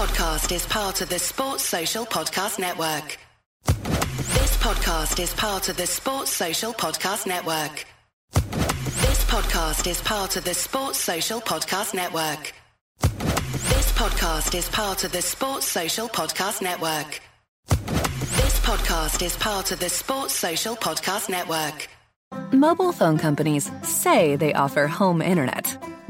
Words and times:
Podcast 0.00 0.50
is 0.50 0.64
part 0.64 1.02
of 1.02 1.10
the 1.10 1.18
Sports 1.18 1.62
Social 1.62 2.06
Podcast 2.06 2.58
Network. 2.58 3.18
This 3.66 4.56
podcast 4.56 5.22
is 5.22 5.34
part 5.34 5.68
of 5.68 5.76
the 5.76 5.86
Sports 5.86 6.30
Social 6.30 6.72
Podcast 6.72 7.26
Network. 7.26 7.84
This 8.32 9.22
podcast 9.26 9.86
is 9.86 10.00
part 10.00 10.36
of 10.36 10.44
the 10.44 10.54
Sports 10.54 10.98
Social 10.98 11.38
Podcast 11.42 11.92
Network. 11.92 12.54
This 13.02 13.92
podcast 13.92 14.54
is 14.54 14.70
part 14.70 15.04
of 15.04 15.12
the 15.12 15.20
Sports 15.20 15.66
Social 15.66 16.08
Podcast 16.08 16.62
Network. 16.62 17.20
This 17.68 18.58
podcast 18.60 19.22
is 19.22 19.36
part 19.36 19.70
of 19.70 19.80
the 19.80 19.90
Sports 19.90 20.32
Social 20.32 20.76
Podcast 20.76 21.28
Network. 21.28 21.90
Mobile 22.52 22.92
phone 22.92 23.18
companies 23.18 23.70
say 23.82 24.36
they 24.36 24.54
offer 24.54 24.86
home 24.86 25.20
internet. 25.20 25.76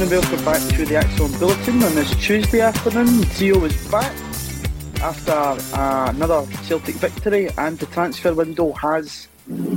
Afternoon 0.00 0.24
and 0.24 0.30
welcome 0.30 0.44
back 0.46 0.76
to 0.76 0.86
the 0.86 0.94
ACSOM 0.94 1.38
Bulletin 1.38 1.82
on 1.82 1.94
this 1.94 2.10
Tuesday 2.16 2.60
afternoon. 2.60 3.22
Theo 3.22 3.62
is 3.64 3.90
back 3.90 4.10
after 5.02 5.30
uh, 5.78 6.08
another 6.08 6.46
Celtic 6.62 6.94
victory 6.94 7.50
and 7.58 7.78
the 7.78 7.84
transfer 7.84 8.32
window 8.32 8.72
has 8.72 9.28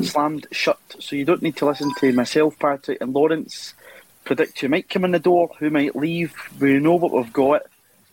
slammed 0.01 0.47
shut. 0.51 0.79
So 0.99 1.17
you 1.17 1.25
don't 1.25 1.41
need 1.41 1.57
to 1.57 1.65
listen 1.65 1.91
to 1.99 2.13
myself, 2.13 2.57
Patrick 2.57 3.01
and 3.01 3.11
Lawrence 3.11 3.73
predict 4.23 4.61
who 4.61 4.69
might 4.69 4.87
come 4.87 5.03
in 5.03 5.11
the 5.11 5.19
door, 5.19 5.49
who 5.59 5.69
might 5.69 5.93
leave. 5.93 6.33
We 6.57 6.79
know 6.79 6.95
what 6.95 7.11
we've 7.11 7.33
got 7.33 7.63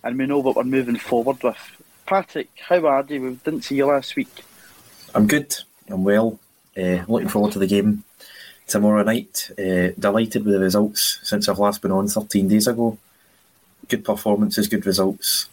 and 0.03 0.19
we 0.19 0.27
know 0.27 0.41
what 0.41 0.57
we're 0.57 0.65
moving 0.65 0.97
forward 0.97 1.41
with. 1.45 1.59
Patrick, 2.07 2.51
how 2.59 2.85
are 2.87 3.05
you? 3.09 3.23
We 3.23 3.35
didn't 3.37 3.63
see 3.63 3.77
you 3.77 3.87
last 3.87 4.17
week. 4.17 4.43
I'm 5.15 5.29
good. 5.29 5.55
I'm 5.89 6.03
well. 6.03 6.41
Uh, 6.77 7.05
looking 7.07 7.29
forward 7.29 7.53
to 7.53 7.61
the 7.61 7.69
game 7.69 8.03
tomorrow 8.71 9.03
night. 9.03 9.51
Uh, 9.59 9.91
delighted 9.99 10.45
with 10.45 10.55
the 10.55 10.61
results 10.61 11.19
since 11.23 11.49
I've 11.49 11.59
last 11.59 11.83
been 11.83 11.93
on 11.93 12.09
13 12.09 12.49
days 12.49 12.67
ago. 12.67 12.97
Good 13.89 14.05
performances, 14.05 14.69
good 14.69 14.87
results, 14.87 15.49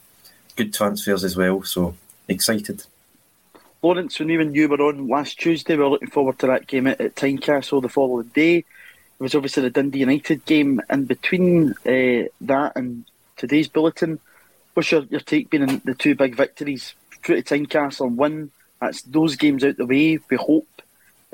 good 0.56 0.74
transfers 0.74 1.24
as 1.24 1.36
well. 1.36 1.64
So 1.64 1.96
excited. 2.28 2.86
Lawrence, 3.82 4.20
when 4.20 4.30
and 4.30 4.56
you 4.56 4.70
were 4.70 4.82
on 4.82 5.08
last 5.08 5.40
Tuesday, 5.40 5.76
we 5.76 5.84
were 5.84 5.90
looking 5.90 6.10
forward 6.10 6.40
to 6.40 6.48
that 6.48 6.68
game 6.68 6.88
at, 6.88 7.02
at 7.02 7.16
Tynecastle 7.16 7.82
the 7.82 7.90
following 7.90 8.28
day. 8.34 8.58
It 8.58 9.24
was 9.24 9.36
obviously 9.36 9.64
the 9.64 9.70
Dundee 9.70 10.00
United 10.00 10.46
game, 10.46 10.82
and 10.90 11.08
between 11.08 11.72
uh, 11.72 12.30
that 12.42 12.74
and 12.76 13.06
today's 13.36 13.68
bulletin, 13.68 14.20
what's 14.74 14.92
your, 14.92 15.04
your 15.10 15.22
take 15.22 15.50
been 15.50 15.68
on 15.68 15.82
the 15.86 15.96
two 15.96 16.16
big 16.16 16.36
victories? 16.36 16.94
Through 17.24 17.42
to 17.42 17.56
Tynecastle 17.56 18.08
and 18.08 18.18
win. 18.18 18.52
That's 18.80 19.02
those 19.04 19.36
games 19.36 19.64
out 19.64 19.78
the 19.78 19.86
way. 19.86 20.20
We 20.30 20.38
hope, 20.38 20.77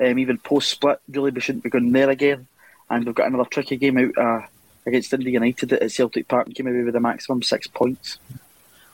um, 0.00 0.18
even 0.18 0.38
post 0.38 0.70
split, 0.70 1.00
really 1.08 1.30
we 1.30 1.40
shouldn't 1.40 1.64
be 1.64 1.70
going 1.70 1.92
there 1.92 2.10
again. 2.10 2.46
And 2.90 3.04
we've 3.04 3.14
got 3.14 3.28
another 3.28 3.48
tricky 3.48 3.76
game 3.76 3.98
out 3.98 4.18
uh, 4.18 4.46
against 4.86 5.10
Dundee 5.10 5.30
United 5.30 5.72
at 5.72 5.90
Celtic 5.90 6.28
Park 6.28 6.46
and 6.46 6.54
came 6.54 6.66
away 6.66 6.82
with 6.82 6.96
a 6.96 7.00
maximum 7.00 7.42
six 7.42 7.66
points. 7.66 8.18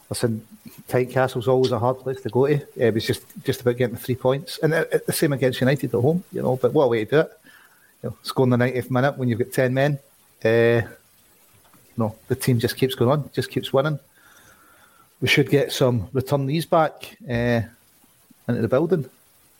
Listen, 0.08 0.46
Tynecastle's 0.88 1.48
always 1.48 1.72
a 1.72 1.78
hard 1.78 1.98
place 1.98 2.20
to 2.22 2.28
go 2.28 2.46
to. 2.46 2.60
It 2.76 2.94
was 2.94 3.06
just, 3.06 3.22
just 3.44 3.60
about 3.60 3.76
getting 3.76 3.94
the 3.94 4.00
three 4.00 4.16
points, 4.16 4.58
and 4.58 4.74
uh, 4.74 4.84
the 5.06 5.12
same 5.12 5.32
against 5.32 5.60
United 5.60 5.94
at 5.94 6.00
home, 6.00 6.24
you 6.32 6.42
know. 6.42 6.56
But 6.56 6.72
what 6.72 6.84
a 6.84 6.88
way 6.88 7.04
to 7.04 7.10
do 7.10 7.20
it! 7.20 7.30
You 8.02 8.08
know, 8.10 8.16
scoring 8.22 8.50
the 8.50 8.56
90th 8.56 8.90
minute 8.90 9.16
when 9.16 9.28
you've 9.28 9.38
got 9.38 9.52
ten 9.52 9.72
men. 9.72 9.98
Uh, 10.44 10.82
no, 11.96 12.16
the 12.28 12.34
team 12.34 12.58
just 12.58 12.76
keeps 12.76 12.94
going 12.94 13.10
on, 13.10 13.30
just 13.32 13.50
keeps 13.50 13.72
winning. 13.72 13.98
We 15.20 15.28
should 15.28 15.50
get 15.50 15.70
some 15.70 16.08
returnees 16.08 16.68
back 16.68 17.16
uh, 17.28 17.62
into 18.48 18.62
the 18.62 18.68
building. 18.68 19.08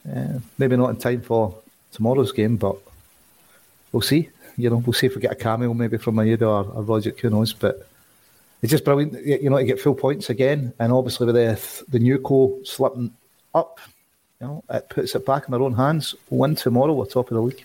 Uh, 0.09 0.39
maybe 0.59 0.77
not 0.77 0.91
in 0.91 0.97
time 0.97 1.21
for 1.21 1.57
tomorrow's 1.93 2.33
game, 2.33 2.57
but 2.57 2.77
we'll 3.93 4.01
see. 4.01 4.31
You 4.57 4.71
know, 4.71 4.77
we'll 4.77 4.93
see 4.93 5.07
if 5.07 5.15
we 5.15 5.23
get 5.23 5.33
a 5.33 5.37
cameo 5.37 5.75
maybe 5.75 5.99
from 5.99 6.17
Maeda 6.17 6.43
or, 6.43 6.73
or 6.73 6.83
Rogic, 6.83 7.21
who 7.21 7.31
knows. 7.31 7.53
But 7.53 7.87
it's 8.63 8.71
just 8.71 8.85
brilliant, 8.85 9.25
you 9.25 9.49
know, 9.51 9.59
to 9.59 9.65
get 9.65 9.81
full 9.81 9.95
points 9.95 10.31
again. 10.31 10.73
And 10.79 10.93
obviously 10.93 11.27
with 11.27 11.35
the 11.35 11.85
the 11.89 11.99
new 11.99 12.19
co 12.19 12.59
slipping 12.65 13.13
up, 13.55 13.79
you 14.41 14.47
know, 14.47 14.65
it 14.71 14.89
puts 14.89 15.15
it 15.15 15.27
back 15.27 15.47
in 15.47 15.53
their 15.53 15.63
own 15.63 15.75
hands. 15.75 16.15
Win 16.29 16.55
tomorrow, 16.55 16.93
we're 16.93 17.07
top 17.07 17.31
of 17.31 17.35
the 17.35 17.43
league. 17.43 17.65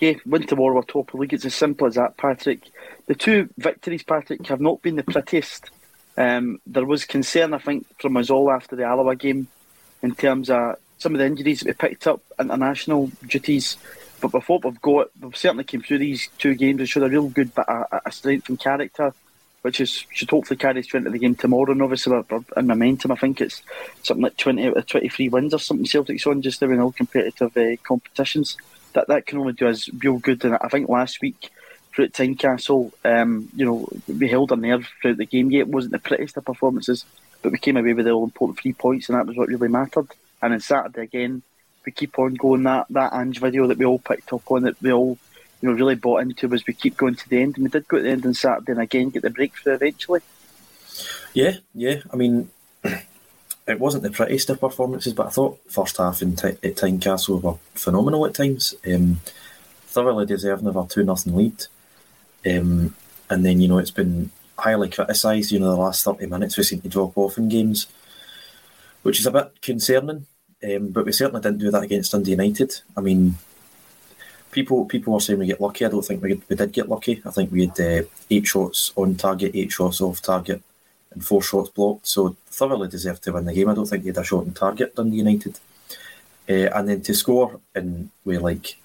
Yeah, 0.00 0.14
win 0.26 0.46
tomorrow, 0.46 0.74
we're 0.74 0.82
top 0.82 1.08
of 1.08 1.12
the 1.12 1.18
league. 1.18 1.34
It's 1.34 1.44
as 1.44 1.54
simple 1.54 1.86
as 1.86 1.94
that, 1.94 2.16
Patrick. 2.16 2.62
The 3.06 3.14
two 3.14 3.48
victories, 3.58 4.02
Patrick, 4.02 4.46
have 4.46 4.60
not 4.60 4.82
been 4.82 4.96
the 4.96 5.02
prettiest. 5.02 5.70
Um, 6.16 6.60
there 6.66 6.84
was 6.84 7.04
concern, 7.04 7.54
I 7.54 7.58
think, 7.58 7.86
from 8.00 8.16
us 8.16 8.30
all 8.30 8.50
after 8.50 8.76
the 8.76 8.84
Alloa 8.84 9.16
game 9.16 9.48
in 10.02 10.14
terms 10.14 10.50
of 10.50 10.76
some 10.98 11.14
of 11.14 11.18
the 11.18 11.26
injuries 11.26 11.60
that 11.60 11.68
we 11.68 11.88
picked 11.88 12.06
up, 12.06 12.20
international 12.38 13.10
duties. 13.26 13.76
But 14.20 14.32
what 14.32 14.64
we've 14.64 14.80
got, 14.80 15.10
we've 15.20 15.36
certainly 15.36 15.64
came 15.64 15.80
through 15.80 15.98
these 15.98 16.28
two 16.38 16.54
games 16.54 16.80
and 16.80 16.88
showed 16.88 17.04
a 17.04 17.08
real 17.08 17.28
good 17.28 17.54
bit 17.54 17.68
of, 17.68 17.86
of 18.04 18.14
strength 18.14 18.48
and 18.48 18.58
character, 18.58 19.14
which 19.62 19.80
is 19.80 20.04
should 20.12 20.30
hopefully 20.30 20.58
carry 20.58 20.80
us 20.80 20.92
into 20.92 21.10
the 21.10 21.18
game 21.18 21.36
tomorrow. 21.36 21.70
And 21.70 21.82
obviously, 21.82 22.12
we're, 22.12 22.44
in 22.56 22.66
momentum. 22.66 23.12
I 23.12 23.16
think 23.16 23.40
it's 23.40 23.62
something 24.02 24.24
like 24.24 24.36
20 24.36 24.66
out 24.66 24.76
of 24.76 24.86
23 24.86 25.28
wins 25.28 25.54
or 25.54 25.58
something 25.58 25.86
Celtic's 25.86 26.26
on 26.26 26.42
just 26.42 26.60
now 26.60 26.70
in 26.70 26.80
all 26.80 26.92
competitive 26.92 27.56
uh, 27.56 27.76
competitions. 27.84 28.56
That 28.94 29.08
that 29.08 29.26
can 29.26 29.38
only 29.38 29.52
do 29.52 29.68
us 29.68 29.88
real 30.02 30.18
good. 30.18 30.44
And 30.44 30.58
I 30.60 30.68
think 30.68 30.88
last 30.88 31.20
week, 31.20 31.50
through 31.94 32.08
Tynecastle, 32.08 32.92
um, 33.04 33.48
you 33.54 33.64
know, 33.64 33.88
we 34.08 34.28
held 34.28 34.50
our 34.50 34.56
nerve 34.56 34.88
throughout 35.00 35.18
the 35.18 35.26
game. 35.26 35.50
Yeah, 35.50 35.60
it 35.60 35.68
wasn't 35.68 35.92
the 35.92 35.98
prettiest 35.98 36.36
of 36.36 36.44
performances, 36.44 37.04
but 37.42 37.52
we 37.52 37.58
came 37.58 37.76
away 37.76 37.92
with 37.92 38.06
the 38.06 38.12
all 38.12 38.24
important 38.24 38.58
three 38.58 38.72
points, 38.72 39.08
and 39.08 39.16
that 39.16 39.26
was 39.26 39.36
what 39.36 39.48
really 39.48 39.68
mattered. 39.68 40.08
And 40.40 40.54
on 40.54 40.60
Saturday 40.60 41.02
again, 41.02 41.42
we 41.84 41.92
keep 41.92 42.18
on 42.18 42.34
going. 42.34 42.64
That 42.64 42.86
that 42.90 43.12
Ange 43.14 43.40
video 43.40 43.66
that 43.66 43.78
we 43.78 43.84
all 43.84 43.98
picked 43.98 44.32
up 44.32 44.50
on, 44.50 44.62
that 44.62 44.80
we 44.82 44.92
all 44.92 45.18
you 45.60 45.68
know 45.68 45.74
really 45.74 45.94
bought 45.94 46.22
into, 46.22 46.48
was 46.48 46.66
we 46.66 46.74
keep 46.74 46.96
going 46.96 47.14
to 47.14 47.28
the 47.28 47.40
end, 47.40 47.56
and 47.56 47.64
we 47.64 47.70
did 47.70 47.88
go 47.88 47.96
to 47.96 48.02
the 48.02 48.10
end 48.10 48.26
on 48.26 48.34
Saturday, 48.34 48.72
and 48.72 48.80
again 48.80 49.10
get 49.10 49.22
the 49.22 49.30
breakthrough 49.30 49.74
eventually. 49.74 50.20
Yeah, 51.32 51.56
yeah. 51.74 52.00
I 52.12 52.16
mean, 52.16 52.50
it 52.84 53.80
wasn't 53.80 54.02
the 54.02 54.10
prettiest 54.10 54.50
of 54.50 54.60
performances, 54.60 55.12
but 55.12 55.26
I 55.26 55.30
thought 55.30 55.60
first 55.68 55.96
half 55.96 56.22
in 56.22 56.36
t- 56.36 56.56
at 56.62 57.28
were 57.28 57.58
phenomenal 57.74 58.26
at 58.26 58.34
times. 58.34 58.74
Um, 58.86 59.20
thoroughly 59.86 60.26
deserving 60.26 60.66
of 60.66 60.76
a 60.76 60.86
two 60.86 61.02
nothing 61.02 61.34
lead, 61.34 61.64
um, 62.46 62.94
and 63.30 63.44
then 63.44 63.60
you 63.60 63.68
know 63.68 63.78
it's 63.78 63.90
been 63.90 64.30
highly 64.58 64.90
criticised. 64.90 65.52
You 65.52 65.60
know, 65.60 65.70
the 65.70 65.76
last 65.76 66.04
thirty 66.04 66.26
minutes 66.26 66.56
we 66.56 66.64
seem 66.64 66.82
to 66.82 66.88
drop 66.88 67.16
off 67.16 67.38
in 67.38 67.48
games 67.48 67.86
which 69.02 69.20
is 69.20 69.26
a 69.26 69.30
bit 69.30 69.60
concerning. 69.62 70.26
Um, 70.62 70.88
but 70.88 71.04
we 71.04 71.12
certainly 71.12 71.40
didn't 71.40 71.58
do 71.58 71.70
that 71.70 71.84
against 71.84 72.12
Dundee 72.12 72.32
United. 72.32 72.80
I 72.96 73.00
mean, 73.00 73.36
people 74.50 74.84
people 74.86 75.12
were 75.12 75.20
saying 75.20 75.38
we 75.38 75.46
get 75.46 75.60
lucky. 75.60 75.84
I 75.84 75.88
don't 75.88 76.04
think 76.04 76.22
we, 76.22 76.40
we 76.48 76.56
did 76.56 76.72
get 76.72 76.88
lucky. 76.88 77.22
I 77.24 77.30
think 77.30 77.52
we 77.52 77.66
had 77.66 77.80
uh, 77.80 78.06
eight 78.30 78.46
shots 78.46 78.92
on 78.96 79.14
target, 79.14 79.52
eight 79.54 79.70
shots 79.70 80.00
off 80.00 80.20
target, 80.20 80.62
and 81.12 81.24
four 81.24 81.42
shots 81.42 81.70
blocked. 81.70 82.06
So 82.06 82.36
thoroughly 82.46 82.88
deserved 82.88 83.22
to 83.24 83.32
win 83.32 83.44
the 83.44 83.52
game. 83.52 83.68
I 83.68 83.74
don't 83.74 83.86
think 83.86 84.02
they 84.02 84.08
had 84.08 84.18
a 84.18 84.24
shot 84.24 84.46
on 84.46 84.52
target, 84.52 84.96
Dundee 84.96 85.18
United. 85.18 85.58
Uh, 86.48 86.70
and 86.74 86.88
then 86.88 87.02
to 87.02 87.14
score 87.14 87.60
in 87.74 88.10
with 88.24 88.40
like 88.40 88.76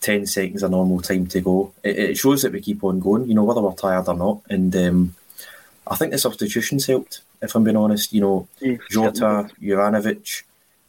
10 0.00 0.26
seconds 0.26 0.62
of 0.62 0.72
normal 0.72 1.00
time 1.00 1.26
to 1.28 1.40
go, 1.40 1.72
it, 1.84 1.98
it, 1.98 2.18
shows 2.18 2.42
that 2.42 2.52
we 2.52 2.60
keep 2.60 2.82
on 2.82 2.98
going, 2.98 3.28
you 3.28 3.34
know, 3.34 3.44
whether 3.44 3.60
we're 3.60 3.72
tired 3.74 4.08
or 4.08 4.16
not. 4.16 4.40
And 4.50 4.74
um, 4.74 5.14
I 5.86 5.96
think 5.96 6.12
the 6.12 6.18
substitutions 6.18 6.86
helped 6.86 7.22
if 7.42 7.54
I'm 7.54 7.64
being 7.64 7.76
honest. 7.76 8.12
You 8.12 8.20
know, 8.20 8.48
yeah, 8.60 8.76
Jota, 8.90 9.50
Juranovic, 9.60 10.42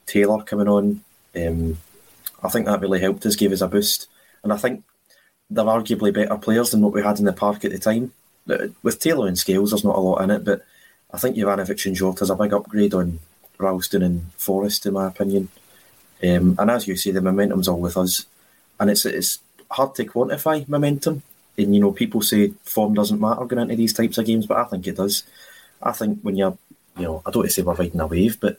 Taylor 0.06 0.44
coming 0.44 0.68
on. 0.68 1.04
Um, 1.36 1.78
I 2.44 2.50
think 2.50 2.66
that 2.66 2.82
really 2.82 3.00
helped 3.00 3.26
us, 3.26 3.36
gave 3.36 3.52
us 3.52 3.62
a 3.62 3.68
boost. 3.68 4.08
And 4.44 4.52
I 4.52 4.58
think 4.58 4.84
they're 5.50 5.66
arguably 5.66 6.14
better 6.14 6.38
players 6.38 6.72
than 6.72 6.82
what 6.82 6.94
we 6.94 7.04
had 7.04 7.20
in 7.20 7.26
the 7.26 7.34
park 7.34 7.64
at 7.66 7.72
the 7.72 7.80
time. 7.80 8.14
With 8.84 9.00
Taylor 9.00 9.28
and 9.28 9.38
Scales, 9.38 9.72
there's 9.72 9.84
not 9.84 9.96
a 9.96 10.00
lot 10.00 10.22
in 10.22 10.32
it, 10.32 10.44
but 10.44 10.66
I 11.14 11.18
think 11.18 11.36
Juranovic 11.36 11.86
and 11.86 11.96
Jota's 11.96 12.30
a 12.30 12.36
big 12.36 12.54
upgrade 12.54 12.94
on 12.94 13.20
Ralston 13.58 14.02
and 14.02 14.34
Forrest, 14.34 14.86
in 14.86 14.94
my 14.94 15.08
opinion. 15.08 15.50
Um, 16.24 16.56
and 16.60 16.72
as 16.72 16.88
you 16.88 16.96
say, 16.96 17.12
the 17.12 17.22
momentum's 17.22 17.68
all 17.68 17.80
with 17.80 17.98
us. 17.98 18.26
And 18.80 18.90
it's 18.90 19.06
it's 19.06 19.40
hard 19.70 19.96
to 19.96 20.06
quantify 20.06 20.68
momentum. 20.68 21.22
And, 21.58 21.76
you 21.76 21.82
know, 21.82 21.92
people 21.92 22.22
say 22.22 22.54
form 22.64 22.94
doesn't 22.94 23.20
matter 23.20 23.46
going 23.46 23.64
into 23.64 23.76
these 23.76 23.94
types 23.94 24.18
of 24.18 24.26
games, 24.26 24.46
but 24.46 24.58
I 24.58 24.64
think 24.66 24.88
it 24.88 24.98
does. 24.98 25.24
I 25.82 25.92
think 25.92 26.20
when 26.22 26.36
you're, 26.36 26.58
you 26.98 27.04
know, 27.04 27.22
I 27.26 27.32
don't 27.32 27.42
want 27.42 27.50
to 27.50 27.54
say 27.54 27.62
we're 27.62 27.74
riding 27.74 28.00
a 28.00 28.08
wave, 28.08 28.40
but 28.40 28.58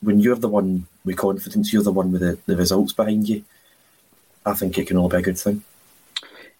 when 0.00 0.20
you're 0.20 0.36
the 0.36 0.48
one 0.48 0.86
with 1.04 1.16
confidence, 1.16 1.72
you're 1.72 1.82
the 1.82 1.92
one 1.92 2.12
with 2.12 2.22
the, 2.22 2.38
the 2.46 2.56
results 2.56 2.92
behind 2.92 3.28
you. 3.28 3.44
I 4.44 4.54
think 4.54 4.78
it 4.78 4.86
can 4.86 4.96
all 4.96 5.08
be 5.08 5.18
a 5.18 5.22
good 5.22 5.38
thing. 5.38 5.62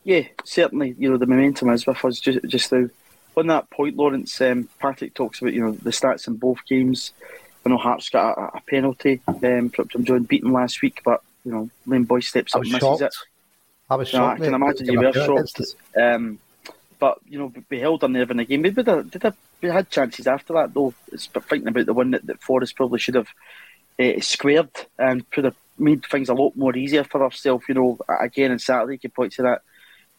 Yeah, 0.04 0.22
certainly. 0.44 0.94
You 0.98 1.10
know, 1.10 1.16
the 1.16 1.26
momentum 1.26 1.70
is 1.70 1.86
with 1.86 2.04
us 2.04 2.20
just 2.20 2.44
just 2.46 2.72
now. 2.72 2.88
On 3.36 3.46
that 3.46 3.70
point, 3.70 3.96
Lawrence, 3.96 4.40
um, 4.40 4.68
Patrick 4.80 5.14
talks 5.14 5.40
about 5.40 5.54
you 5.54 5.62
know 5.62 5.72
the 5.72 5.90
stats 5.90 6.26
in 6.26 6.36
both 6.36 6.58
games. 6.68 7.12
I 7.64 7.68
know 7.68 7.76
Hearts 7.76 8.08
got 8.08 8.36
a, 8.36 8.56
a 8.56 8.60
penalty 8.66 9.20
um, 9.28 9.70
from 9.70 10.04
John 10.04 10.24
Beaton 10.24 10.52
last 10.52 10.82
week, 10.82 11.00
but 11.04 11.22
you 11.44 11.52
know 11.52 11.70
Liam 11.86 12.06
Boyce 12.06 12.28
steps 12.28 12.54
up 12.54 12.62
and 12.62 12.72
misses 12.72 12.80
shocked. 12.80 13.02
it. 13.02 13.14
I 13.90 13.96
was 13.96 14.08
shocked. 14.08 14.40
I 14.40 14.44
can 14.44 14.54
imagine 14.54 14.86
you 14.86 15.00
were 15.00 15.12
shocked. 15.12 15.60
Um, 16.00 16.38
but 17.00 17.18
you 17.28 17.38
know, 17.38 17.52
we 17.68 17.80
held 17.80 18.04
on 18.04 18.12
nerve 18.12 18.30
in 18.30 18.36
the 18.36 18.44
game. 18.44 18.62
Did, 18.62 18.76
have, 18.86 19.10
did 19.10 19.22
have, 19.22 19.36
we 19.60 19.68
had 19.68 19.90
chances 19.90 20.26
after 20.26 20.52
that 20.52 20.72
though. 20.72 20.94
It's 21.10 21.26
thinking 21.26 21.68
about 21.68 21.86
the 21.86 21.94
one 21.94 22.12
that, 22.12 22.26
that 22.26 22.42
Forrest 22.42 22.76
probably 22.76 23.00
should 23.00 23.16
have 23.16 23.28
uh, 23.98 24.20
squared 24.20 24.70
and 24.98 25.28
could 25.30 25.44
have 25.44 25.56
made 25.78 26.04
things 26.06 26.28
a 26.28 26.34
lot 26.34 26.56
more 26.56 26.76
easier 26.76 27.02
for 27.02 27.24
ourselves. 27.24 27.64
You 27.68 27.74
know, 27.74 27.98
again 28.20 28.52
on 28.52 28.58
Saturday, 28.60 28.94
you 28.94 28.98
could 29.00 29.14
point 29.14 29.32
to 29.32 29.42
that 29.42 29.62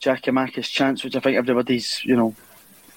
Giakoumakis 0.02 0.70
chance, 0.70 1.04
which 1.04 1.16
I 1.16 1.20
think 1.20 1.38
everybody's 1.38 2.04
you 2.04 2.18
know 2.18 2.36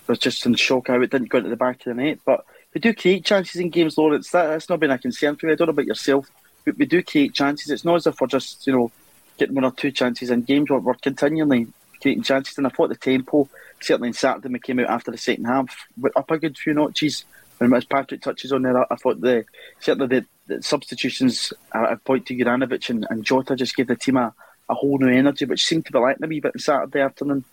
was 0.08 0.18
just 0.18 0.44
in 0.44 0.54
shock 0.54 0.88
how 0.88 1.00
it 1.00 1.10
didn't 1.10 1.28
go 1.28 1.38
into 1.38 1.50
the 1.50 1.56
back 1.56 1.76
of 1.80 1.84
the 1.84 2.02
net. 2.02 2.18
But 2.24 2.44
we 2.72 2.80
do 2.80 2.94
create 2.94 3.24
chances 3.24 3.60
in 3.60 3.70
games, 3.70 3.96
Lawrence. 3.96 4.30
That, 4.30 4.48
that's 4.48 4.68
not 4.68 4.80
been 4.80 4.90
a 4.90 4.98
concern 4.98 5.36
for 5.36 5.46
me. 5.46 5.52
I 5.52 5.56
don't 5.56 5.68
know 5.68 5.72
about 5.72 5.86
yourself, 5.86 6.28
but 6.64 6.76
we 6.76 6.86
do 6.86 7.02
create 7.02 7.34
chances. 7.34 7.70
It's 7.70 7.84
not 7.84 7.96
as 7.96 8.06
if 8.06 8.20
we're 8.20 8.26
just 8.26 8.66
you 8.66 8.72
know 8.72 8.90
getting 9.38 9.54
one 9.54 9.64
or 9.64 9.72
two 9.72 9.90
chances 9.90 10.30
in 10.30 10.42
games. 10.42 10.70
We're, 10.70 10.78
we're 10.78 10.94
continually 10.94 11.66
creating 12.00 12.24
chances, 12.24 12.58
and 12.58 12.66
I 12.66 12.70
thought 12.70 12.88
the 12.88 12.96
tempo 12.96 13.48
certainly 13.84 14.08
on 14.08 14.14
Saturday 14.14 14.48
we 14.48 14.58
came 14.58 14.80
out 14.80 14.88
after 14.88 15.10
the 15.10 15.18
second 15.18 15.44
half 15.44 15.86
went 15.98 16.16
up 16.16 16.30
a 16.30 16.38
good 16.38 16.56
few 16.56 16.74
notches. 16.74 17.24
And 17.60 17.72
as 17.74 17.84
Patrick 17.84 18.22
touches 18.22 18.52
on 18.52 18.62
there, 18.62 18.92
I 18.92 18.96
thought 18.96 19.20
the 19.20 19.44
certainly 19.80 20.20
the, 20.46 20.54
the 20.56 20.62
substitutions 20.62 21.52
I 21.72 21.94
point 21.94 22.26
to 22.26 22.36
Juranovic 22.36 22.90
and, 22.90 23.06
and 23.08 23.24
Jota 23.24 23.54
just 23.54 23.76
gave 23.76 23.86
the 23.86 23.96
team 23.96 24.16
a, 24.16 24.34
a 24.68 24.74
whole 24.74 24.98
new 24.98 25.08
energy, 25.08 25.44
which 25.44 25.64
seemed 25.64 25.86
to 25.86 25.92
be 25.92 25.98
lacking 25.98 26.24
a 26.24 26.26
wee 26.26 26.40
bit 26.40 26.52
on 26.54 26.58
Saturday 26.58 27.00
afternoon. 27.00 27.44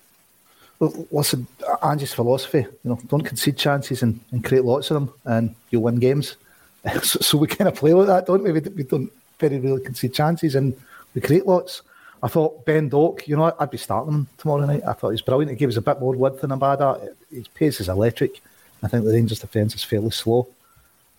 Well, 0.79 1.07
listen, 1.11 1.45
Ange's 1.83 2.13
philosophy, 2.13 2.59
you 2.59 2.89
know, 2.89 2.99
don't 3.07 3.21
concede 3.21 3.57
chances 3.57 4.01
and, 4.01 4.19
and 4.31 4.43
create 4.43 4.65
lots 4.65 4.89
of 4.89 4.95
them, 4.95 5.13
and 5.25 5.55
you'll 5.69 5.83
win 5.83 5.99
games. 5.99 6.37
so, 7.03 7.19
so, 7.19 7.37
we 7.37 7.45
kind 7.45 7.67
of 7.67 7.75
play 7.75 7.93
like 7.93 8.07
that, 8.07 8.25
don't 8.25 8.41
we? 8.41 8.51
We, 8.51 8.61
we 8.61 8.83
don't 8.83 9.11
very 9.37 9.59
really 9.59 9.83
concede 9.83 10.15
chances 10.15 10.55
and 10.55 10.75
we 11.13 11.21
create 11.21 11.45
lots. 11.45 11.81
I 12.23 12.27
thought 12.27 12.65
Ben 12.65 12.87
Doak, 12.87 13.27
you 13.27 13.35
know, 13.35 13.53
I'd 13.59 13.71
be 13.71 13.77
starting 13.77 14.13
him 14.13 14.27
tomorrow 14.37 14.65
night. 14.65 14.83
I 14.87 14.93
thought 14.93 15.09
he's 15.09 15.21
brilliant. 15.21 15.51
He 15.51 15.57
gave 15.57 15.69
us 15.69 15.77
a 15.77 15.81
bit 15.81 15.99
more 15.99 16.15
width 16.15 16.41
than 16.41 16.51
Abada. 16.51 17.15
His 17.31 17.47
pace 17.47 17.81
is 17.81 17.89
electric. 17.89 18.41
I 18.83 18.87
think 18.87 19.05
the 19.05 19.11
Rangers' 19.11 19.39
defence 19.39 19.73
is 19.73 19.83
fairly 19.83 20.11
slow. 20.11 20.47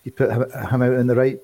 You 0.04 0.12
put 0.12 0.30
him, 0.30 0.50
him 0.50 0.82
out 0.82 0.94
in 0.94 1.06
the 1.06 1.16
right, 1.16 1.40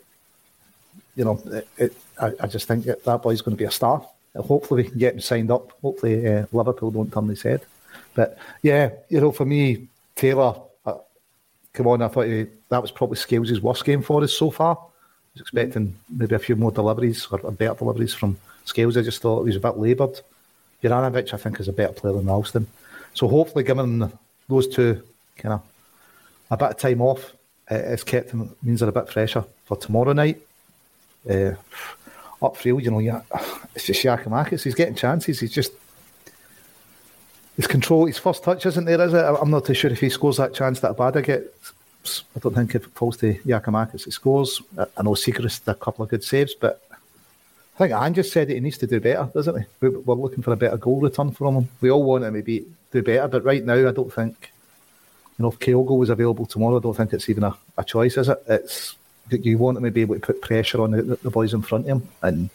you 1.17 1.25
know, 1.25 1.41
it, 1.47 1.69
it, 1.77 1.97
I, 2.21 2.33
I, 2.41 2.47
just 2.47 2.69
think 2.69 2.85
that, 2.85 3.05
that 3.05 3.23
boy's 3.23 3.41
going 3.41 3.57
to 3.57 3.61
be 3.61 3.67
a 3.67 3.71
star. 3.71 4.07
Hopefully, 4.37 4.85
we 4.85 4.89
can 4.91 4.99
get 4.99 5.15
him 5.15 5.21
signed 5.21 5.51
up. 5.51 5.73
Hopefully, 5.83 6.27
uh, 6.27 6.47
Liverpool 6.53 6.91
don't 6.91 7.13
turn 7.13 7.29
his 7.29 7.43
head. 7.43 7.63
But 8.15 8.39
yeah, 8.63 8.91
you 9.09 9.21
know, 9.21 9.33
for 9.33 9.45
me, 9.45 9.89
Taylor, 10.15 10.55
uh, 10.87 10.99
come 11.73 11.87
on, 11.89 12.03
I 12.03 12.09
thought 12.09 12.27
he, 12.27 12.47
that 12.69 12.83
was 12.83 12.91
probably 12.91 13.17
Scales' 13.17 13.61
worst 13.61 13.85
game 13.85 14.03
for 14.03 14.23
us 14.23 14.33
so 14.33 14.51
far. 14.51 14.79
Was 15.39 15.43
expecting 15.43 15.95
maybe 16.09 16.35
a 16.35 16.39
few 16.41 16.57
more 16.57 16.73
deliveries 16.73 17.29
or, 17.31 17.39
better 17.53 17.75
deliveries 17.75 18.13
from 18.13 18.37
Scales, 18.65 18.97
I 18.97 19.03
just 19.03 19.23
thought 19.23 19.43
he 19.43 19.51
was 19.51 19.57
a 19.57 19.61
bit 19.61 19.79
laboured. 19.79 20.21
Juranovic, 20.83 21.33
I 21.33 21.37
think, 21.37 21.61
is 21.61 21.69
a 21.69 21.73
better 21.73 21.93
player 21.93 22.15
than 22.15 22.27
Ralston. 22.27 22.67
So 23.15 23.29
hopefully, 23.29 23.63
given 23.63 24.11
those 24.49 24.67
two 24.67 25.01
kind 25.37 25.55
of 25.55 25.63
a 26.51 26.57
bit 26.57 26.71
of 26.71 26.77
time 26.77 27.01
off, 27.01 27.33
it's 27.71 28.03
kept 28.03 28.31
them, 28.31 28.53
means 28.65 28.81
they're 28.81 28.89
a 28.89 28.93
bit 28.93 29.09
fresher 29.09 29.45
for 29.65 29.77
tomorrow 29.77 30.13
night. 30.13 30.41
Uh, 31.29 31.55
upfield, 32.43 32.83
you 32.83 32.91
know, 32.91 32.99
yeah, 32.99 33.23
it's 33.77 33.87
just 33.87 34.03
Giakoumakis. 34.03 34.65
He's 34.65 34.75
getting 34.75 34.97
chances. 34.97 35.39
He's 35.39 35.53
just 35.53 35.73
his 37.55 37.69
control. 37.69 38.07
His 38.07 38.19
first 38.19 38.43
touch 38.43 38.67
isn't 38.67 38.87
there, 38.87 39.01
is 39.01 39.15
it? 39.15 39.25
I'm 39.25 39.51
not 39.51 39.67
too 39.67 39.75
sure 39.75 39.93
if 39.93 40.01
he 40.01 40.11
scores 40.11 40.39
that 40.39 40.53
chance 40.55 40.81
that 40.81 40.97
Abada 40.97 41.23
gets. 41.23 41.73
I 42.05 42.39
don't 42.41 42.55
think 42.55 42.75
if 42.75 42.87
it 42.87 42.93
falls 42.95 43.17
to 43.19 43.35
Giakoumakis. 43.35 44.05
He 44.05 44.11
scores. 44.11 44.63
I 44.79 45.03
know 45.03 45.15
did 45.15 45.63
a 45.67 45.75
couple 45.75 46.05
of 46.05 46.11
good 46.11 46.25
saves, 46.25 46.55
but 46.55 46.83
I 47.75 47.79
think 47.79 47.93
Ange 47.93 48.17
just 48.17 48.33
said 48.33 48.49
that 48.49 48.55
he 48.55 48.61
needs 48.61 48.79
to 48.79 48.87
do 48.87 49.01
better, 49.01 49.29
doesn't 49.33 49.61
he? 49.61 49.67
We're 49.81 50.15
looking 50.15 50.43
for 50.43 50.53
a 50.53 50.57
better 50.57 50.77
goal 50.77 51.01
return 51.01 51.33
from 51.33 51.57
him. 51.57 51.69
We 51.81 51.91
all 51.91 52.03
want 52.03 52.25
him 52.25 52.35
to 52.35 52.43
be 52.43 52.67
do 52.91 53.03
better, 53.03 53.29
but 53.29 53.45
right 53.45 53.65
now 53.65 53.89
I 53.89 53.93
don't 53.93 54.13
think. 54.13 54.53
You 55.39 55.45
know, 55.45 55.53
if 55.53 55.61
Kyogo 55.61 55.97
was 55.97 56.11
available 56.11 56.47
tomorrow, 56.47 56.79
I 56.79 56.81
don't 56.81 56.97
think 56.97 57.13
it's 57.13 57.29
even 57.29 57.45
a, 57.45 57.57
a 57.77 57.85
choice, 57.85 58.17
is 58.17 58.29
it? 58.29 58.43
It's 58.49 58.97
you 59.31 59.59
want 59.59 59.79
him 59.79 59.85
to 59.85 59.91
be 59.91 60.01
able 60.01 60.17
to 60.17 60.21
put 60.21 60.41
pressure 60.41 60.81
on 60.81 60.93
the, 60.93 61.03
the 61.03 61.31
boys 61.31 61.55
in 61.55 61.63
front 61.63 61.85
of 61.85 61.91
him, 61.91 62.09
and 62.23 62.51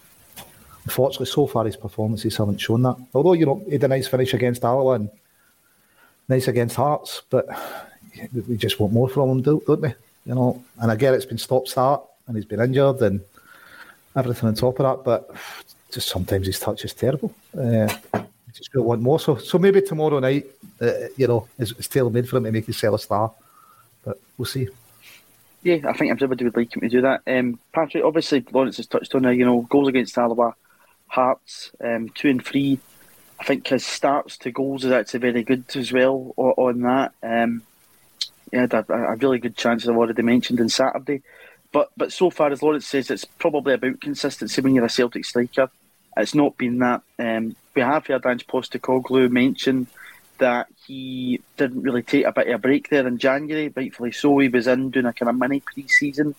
unfortunately, 0.84 1.28
so 1.28 1.48
far 1.48 1.66
his 1.66 1.78
performances 1.78 2.36
haven't 2.36 2.58
shown 2.60 2.82
that. 2.82 2.98
Although 3.14 3.34
you 3.34 3.46
know 3.46 3.62
he 3.66 3.74
had 3.74 3.84
a 3.84 3.88
nice 3.88 4.08
finish 4.08 4.34
against 4.34 4.66
Alloa 4.66 4.96
and 4.96 5.10
nice 6.28 6.48
against 6.48 6.76
Hearts, 6.76 7.22
but 7.30 7.48
we 8.48 8.58
just 8.58 8.80
want 8.80 8.94
more 8.94 9.10
from 9.10 9.30
him, 9.30 9.42
don't 9.42 9.82
we? 9.82 9.94
You 10.26 10.36
know, 10.36 10.64
and 10.80 11.00
get 11.00 11.14
it's 11.14 11.26
been 11.26 11.38
stop 11.38 11.68
start 11.68 12.04
and 12.28 12.36
he's 12.36 12.46
been 12.46 12.62
injured 12.62 13.02
and 13.02 13.22
everything 14.16 14.48
on 14.48 14.56
top 14.56 14.80
of 14.80 14.86
that. 14.86 15.04
But 15.04 15.36
just 15.92 16.10
sometimes 16.10 16.48
his 16.48 16.60
touch 16.60 16.86
is 16.86 16.94
terrible. 16.94 17.34
Uh, 17.58 17.94
just 18.54 18.74
one 18.76 19.02
more. 19.02 19.20
So, 19.20 19.36
so 19.36 19.58
maybe 19.58 19.82
tomorrow 19.82 20.20
night, 20.20 20.46
uh, 20.80 21.08
you 21.18 21.28
know, 21.28 21.48
is, 21.58 21.72
is 21.74 21.88
tailor 21.88 22.10
made 22.10 22.30
for 22.30 22.38
him 22.38 22.44
to 22.44 22.52
make 22.52 22.66
himself 22.66 22.96
a 22.96 23.00
star. 23.00 23.32
But 24.06 24.20
we'll 24.38 24.46
see. 24.46 24.68
Yeah, 25.64 25.78
I 25.88 25.94
think 25.94 26.12
everybody 26.12 26.44
would 26.44 26.56
like 26.56 26.76
him 26.76 26.82
to 26.82 26.90
do 26.90 27.02
that. 27.02 27.22
Um, 27.26 27.58
Patrick, 27.74 28.04
obviously, 28.04 28.46
Lawrence 28.52 28.78
has 28.78 28.86
touched 28.86 29.16
on 29.16 29.26
it. 29.26 29.36
You 29.36 29.46
know, 29.46 29.62
goals 29.62 29.88
against 29.88 30.18
Alloa, 30.18 30.56
Hearts, 31.08 31.72
um, 31.84 32.10
two 32.10 32.30
and 32.30 32.46
three. 32.46 32.80
I 33.40 33.46
think 33.46 33.68
his 33.68 33.86
starts 33.86 34.38
to 34.40 34.52
goals 34.52 34.86
is 34.86 34.92
actually 34.92 35.22
very 35.22 35.44
good 35.44 35.64
as 35.76 35.92
well 35.92 36.34
on 36.38 36.82
that. 36.82 37.14
Um, 37.24 37.64
he 38.52 38.58
had 38.58 38.74
a, 38.74 38.86
a, 38.92 39.16
really 39.16 39.40
good 39.40 39.56
chance, 39.56 39.88
I've 39.88 39.96
already 39.96 40.22
mentioned, 40.22 40.60
on 40.60 40.70
Saturday. 40.70 41.22
But 41.72 41.92
but 41.98 42.12
so 42.12 42.30
far, 42.30 42.52
as 42.52 42.62
Lawrence 42.62 42.88
says, 42.88 43.10
it's 43.10 43.26
probably 43.26 43.74
about 43.74 44.02
consistency 44.02 44.62
when 44.62 44.76
you're 44.76 44.86
a 44.86 44.90
Celtic 44.90 45.26
striker. 45.26 45.70
It's 46.16 46.36
not 46.36 46.58
been 46.58 46.80
that. 46.80 47.02
Um, 47.18 47.56
we 47.74 47.82
have 47.82 48.06
heard 48.06 48.26
Ange 48.26 48.46
Postecoglou 48.46 49.32
mention 49.32 49.88
that 50.38 50.68
he 50.86 51.42
didn't 51.58 51.82
really 51.82 52.04
take 52.04 52.26
a 52.26 52.32
bit 52.32 52.48
of 52.48 52.56
a 52.56 52.58
break 52.60 52.90
there 52.90 53.08
in 53.08 53.18
January, 53.18 53.74
rightfully 53.76 54.12
so. 54.12 54.38
He 54.38 54.50
was 54.50 54.68
in 54.68 54.92
doing 54.92 55.08
a 55.08 55.14
kind 55.14 55.30
of 55.30 55.38
mini 55.38 55.60
pre 55.60 55.88
season. 55.88 56.36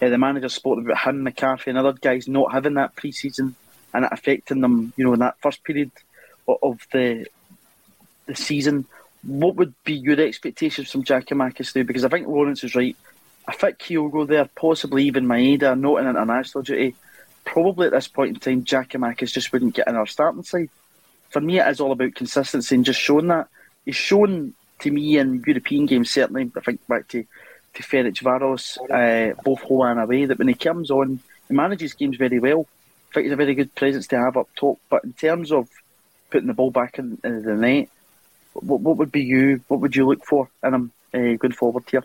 Uh, 0.00 0.08
the 0.08 0.16
manager 0.16 0.48
spoke 0.48 0.78
about 0.78 1.06
him, 1.06 1.22
McCarthy, 1.22 1.70
and 1.70 1.78
other 1.78 1.92
guys 1.92 2.26
not 2.26 2.52
having 2.52 2.74
that 2.74 2.96
pre 2.96 3.12
season 3.12 3.54
and 3.92 4.04
it 4.04 4.12
affecting 4.12 4.60
them, 4.60 4.92
you 4.96 5.04
know, 5.04 5.12
in 5.12 5.20
that 5.20 5.40
first 5.40 5.62
period 5.64 5.90
of 6.48 6.86
the 6.92 7.26
the 8.26 8.34
season. 8.34 8.86
What 9.22 9.56
would 9.56 9.74
be 9.84 9.94
your 9.94 10.20
expectations 10.20 10.90
from 10.90 11.04
Giakoumakis 11.04 11.76
now? 11.76 11.82
Because 11.82 12.04
I 12.04 12.08
think 12.08 12.26
Lawrence 12.26 12.64
is 12.64 12.74
right. 12.74 12.96
I 13.46 13.52
think 13.52 13.78
Kyogo 13.78 14.26
there, 14.26 14.48
possibly 14.54 15.04
even 15.04 15.26
Maeda, 15.26 15.78
not 15.78 16.00
in 16.00 16.08
international 16.08 16.62
duty. 16.62 16.94
Probably 17.44 17.86
at 17.86 17.92
this 17.92 18.08
point 18.08 18.34
in 18.34 18.40
time, 18.40 18.64
Giakoumakis 18.64 19.32
just 19.32 19.52
wouldn't 19.52 19.74
get 19.74 19.88
in 19.88 19.96
our 19.96 20.06
starting 20.06 20.42
side 20.42 20.70
for 21.30 21.40
me, 21.40 21.60
it 21.60 21.68
is 21.68 21.80
all 21.80 21.92
about 21.92 22.14
consistency 22.14 22.74
and 22.74 22.84
just 22.84 23.00
showing 23.00 23.28
that. 23.28 23.48
He's 23.84 23.96
shown 23.96 24.52
to 24.80 24.90
me 24.90 25.16
in 25.16 25.42
European 25.46 25.86
games, 25.86 26.10
certainly, 26.10 26.50
I 26.56 26.60
think 26.60 26.86
back 26.86 27.08
to, 27.08 27.24
to 27.74 27.82
Ferencvaros, 27.82 28.78
uh, 28.90 29.40
both 29.42 29.60
home 29.60 29.82
and 29.82 30.00
away, 30.00 30.24
that 30.26 30.38
when 30.38 30.48
he 30.48 30.54
comes 30.54 30.90
on, 30.90 31.20
he 31.48 31.54
manages 31.54 31.94
games 31.94 32.16
very 32.16 32.40
well. 32.40 32.66
I 33.10 33.14
think 33.14 33.24
he's 33.24 33.32
a 33.32 33.36
very 33.36 33.54
good 33.54 33.74
presence 33.74 34.08
to 34.08 34.18
have 34.18 34.36
up 34.36 34.48
top. 34.56 34.78
But 34.90 35.04
in 35.04 35.12
terms 35.12 35.50
of 35.52 35.68
putting 36.30 36.48
the 36.48 36.54
ball 36.54 36.70
back 36.70 36.98
in, 36.98 37.18
in 37.24 37.42
the 37.42 37.54
net, 37.54 37.88
what, 38.54 38.80
what 38.80 38.96
would 38.96 39.12
be 39.12 39.22
you? 39.22 39.60
What 39.68 39.80
would 39.80 39.96
you 39.96 40.06
look 40.06 40.24
for 40.24 40.48
in 40.64 40.74
him 40.74 40.92
uh, 41.14 41.36
going 41.36 41.52
forward 41.52 41.84
here? 41.90 42.04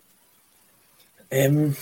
Um, 1.31 1.75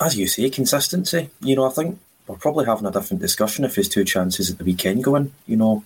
as 0.00 0.16
you 0.16 0.26
say, 0.26 0.50
consistency. 0.50 1.30
You 1.40 1.56
know, 1.56 1.66
I 1.66 1.70
think 1.70 1.98
we're 2.26 2.36
probably 2.36 2.66
having 2.66 2.86
a 2.86 2.90
different 2.90 3.20
discussion 3.20 3.64
if 3.64 3.76
his 3.76 3.88
two 3.88 4.04
chances 4.04 4.50
at 4.50 4.58
the 4.58 4.64
weekend 4.64 5.04
go 5.04 5.16
in. 5.16 5.32
You 5.46 5.56
know, 5.56 5.84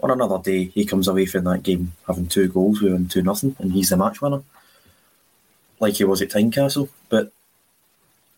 on 0.00 0.10
another 0.10 0.38
day, 0.38 0.64
he 0.64 0.84
comes 0.84 1.08
away 1.08 1.26
from 1.26 1.44
that 1.44 1.62
game 1.62 1.92
having 2.06 2.26
two 2.26 2.48
goals, 2.48 2.82
we 2.82 2.92
win 2.92 3.08
two 3.08 3.22
nothing, 3.22 3.56
and 3.58 3.72
he's 3.72 3.90
the 3.90 3.96
match 3.96 4.20
winner, 4.20 4.42
like 5.80 5.94
he 5.94 6.04
was 6.04 6.20
at 6.22 6.30
Tynecastle. 6.30 6.88
But 7.08 7.32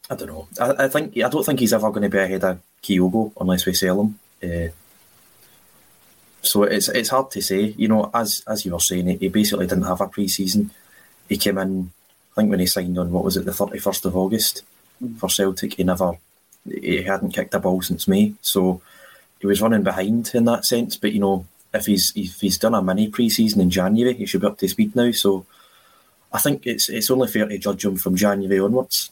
I 0.08 0.14
don't 0.14 0.28
know. 0.28 0.48
I, 0.60 0.84
I 0.84 0.88
think 0.88 1.16
I 1.18 1.28
don't 1.28 1.44
think 1.44 1.60
he's 1.60 1.72
ever 1.72 1.90
going 1.90 2.02
to 2.02 2.08
be 2.08 2.18
ahead 2.18 2.44
of 2.44 2.60
Kyogo 2.82 3.32
unless 3.40 3.66
we 3.66 3.74
sell 3.74 4.00
him. 4.02 4.18
Uh, 4.42 4.70
so 6.46 6.62
it's 6.62 6.88
it's 6.88 7.10
hard 7.10 7.30
to 7.32 7.42
say. 7.42 7.74
You 7.76 7.88
know, 7.88 8.10
as 8.14 8.42
as 8.46 8.64
you 8.64 8.72
were 8.72 8.80
saying, 8.80 9.18
he 9.18 9.28
basically 9.28 9.66
didn't 9.66 9.84
have 9.84 10.00
a 10.00 10.08
pre-season. 10.08 10.70
He 11.28 11.36
came 11.36 11.58
in, 11.58 11.90
I 12.32 12.40
think, 12.40 12.50
when 12.50 12.60
he 12.60 12.66
signed 12.66 12.98
on 12.98 13.10
what 13.10 13.24
was 13.24 13.36
it, 13.36 13.44
the 13.44 13.52
thirty 13.52 13.78
first 13.78 14.04
of 14.06 14.16
August 14.16 14.62
mm. 15.02 15.18
for 15.18 15.28
Celtic. 15.28 15.74
He 15.74 15.84
never, 15.84 16.12
he 16.64 17.02
hadn't 17.02 17.32
kicked 17.32 17.54
a 17.54 17.60
ball 17.60 17.82
since 17.82 18.08
May. 18.08 18.34
So 18.42 18.80
he 19.40 19.46
was 19.46 19.60
running 19.60 19.82
behind 19.82 20.30
in 20.34 20.44
that 20.44 20.64
sense. 20.64 20.96
But 20.96 21.12
you 21.12 21.20
know, 21.20 21.46
if 21.74 21.86
he's 21.86 22.12
if 22.16 22.40
he's 22.40 22.58
done 22.58 22.74
a 22.74 22.82
mini 22.82 23.08
pre-season 23.08 23.60
in 23.60 23.70
January, 23.70 24.14
he 24.14 24.26
should 24.26 24.40
be 24.40 24.46
up 24.46 24.58
to 24.58 24.68
speed 24.68 24.94
now. 24.94 25.10
So 25.10 25.46
I 26.32 26.38
think 26.38 26.66
it's 26.66 26.88
it's 26.88 27.10
only 27.10 27.28
fair 27.28 27.46
to 27.46 27.58
judge 27.58 27.84
him 27.84 27.96
from 27.96 28.16
January 28.16 28.60
onwards. 28.60 29.10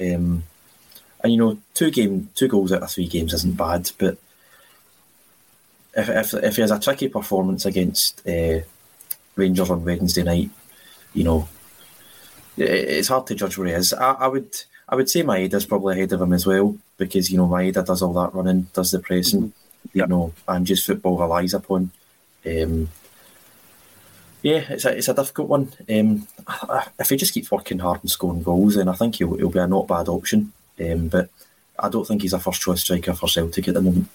Um, 0.00 0.44
and 1.22 1.32
you 1.32 1.38
know, 1.38 1.58
two 1.72 1.90
game 1.90 2.28
two 2.34 2.48
goals 2.48 2.72
out 2.72 2.82
of 2.82 2.90
three 2.90 3.08
games 3.08 3.32
isn't 3.32 3.56
bad, 3.56 3.90
but 3.98 4.18
if 5.96 6.08
if, 6.08 6.34
if 6.34 6.56
he 6.56 6.62
has 6.62 6.70
a 6.70 6.80
tricky 6.80 7.08
performance 7.08 7.66
against 7.66 8.26
uh, 8.26 8.60
Rangers 9.36 9.70
on 9.70 9.84
Wednesday 9.84 10.22
night, 10.22 10.50
you 11.12 11.24
know, 11.24 11.48
it's 12.56 13.08
hard 13.08 13.26
to 13.28 13.34
judge 13.34 13.58
where 13.58 13.68
he 13.68 13.74
is. 13.74 13.92
I, 13.92 14.12
I 14.12 14.28
would 14.28 14.54
I 14.88 14.96
would 14.96 15.10
say 15.10 15.22
Maeda's 15.22 15.66
probably 15.66 15.94
ahead 15.94 16.12
of 16.12 16.20
him 16.20 16.32
as 16.32 16.46
well 16.46 16.76
because 16.96 17.30
you 17.30 17.38
know 17.38 17.48
Maeda 17.48 17.84
does 17.84 18.02
all 18.02 18.12
that 18.14 18.34
running, 18.34 18.68
does 18.72 18.90
the 18.90 18.98
pressing. 18.98 19.42
Mm-hmm 19.42 19.64
you 19.92 20.06
know, 20.06 20.32
and 20.48 20.66
just 20.66 20.86
football 20.86 21.18
relies 21.18 21.54
upon. 21.54 21.90
Um, 22.46 22.88
yeah, 24.42 24.64
it's 24.68 24.84
a, 24.84 24.96
it's 24.96 25.08
a 25.08 25.14
difficult 25.14 25.48
one. 25.48 25.72
Um, 25.88 26.26
if 26.98 27.08
he 27.08 27.16
just 27.16 27.32
keeps 27.32 27.50
working 27.50 27.78
hard 27.78 28.00
and 28.02 28.10
scoring 28.10 28.42
goals, 28.42 28.76
then 28.76 28.88
I 28.88 28.94
think 28.94 29.16
he'll, 29.16 29.36
he'll 29.36 29.50
be 29.50 29.58
a 29.58 29.66
not 29.66 29.88
bad 29.88 30.08
option. 30.08 30.52
Um, 30.78 31.08
but 31.08 31.30
I 31.78 31.88
don't 31.88 32.06
think 32.06 32.22
he's 32.22 32.32
a 32.32 32.38
first 32.38 32.60
choice 32.60 32.82
striker 32.82 33.14
for 33.14 33.28
Celtic 33.28 33.68
at 33.68 33.74
the 33.74 33.82
moment. 33.82 34.08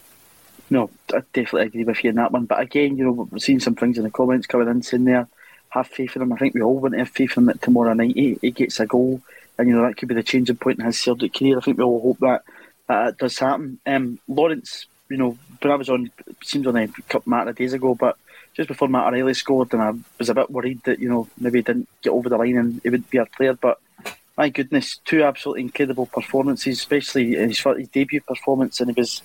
No, 0.69 0.89
I 1.13 1.21
definitely 1.33 1.63
agree 1.63 1.83
with 1.83 2.03
you 2.03 2.11
in 2.11 2.17
that 2.17 2.31
one. 2.31 2.45
But 2.45 2.59
again, 2.59 2.97
you 2.97 3.05
know, 3.05 3.27
we've 3.31 3.41
seen 3.41 3.59
some 3.59 3.75
things 3.75 3.97
in 3.97 4.03
the 4.03 4.11
comments 4.11 4.47
coming 4.47 4.67
in 4.67 4.83
saying 4.83 5.05
there, 5.05 5.27
have 5.69 5.87
faith 5.87 6.15
in 6.15 6.21
him. 6.21 6.33
I 6.33 6.37
think 6.37 6.53
we 6.53 6.61
all 6.61 6.79
want 6.79 6.93
to 6.93 6.99
have 6.99 7.09
faith 7.09 7.37
in 7.37 7.43
him 7.43 7.45
that 7.47 7.61
tomorrow 7.61 7.93
night 7.93 8.15
he, 8.15 8.37
he 8.41 8.51
gets 8.51 8.79
a 8.79 8.85
goal. 8.85 9.21
And, 9.57 9.67
you 9.67 9.75
know, 9.75 9.85
that 9.85 9.97
could 9.97 10.07
be 10.07 10.15
the 10.15 10.23
changing 10.23 10.57
point 10.57 10.79
in 10.79 10.85
his 10.85 10.99
Celtic 10.99 11.33
career. 11.33 11.57
I 11.57 11.61
think 11.61 11.77
we 11.77 11.83
all 11.83 12.01
hope 12.01 12.19
that 12.19 12.43
that 12.87 13.17
does 13.17 13.37
happen. 13.37 13.79
Um, 13.85 14.19
Lawrence, 14.27 14.85
you 15.09 15.17
know, 15.17 15.37
when 15.61 15.71
I 15.71 15.75
was 15.75 15.89
on, 15.89 16.11
seems 16.43 16.65
on 16.65 16.77
a 16.77 16.87
couple 16.87 17.33
of 17.33 17.55
days 17.55 17.73
ago, 17.73 17.93
but 17.95 18.17
just 18.53 18.67
before 18.67 18.87
Matt 18.87 19.07
O'Riley 19.07 19.33
scored, 19.33 19.73
and 19.73 19.81
I 19.81 19.93
was 20.17 20.29
a 20.29 20.33
bit 20.33 20.49
worried 20.49 20.83
that 20.83 20.99
you 20.99 21.09
know 21.09 21.27
maybe 21.39 21.59
he 21.59 21.63
didn't 21.63 21.87
get 22.01 22.09
over 22.09 22.29
the 22.29 22.37
line 22.37 22.57
and 22.57 22.81
he 22.83 22.89
would 22.89 23.09
be 23.09 23.19
our 23.19 23.25
player. 23.25 23.53
But 23.53 23.79
my 24.37 24.49
goodness, 24.49 24.97
two 25.05 25.23
absolutely 25.23 25.61
incredible 25.61 26.07
performances, 26.07 26.77
especially 26.77 27.35
his, 27.35 27.59
his 27.59 27.87
debut 27.89 28.21
performance, 28.21 28.79
and 28.79 28.89
he 28.89 28.99
was 28.99 29.21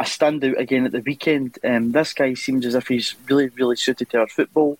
a 0.00 0.04
standout 0.04 0.58
again 0.58 0.86
at 0.86 0.92
the 0.92 1.00
weekend. 1.00 1.58
Um, 1.62 1.92
this 1.92 2.12
guy 2.14 2.34
seems 2.34 2.66
as 2.66 2.74
if 2.74 2.88
he's 2.88 3.14
really, 3.28 3.48
really 3.50 3.76
suited 3.76 4.10
to 4.10 4.20
our 4.20 4.28
football. 4.28 4.78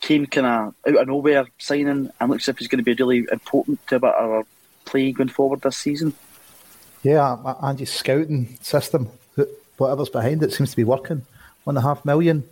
Came 0.00 0.26
kind 0.26 0.46
of 0.46 0.74
out 0.86 1.02
of 1.02 1.08
nowhere 1.08 1.46
signing, 1.58 2.10
and 2.20 2.30
looks 2.30 2.44
as 2.44 2.52
if 2.52 2.58
he's 2.58 2.68
going 2.68 2.84
to 2.84 2.84
be 2.84 2.94
really 2.94 3.26
important 3.32 3.84
to 3.88 4.04
our 4.04 4.44
play 4.84 5.12
going 5.12 5.28
forward 5.28 5.62
this 5.62 5.76
season. 5.76 6.12
Yeah, 7.02 7.36
Ange's 7.62 7.92
scouting 7.92 8.58
system 8.60 9.10
whatever's 9.78 10.08
behind 10.08 10.42
it 10.42 10.52
seems 10.52 10.70
to 10.70 10.76
be 10.76 10.84
working. 10.84 11.22
One 11.64 11.76
and 11.76 11.84
a 11.84 11.88
half 11.88 12.04
million. 12.04 12.44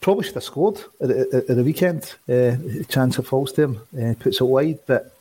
Probably 0.00 0.24
should 0.24 0.34
have 0.34 0.44
scored 0.44 0.80
at, 1.00 1.10
at, 1.10 1.34
at 1.34 1.46
the 1.48 1.64
weekend. 1.64 2.14
Uh, 2.28 2.56
chance 2.88 3.18
of 3.18 3.26
falls 3.26 3.52
to 3.52 3.62
him. 3.62 3.80
Uh, 4.00 4.14
puts 4.18 4.40
it 4.40 4.44
wide, 4.44 4.78
but 4.86 5.12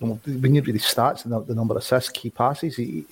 when 0.00 0.54
you 0.54 0.62
read 0.62 0.74
the 0.74 0.78
stats 0.78 1.24
and 1.24 1.32
the, 1.32 1.40
the 1.40 1.54
number 1.54 1.74
of 1.74 1.78
assists, 1.78 2.10
key 2.10 2.30
passes, 2.30 2.76
he, 2.76 3.04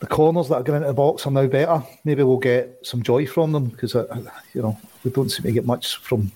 the 0.00 0.06
corners 0.06 0.48
that 0.48 0.56
are 0.56 0.62
going 0.62 0.78
into 0.82 0.88
the 0.88 0.94
box 0.94 1.26
are 1.26 1.30
now 1.30 1.46
better. 1.46 1.82
Maybe 2.04 2.22
we'll 2.22 2.38
get 2.38 2.78
some 2.82 3.02
joy 3.02 3.26
from 3.26 3.52
them 3.52 3.66
because 3.66 3.94
uh, 3.94 4.30
you 4.54 4.62
know 4.62 4.78
we 5.04 5.10
don't 5.10 5.30
seem 5.30 5.44
to 5.44 5.52
get 5.52 5.66
much 5.66 5.96
from 5.96 6.30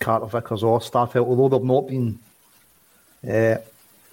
Carter 0.00 0.26
Vickers 0.26 0.62
or 0.62 0.80
Starfelt, 0.80 1.26
although 1.26 1.48
they've 1.48 1.66
not 1.66 1.88
been. 1.88 2.18
Uh, 3.28 3.56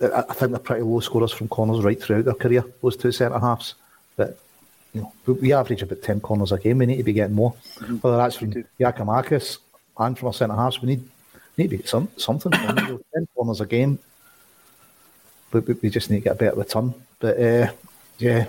I 0.01 0.33
think 0.33 0.51
they're 0.51 0.59
pretty 0.59 0.81
low 0.81 0.99
scorers 0.99 1.31
from 1.31 1.47
corners 1.47 1.83
right 1.83 2.01
throughout 2.01 2.25
their 2.25 2.33
career. 2.33 2.65
Those 2.81 2.97
two 2.97 3.11
centre 3.11 3.39
halves, 3.39 3.75
but 4.17 4.37
you 4.93 5.01
know, 5.01 5.13
we 5.33 5.53
average 5.53 5.81
about 5.81 6.01
10 6.01 6.21
corners 6.21 6.51
a 6.51 6.57
game. 6.57 6.79
We 6.79 6.85
need 6.85 6.97
to 6.97 7.03
be 7.03 7.13
getting 7.13 7.35
more. 7.35 7.53
Mm-hmm. 7.75 7.97
Whether 7.97 8.17
that's 8.17 8.37
from 8.37 8.51
Giakoumakis 8.79 9.57
and 9.97 10.17
from 10.17 10.27
our 10.27 10.33
centre 10.33 10.55
halves, 10.55 10.81
we 10.81 10.87
need 10.87 11.09
need 11.57 11.69
to 11.69 11.77
get 11.77 11.87
some, 11.87 12.09
something. 12.17 12.51
10 12.51 12.99
corners 13.35 13.61
a 13.61 13.65
game. 13.65 13.99
But 15.51 15.67
we, 15.67 15.73
we, 15.75 15.89
just 15.89 16.09
need 16.09 16.17
to 16.17 16.23
get 16.23 16.33
a 16.33 16.35
better 16.35 16.55
return. 16.55 16.93
But 17.19 17.39
uh, 17.39 17.71
yeah, 18.17 18.47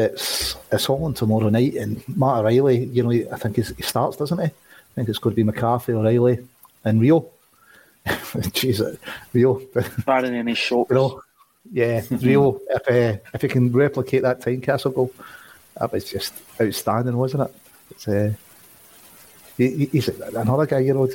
it's 0.00 0.56
it's 0.72 0.88
on 0.88 1.14
tomorrow 1.14 1.48
night. 1.48 1.74
And 1.74 2.02
Matt 2.16 2.38
O'Riley, 2.38 2.84
you 2.86 3.02
know, 3.02 3.10
I 3.32 3.36
think 3.36 3.56
he 3.56 3.82
starts, 3.82 4.16
doesn't 4.16 4.38
he? 4.38 4.44
I 4.44 4.94
think 4.94 5.08
it's 5.08 5.18
going 5.18 5.32
to 5.32 5.36
be 5.36 5.44
McCarthy, 5.44 5.92
O'Riley, 5.92 6.46
and 6.84 7.00
Reo. 7.00 7.26
Jeez, 8.06 8.98
Reo. 9.32 9.60
Barring 10.04 10.34
any 10.34 10.54
shots. 10.54 10.90
You 10.90 10.96
know, 10.96 11.22
yeah, 11.72 12.02
Reo. 12.10 12.60
if 12.68 12.88
uh, 12.88 13.18
if 13.34 13.42
he 13.42 13.48
can 13.48 13.70
replicate 13.72 14.22
that 14.22 14.40
Tynecastle 14.40 14.94
goal, 14.94 15.12
that 15.78 15.92
was 15.92 16.04
just 16.04 16.34
outstanding, 16.60 17.16
wasn't 17.16 17.48
it? 17.48 17.54
It's, 17.90 18.08
uh, 18.08 18.32
he, 19.56 19.86
he's 19.86 20.08
another 20.08 20.66
guy, 20.66 20.80
you 20.80 20.94
know. 20.94 21.08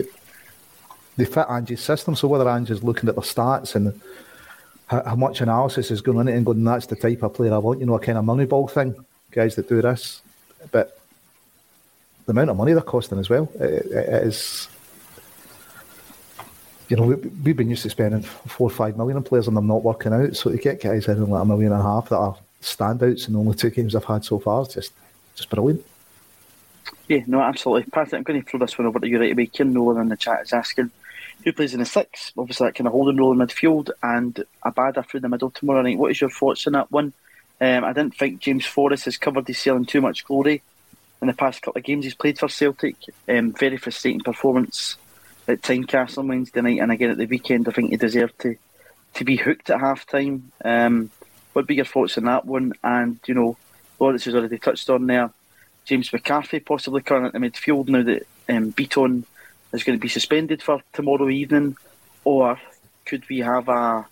They 1.17 1.25
fit 1.25 1.47
Ange's 1.49 1.81
system, 1.81 2.15
so 2.15 2.27
whether 2.27 2.49
Ange's 2.49 2.83
looking 2.83 3.07
at 3.07 3.15
the 3.15 3.21
stats 3.21 3.75
and 3.75 3.99
how, 4.87 5.03
how, 5.03 5.15
much 5.15 5.41
analysis 5.41 5.91
is 5.91 6.01
going 6.01 6.19
on 6.19 6.27
it 6.27 6.35
and 6.35 6.45
going, 6.45 6.63
that's 6.63 6.87
the 6.87 6.95
type 6.95 7.23
of 7.23 7.33
player 7.33 7.53
I 7.53 7.57
want, 7.57 7.79
you 7.79 7.85
know, 7.85 7.95
a 7.95 7.99
kind 7.99 8.17
of 8.17 8.25
money 8.25 8.45
ball 8.45 8.67
thing, 8.67 8.95
guys 9.31 9.55
that 9.55 9.69
do 9.69 9.81
this. 9.81 10.21
But 10.71 10.99
the 12.25 12.31
amount 12.31 12.49
of 12.49 12.57
money 12.57 12.73
they're 12.73 12.81
costing 12.81 13.19
as 13.19 13.29
well, 13.29 13.49
it, 13.55 13.85
it 13.85 14.23
is. 14.23 14.67
You 16.87 16.97
know, 16.97 17.03
we, 17.03 17.15
we've 17.15 17.57
been 17.57 17.69
used 17.69 17.83
to 17.83 17.89
spending 17.89 18.21
four 18.21 18.67
or 18.67 18.71
five 18.71 18.95
million 18.95 19.17
on 19.17 19.23
players 19.23 19.47
and 19.47 19.57
them 19.57 19.65
not 19.65 19.83
working 19.83 20.13
out. 20.13 20.35
So 20.35 20.51
to 20.51 20.57
get 20.57 20.81
guys 20.81 21.07
in 21.07 21.29
like 21.29 21.41
a 21.41 21.45
million 21.45 21.71
and 21.71 21.81
a 21.81 21.83
half 21.83 22.09
that 22.09 22.17
are 22.17 22.37
standouts 22.61 23.27
in 23.27 23.33
the 23.33 23.39
only 23.39 23.55
two 23.55 23.69
games 23.69 23.95
I've 23.95 24.05
had 24.05 24.23
so 24.23 24.39
far. 24.39 24.63
It's 24.63 24.73
just, 24.75 24.93
just 25.35 25.49
brilliant. 25.49 25.83
Yeah, 27.07 27.21
no, 27.27 27.41
absolutely. 27.41 27.89
Patrick, 27.91 28.19
I'm 28.19 28.23
going 28.23 28.43
to 28.43 28.49
throw 28.49 28.59
this 28.59 28.77
one 28.77 28.87
over 28.87 28.99
to 28.99 29.07
you 29.07 29.19
right 29.19 29.31
away. 29.31 29.45
Kim 29.47 29.73
Nolan 29.73 30.01
in 30.01 30.09
the 30.09 30.17
chat 30.17 30.41
is 30.41 30.53
asking, 30.53 30.91
who 31.43 31.53
plays 31.53 31.73
in 31.73 31.79
the 31.79 31.85
six. 31.85 32.31
Obviously, 32.37 32.67
that 32.67 32.75
kind 32.75 32.87
of 32.87 32.93
holding 32.93 33.17
role 33.17 33.31
in 33.31 33.37
midfield 33.37 33.89
and 34.01 34.43
Abada 34.63 35.05
through 35.05 35.19
the 35.19 35.29
middle 35.29 35.51
tomorrow 35.51 35.81
night. 35.81 35.97
What 35.97 36.11
is 36.11 36.21
your 36.21 36.29
thoughts 36.29 36.65
on 36.67 36.73
that 36.73 36.91
one? 36.91 37.13
Um, 37.61 37.83
I 37.83 37.93
didn't 37.93 38.15
think 38.15 38.41
James 38.41 38.65
Forrest 38.65 39.05
has 39.05 39.17
covered 39.17 39.47
his 39.47 39.57
ceiling 39.57 39.85
too 39.85 40.01
much 40.01 40.25
glory 40.25 40.61
in 41.21 41.27
the 41.27 41.33
past 41.33 41.61
couple 41.61 41.79
of 41.79 41.85
games 41.85 42.03
he's 42.03 42.15
played 42.15 42.37
for 42.37 42.49
Celtic. 42.49 42.95
Um, 43.27 43.53
very 43.53 43.77
frustrating 43.77 44.21
performance 44.21 44.97
at 45.47 45.61
Tynecastle 45.61 46.19
on 46.19 46.27
Wednesday 46.27 46.61
night 46.61 46.79
and 46.79 46.91
again 46.91 47.11
at 47.11 47.17
the 47.17 47.25
weekend. 47.25 47.67
I 47.67 47.71
think 47.71 47.91
he 47.91 47.97
deserved 47.97 48.39
to 48.39 48.57
to 49.15 49.23
be 49.23 49.37
hooked 49.37 49.69
at 49.69 49.79
half 49.79 50.05
time. 50.05 50.51
Um, 50.63 51.09
what 51.53 51.67
be 51.67 51.75
your 51.75 51.85
thoughts 51.85 52.17
on 52.17 52.25
that 52.25 52.45
one? 52.45 52.73
And, 52.83 53.17
you 53.25 53.33
know, 53.33 53.57
Lawrence 53.97 54.25
has 54.25 54.35
already 54.35 54.57
touched 54.57 54.89
on 54.89 55.07
there. 55.07 55.31
James 55.85 56.11
McCarthy 56.11 56.59
possibly 56.59 57.01
coming 57.01 57.31
into 57.33 57.39
midfield 57.39 57.87
now 57.87 58.03
that 58.03 58.27
um, 58.49 58.73
Bitton 58.73 59.23
is 59.75 59.83
going 59.83 59.97
to 59.97 60.01
be 60.01 60.09
suspended 60.09 60.61
for 60.61 60.81
tomorrow 60.93 61.29
evening, 61.29 61.77
or 62.23 62.59
could 63.05 63.27
we 63.29 63.39
have 63.39 63.69
a, 63.69 64.05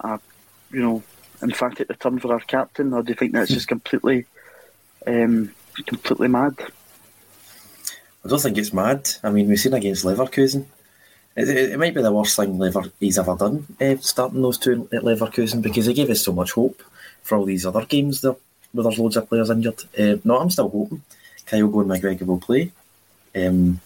a 0.00 0.20
you 0.70 0.80
know, 0.80 1.02
emphatic 1.42 1.88
return 1.88 2.18
for 2.18 2.32
our 2.32 2.40
captain, 2.40 2.92
or 2.92 3.02
do 3.02 3.10
you 3.10 3.14
think 3.14 3.32
that's 3.32 3.50
just 3.50 3.68
completely, 3.68 4.24
um, 5.06 5.54
completely 5.86 6.28
mad? 6.28 6.54
I 8.24 8.28
don't 8.28 8.40
think 8.40 8.56
it's 8.56 8.72
mad. 8.72 9.10
I 9.22 9.30
mean, 9.30 9.48
we've 9.48 9.60
seen 9.60 9.74
against 9.74 10.04
Leverkusen. 10.04 10.64
It, 11.36 11.48
it, 11.48 11.72
it 11.72 11.78
might 11.78 11.94
be 11.94 12.00
the 12.00 12.12
worst 12.12 12.36
thing 12.36 12.58
Lever, 12.58 12.84
he's 13.00 13.18
ever 13.18 13.36
done, 13.36 13.66
uh, 13.80 13.96
starting 14.00 14.40
those 14.40 14.56
two 14.58 14.88
at 14.92 15.02
Leverkusen, 15.02 15.60
because 15.60 15.86
he 15.86 15.92
gave 15.92 16.10
us 16.10 16.22
so 16.22 16.32
much 16.32 16.52
hope 16.52 16.82
for 17.22 17.36
all 17.36 17.44
these 17.44 17.66
other 17.66 17.84
games 17.84 18.20
there, 18.22 18.36
where 18.72 18.84
there's 18.84 18.98
loads 18.98 19.16
of 19.16 19.28
players 19.28 19.50
injured. 19.50 19.82
Uh, 19.98 20.16
no, 20.24 20.38
I'm 20.38 20.50
still 20.50 20.70
hoping 20.70 21.02
Kyogo 21.46 21.82
and 21.82 21.90
McGregor 21.90 22.26
will 22.26 22.40
play. 22.40 22.72
Um, 23.36 23.80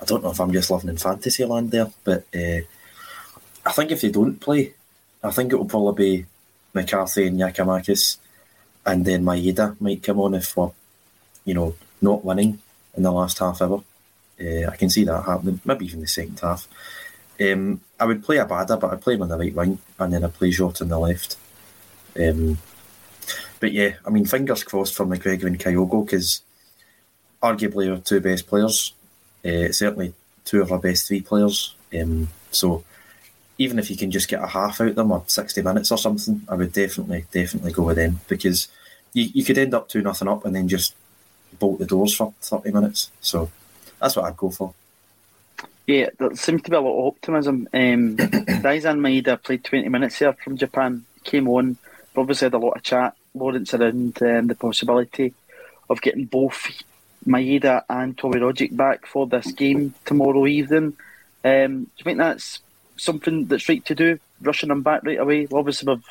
I 0.00 0.04
don't 0.04 0.22
know 0.22 0.30
if 0.30 0.40
I'm 0.40 0.52
just 0.52 0.70
living 0.70 0.88
in 0.88 0.96
fantasy 0.96 1.44
land 1.44 1.70
there, 1.70 1.90
but 2.04 2.24
uh, 2.34 2.60
I 3.66 3.72
think 3.72 3.90
if 3.90 4.00
they 4.00 4.10
don't 4.10 4.40
play, 4.40 4.74
I 5.22 5.30
think 5.30 5.52
it 5.52 5.56
will 5.56 5.66
probably 5.66 6.18
be 6.22 6.26
McCarthy 6.72 7.26
and 7.26 7.38
Giakoumakis, 7.38 8.16
and 8.86 9.04
then 9.04 9.24
Maeda 9.24 9.78
might 9.80 10.02
come 10.02 10.20
on 10.20 10.34
if 10.34 10.56
we're, 10.56 10.70
you 11.44 11.54
know, 11.54 11.74
not 12.00 12.24
winning 12.24 12.60
in 12.96 13.02
the 13.02 13.12
last 13.12 13.38
half 13.38 13.60
ever. 13.60 13.80
Uh, 14.40 14.70
I 14.70 14.76
can 14.76 14.88
see 14.88 15.04
that 15.04 15.24
happening, 15.24 15.60
maybe 15.64 15.84
even 15.84 16.00
the 16.00 16.06
second 16.06 16.40
half. 16.40 16.66
Um, 17.38 17.82
I 17.98 18.06
would 18.06 18.24
play 18.24 18.36
Abada, 18.36 18.80
but 18.80 18.92
I'd 18.92 19.02
play 19.02 19.14
him 19.14 19.22
on 19.22 19.28
the 19.28 19.36
right 19.36 19.54
wing, 19.54 19.78
and 19.98 20.12
then 20.12 20.24
I'd 20.24 20.34
play 20.34 20.50
Jota 20.50 20.84
on 20.84 20.88
the 20.88 20.98
left. 20.98 21.36
Um, 22.18 22.58
but 23.60 23.72
yeah, 23.72 23.96
I 24.06 24.10
mean, 24.10 24.24
fingers 24.24 24.64
crossed 24.64 24.94
for 24.94 25.04
McGregor 25.04 25.44
and 25.44 25.58
Kyogo, 25.58 26.06
because 26.06 26.40
arguably 27.42 27.90
our 27.90 27.98
two 27.98 28.20
best 28.20 28.46
players, 28.46 28.94
uh, 29.44 29.72
certainly 29.72 30.14
two 30.44 30.60
of 30.62 30.72
our 30.72 30.78
best 30.78 31.06
three 31.06 31.20
players. 31.20 31.74
Um, 31.98 32.28
so 32.50 32.84
even 33.58 33.78
if 33.78 33.90
you 33.90 33.96
can 33.96 34.10
just 34.10 34.28
get 34.28 34.42
a 34.42 34.46
half 34.46 34.80
out 34.80 34.88
of 34.88 34.94
them 34.96 35.12
or 35.12 35.22
60 35.26 35.62
minutes 35.62 35.92
or 35.92 35.98
something, 35.98 36.42
I 36.48 36.54
would 36.54 36.72
definitely, 36.72 37.26
definitely 37.30 37.72
go 37.72 37.82
with 37.82 37.96
them 37.96 38.20
because 38.28 38.68
you, 39.12 39.24
you 39.34 39.44
could 39.44 39.58
end 39.58 39.74
up 39.74 39.88
2 39.88 40.02
nothing 40.02 40.28
up 40.28 40.44
and 40.44 40.56
then 40.56 40.66
just 40.68 40.94
bolt 41.58 41.78
the 41.78 41.86
doors 41.86 42.16
for 42.16 42.32
30 42.40 42.72
minutes. 42.72 43.10
So 43.20 43.50
that's 44.00 44.16
what 44.16 44.24
I'd 44.24 44.36
go 44.36 44.50
for. 44.50 44.74
Yeah, 45.86 46.08
there 46.18 46.34
seems 46.36 46.62
to 46.62 46.70
be 46.70 46.76
a 46.76 46.80
lot 46.80 47.00
of 47.00 47.14
optimism. 47.14 47.68
Um, 47.72 48.16
Daizen 48.16 49.00
Maeda 49.00 49.42
played 49.42 49.64
20 49.64 49.88
minutes 49.88 50.18
there 50.18 50.32
from 50.32 50.56
Japan, 50.56 51.04
came 51.24 51.48
on, 51.48 51.76
obviously 52.16 52.46
had 52.46 52.54
a 52.54 52.58
lot 52.58 52.76
of 52.76 52.82
chat, 52.82 53.14
Lawrence 53.34 53.74
around 53.74 54.22
um, 54.22 54.46
the 54.46 54.54
possibility 54.54 55.34
of 55.88 56.00
getting 56.00 56.24
both 56.24 56.82
Maeda 57.26 57.82
and 57.88 58.16
Tommy 58.16 58.40
Rogic 58.40 58.76
back 58.76 59.06
for 59.06 59.26
this 59.26 59.52
game 59.52 59.94
tomorrow 60.04 60.46
evening. 60.46 60.96
Um, 61.44 61.84
do 61.84 61.90
you 61.98 62.04
think 62.04 62.18
that's 62.18 62.60
something 62.96 63.46
that's 63.46 63.68
right 63.68 63.84
to 63.86 63.94
do, 63.94 64.18
rushing 64.40 64.68
them 64.68 64.82
back 64.82 65.02
right 65.04 65.18
away? 65.18 65.46
Obviously, 65.52 65.92
we've, 65.92 66.04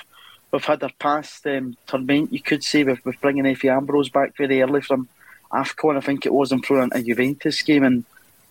we've 0.52 0.66
had 0.66 0.84
our 0.84 0.92
past 1.00 1.46
um, 1.48 1.78
tournament, 1.88 2.34
you 2.34 2.42
could 2.42 2.64
say, 2.64 2.84
with, 2.84 3.04
with 3.06 3.22
bringing 3.22 3.46
Efe 3.46 3.72
Ambrose 3.76 4.10
back 4.10 4.36
very 4.38 4.62
early 4.62 4.82
from 4.82 5.08
AFCON, 5.52 5.98
I 5.98 6.02
think 6.02 6.26
it 6.26 6.34
was, 6.34 6.52
in 6.52 6.62
front 6.62 6.94
of 6.94 7.00
a 7.00 7.04
Juventus 7.04 7.62
game, 7.62 7.84
and 7.84 8.06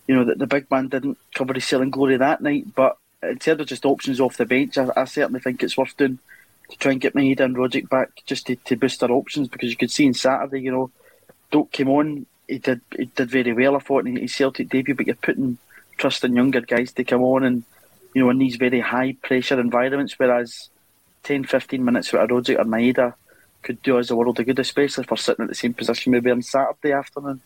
you 0.07 0.15
know, 0.15 0.23
the, 0.25 0.35
the 0.35 0.47
big 0.47 0.69
man 0.71 0.87
didn't 0.87 1.17
cover 1.35 1.53
his 1.53 1.67
selling 1.67 1.91
glory 1.91 2.17
that 2.17 2.41
night, 2.41 2.73
but 2.75 2.97
in 3.21 3.37
terms 3.37 3.61
of 3.61 3.67
just 3.67 3.85
options 3.85 4.19
off 4.19 4.37
the 4.37 4.45
bench, 4.45 4.77
I, 4.77 4.89
I 4.95 5.05
certainly 5.05 5.39
think 5.39 5.61
it's 5.61 5.77
worth 5.77 5.95
doing 5.95 6.19
to 6.69 6.77
try 6.77 6.91
and 6.91 7.01
get 7.01 7.15
Maeda 7.15 7.41
and 7.41 7.55
Rogic 7.55 7.89
back 7.89 8.09
just 8.25 8.47
to, 8.47 8.55
to 8.55 8.75
boost 8.75 9.03
our 9.03 9.11
options 9.11 9.47
because 9.47 9.69
you 9.69 9.75
could 9.75 9.91
see 9.91 10.05
in 10.05 10.13
Saturday, 10.13 10.61
you 10.61 10.71
know, 10.71 10.91
Doak 11.51 11.71
came 11.71 11.89
on, 11.89 12.25
he 12.49 12.57
did 12.57 12.81
he 12.97 13.05
did 13.05 13.29
very 13.29 13.53
well, 13.53 13.75
I 13.75 13.79
thought, 13.79 14.07
in 14.07 14.15
his 14.15 14.33
Celtic 14.33 14.69
debut, 14.69 14.95
but 14.95 15.05
you're 15.05 15.15
putting 15.15 15.57
trust 15.97 16.23
in 16.23 16.35
younger 16.35 16.61
guys 16.61 16.91
to 16.93 17.03
come 17.03 17.21
on 17.21 17.43
and, 17.43 17.63
you 18.13 18.23
know, 18.23 18.29
in 18.29 18.39
these 18.39 18.55
very 18.55 18.79
high 18.79 19.15
pressure 19.21 19.59
environments, 19.59 20.17
whereas 20.17 20.69
10, 21.23 21.43
15 21.43 21.83
minutes 21.83 22.11
with 22.11 22.21
a 22.21 22.27
Rogic 22.27 22.57
or 22.57 22.63
Maeda 22.63 23.13
could 23.61 23.81
do 23.83 23.99
us 23.99 24.09
a 24.09 24.15
world 24.15 24.39
of 24.39 24.45
good, 24.45 24.57
especially 24.59 25.03
if 25.03 25.11
we're 25.11 25.17
sitting 25.17 25.43
at 25.43 25.49
the 25.49 25.55
same 25.55 25.73
position 25.73 26.11
maybe 26.11 26.31
on 26.31 26.41
Saturday 26.41 26.93
afternoon. 26.93 27.41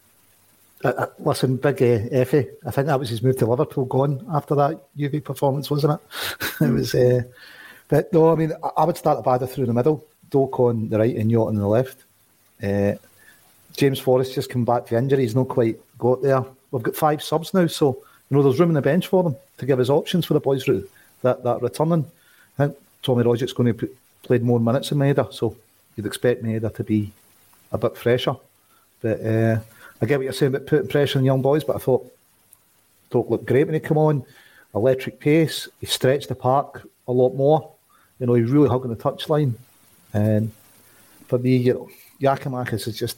Uh, 0.84 0.90
uh, 0.90 1.08
listen, 1.20 1.58
big 1.58 1.82
uh, 1.82 2.00
Efe. 2.10 2.50
I 2.66 2.72
think 2.72 2.88
that 2.88 3.00
was 3.00 3.10
his 3.10 3.24
move 3.24 3.38
to 3.38 3.46
Liverpool. 3.46 3.86
Gone 3.86 4.26
after 4.32 4.56
that 4.56 4.80
UV 4.98 5.24
performance, 5.24 5.72
wasn't 5.72 6.00
it? 6.00 6.46
it 6.62 6.72
was. 6.72 6.94
Uh, 6.94 7.24
but 7.88 8.12
no, 8.14 8.32
I 8.32 8.36
mean, 8.36 8.54
I, 8.64 8.70
I 8.78 8.86
would 8.86 8.98
start 8.98 9.24
Abada 9.24 9.50
through 9.50 9.66
the 9.66 9.74
middle, 9.74 10.06
Doak 10.30 10.60
on 10.60 10.90
the 10.90 11.00
right, 11.00 11.16
and 11.16 11.32
Jota 11.32 11.50
on 11.50 11.56
the 11.56 11.68
left. 11.68 12.04
Uh, 12.62 12.94
James 13.76 14.00
Forrest 14.00 14.36
just 14.36 14.50
come 14.50 14.66
back 14.66 14.88
from 14.88 14.98
injury. 14.98 15.24
He's 15.24 15.36
not 15.36 15.48
quite 15.48 15.80
got 15.98 16.22
there. 16.22 16.44
We've 16.72 16.84
got 16.84 16.96
five 16.96 17.24
subs 17.24 17.54
now, 17.54 17.68
so 17.68 17.98
you 18.30 18.38
know 18.38 18.44
there's 18.44 18.60
room 18.60 18.70
in 18.70 18.76
the 18.76 18.82
bench 18.82 19.08
for 19.08 19.24
them 19.24 19.36
to 19.58 19.66
give 19.66 19.80
us 19.80 19.90
options 19.90 20.26
for 20.26 20.34
the 20.34 20.40
boys 20.40 20.66
that 20.66 21.44
that 21.44 21.62
returning. 21.62 22.06
I 22.58 22.68
think 22.68 22.78
Tommy 23.02 23.24
Rogic's 23.24 23.54
going 23.54 23.68
to 23.68 23.74
put, 23.74 23.98
played 24.24 24.44
more 24.44 24.60
minutes 24.60 24.90
than 24.90 25.00
Maeda, 25.00 25.34
so 25.34 25.56
you'd 25.96 26.06
expect 26.06 26.44
Maeda 26.44 26.74
to 26.76 26.84
be 26.84 27.12
a 27.72 27.78
bit 27.78 27.98
fresher. 27.98 28.36
But 29.02 29.20
uh, 29.26 29.60
I 30.02 30.06
get 30.06 30.18
what 30.18 30.24
you're 30.24 30.34
saying 30.34 30.56
about 30.56 30.68
putting 30.68 30.88
pressure 30.88 31.20
on 31.20 31.26
young 31.26 31.42
boys, 31.42 31.64
but 31.64 31.76
I 31.76 31.80
thought 31.80 32.12
Doak 33.10 33.30
looked 33.30 33.46
great 33.46 33.66
when 33.66 33.74
he 33.74 33.80
came 33.80 33.98
on. 33.98 34.26
Electric 34.76 35.20
pace. 35.20 35.68
He 35.80 35.86
stretched 35.86 36.30
the 36.30 36.36
park 36.36 36.88
a 37.08 37.12
lot 37.12 37.36
more. 37.36 37.72
You 38.20 38.28
know, 38.28 38.34
he's 38.34 38.50
really 38.50 38.70
hugging 38.70 38.90
the 38.90 38.96
touchline. 38.96 39.54
And 40.14 40.52
for 41.28 41.38
me, 41.38 41.58
you 41.58 41.74
know, 41.74 41.90
Giakoumakis 42.22 42.88
is 42.88 42.98
just 42.98 43.18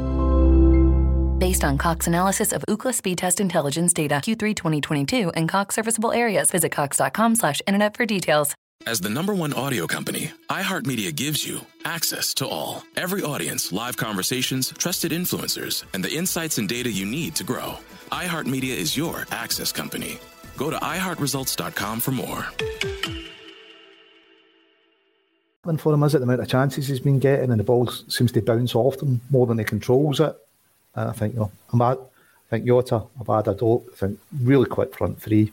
Based 1.41 1.63
on 1.63 1.75
Cox 1.75 2.05
analysis 2.05 2.51
of 2.51 2.63
Ookla 2.69 2.93
speed 2.93 3.17
test 3.17 3.39
intelligence 3.39 3.93
data 3.93 4.17
Q3 4.17 4.55
2022 4.55 5.31
and 5.31 5.49
Cox 5.49 5.73
serviceable 5.73 6.11
areas, 6.11 6.51
visit 6.51 6.71
cox.com 6.71 7.33
slash 7.33 7.63
internet 7.65 7.97
for 7.97 8.05
details. 8.05 8.53
As 8.85 9.01
the 9.01 9.09
number 9.09 9.33
one 9.33 9.51
audio 9.53 9.87
company, 9.87 10.29
iHeartMedia 10.51 11.15
gives 11.15 11.43
you 11.43 11.61
access 11.83 12.35
to 12.35 12.47
all. 12.47 12.83
Every 12.95 13.23
audience, 13.23 13.71
live 13.71 13.97
conversations, 13.97 14.71
trusted 14.77 15.11
influencers, 15.13 15.83
and 15.95 16.05
the 16.05 16.13
insights 16.15 16.59
and 16.59 16.69
data 16.69 16.91
you 16.91 17.07
need 17.07 17.33
to 17.37 17.43
grow. 17.43 17.79
iHeartMedia 18.11 18.75
is 18.75 18.95
your 18.95 19.25
access 19.31 19.71
company. 19.71 20.19
Go 20.57 20.69
to 20.69 20.77
iHeartResults.com 20.77 22.01
for 22.01 22.11
more. 22.11 22.45
And 25.65 25.81
For 25.81 25.91
him 25.91 26.03
is 26.03 26.13
it 26.13 26.19
the 26.19 26.25
amount 26.25 26.41
of 26.41 26.47
chances 26.47 26.87
he's 26.87 26.99
been 26.99 27.17
getting, 27.17 27.49
and 27.49 27.59
the 27.59 27.63
ball 27.63 27.87
seems 27.87 28.31
to 28.33 28.43
bounce 28.43 28.75
off 28.75 29.01
him 29.01 29.21
more 29.31 29.47
than 29.47 29.57
he 29.57 29.63
controls 29.63 30.19
it. 30.19 30.35
And 30.95 31.09
I 31.09 31.13
think, 31.13 31.33
you 31.33 31.39
know, 31.41 31.51
I'm 31.71 31.81
at, 31.81 31.97
I 31.97 32.49
think 32.49 32.65
Jota, 32.65 33.03
Abada, 33.19 33.57
Doak, 33.57 33.85
I 33.93 33.95
think 33.95 34.19
really 34.41 34.65
quick 34.65 34.95
front 34.95 35.21
three. 35.21 35.51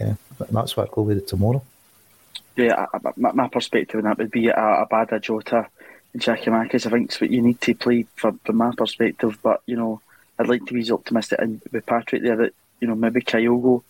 Yeah, 0.00 0.14
and 0.38 0.48
that's 0.50 0.76
what 0.76 0.88
I'll 0.88 0.94
go 0.94 1.02
with 1.02 1.26
tomorrow. 1.26 1.62
Yeah, 2.56 2.86
my, 3.16 3.48
perspective 3.48 3.98
on 3.98 4.04
that 4.04 4.18
would 4.18 4.30
be 4.30 4.44
Abada, 4.44 5.20
Jota, 5.20 5.68
and 6.12 6.22
Giakoumakis. 6.22 6.86
I 6.86 6.90
think 6.90 7.10
it's 7.10 7.20
what 7.20 7.30
you 7.30 7.42
need 7.42 7.60
to 7.60 7.74
play 7.74 8.06
from, 8.16 8.38
from 8.44 8.56
my 8.56 8.72
perspective. 8.76 9.38
But, 9.42 9.62
you 9.66 9.76
know, 9.76 10.00
I'd 10.38 10.48
like 10.48 10.64
to 10.66 10.74
be 10.74 10.90
optimistic 10.90 11.38
and 11.40 11.60
with 11.70 11.86
Patrick 11.86 12.22
there 12.22 12.36
that, 12.36 12.54
you 12.80 12.88
know, 12.88 12.94
maybe 12.94 13.20
Kyogo 13.20 13.82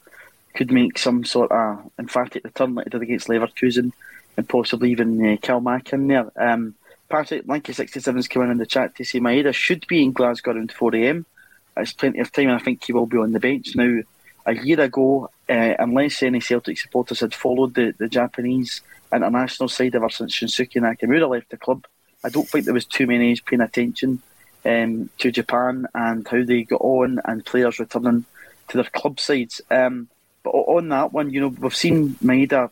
could 0.54 0.72
make 0.72 0.98
some 0.98 1.24
sort 1.24 1.52
of 1.52 1.90
emphatic 1.98 2.44
return 2.44 2.74
like 2.74 2.86
he 2.86 2.90
did 2.90 3.02
against 3.02 3.28
Leverkusen 3.28 3.92
and 4.36 4.48
possibly 4.48 4.90
even 4.90 5.20
uh, 5.20 5.36
Kalmak 5.36 5.92
in 5.92 6.08
there. 6.08 6.30
Um, 6.36 6.74
Patrick 7.10 7.46
Lanky67 7.46 8.18
is 8.18 8.28
coming 8.28 8.50
in 8.50 8.58
the 8.58 8.66
chat 8.66 8.94
to 8.96 9.04
say 9.04 9.18
Maeda 9.18 9.52
should 9.52 9.86
be 9.88 10.02
in 10.02 10.12
Glasgow 10.12 10.52
around 10.52 10.72
4am. 10.72 11.24
It's 11.76 11.92
plenty 11.92 12.20
of 12.20 12.32
time, 12.32 12.48
and 12.48 12.60
I 12.60 12.62
think 12.62 12.84
he 12.84 12.92
will 12.92 13.06
be 13.06 13.18
on 13.18 13.32
the 13.32 13.40
bench. 13.40 13.74
Now, 13.74 14.00
a 14.46 14.54
year 14.54 14.80
ago, 14.80 15.28
uh, 15.48 15.74
unless 15.78 16.22
any 16.22 16.40
Celtic 16.40 16.78
supporters 16.78 17.20
had 17.20 17.34
followed 17.34 17.74
the, 17.74 17.94
the 17.98 18.08
Japanese 18.08 18.80
international 19.12 19.68
side 19.68 19.94
ever 19.96 20.08
since 20.08 20.38
Shunsuke 20.38 20.76
Nakamura 20.76 21.28
left 21.28 21.50
the 21.50 21.56
club, 21.56 21.84
I 22.24 22.28
don't 22.28 22.48
think 22.48 22.64
there 22.64 22.74
was 22.74 22.86
too 22.86 23.06
many 23.06 23.36
paying 23.44 23.60
attention 23.60 24.22
um, 24.64 25.10
to 25.18 25.32
Japan 25.32 25.86
and 25.94 26.26
how 26.26 26.44
they 26.44 26.62
got 26.62 26.80
on 26.80 27.20
and 27.24 27.44
players 27.44 27.80
returning 27.80 28.24
to 28.68 28.76
their 28.76 28.90
club 28.90 29.18
sides. 29.18 29.60
Um, 29.70 30.08
but 30.42 30.50
on 30.50 30.88
that 30.90 31.12
one, 31.12 31.30
you 31.30 31.40
know, 31.40 31.48
we've 31.48 31.74
seen 31.74 32.14
Maeda 32.16 32.70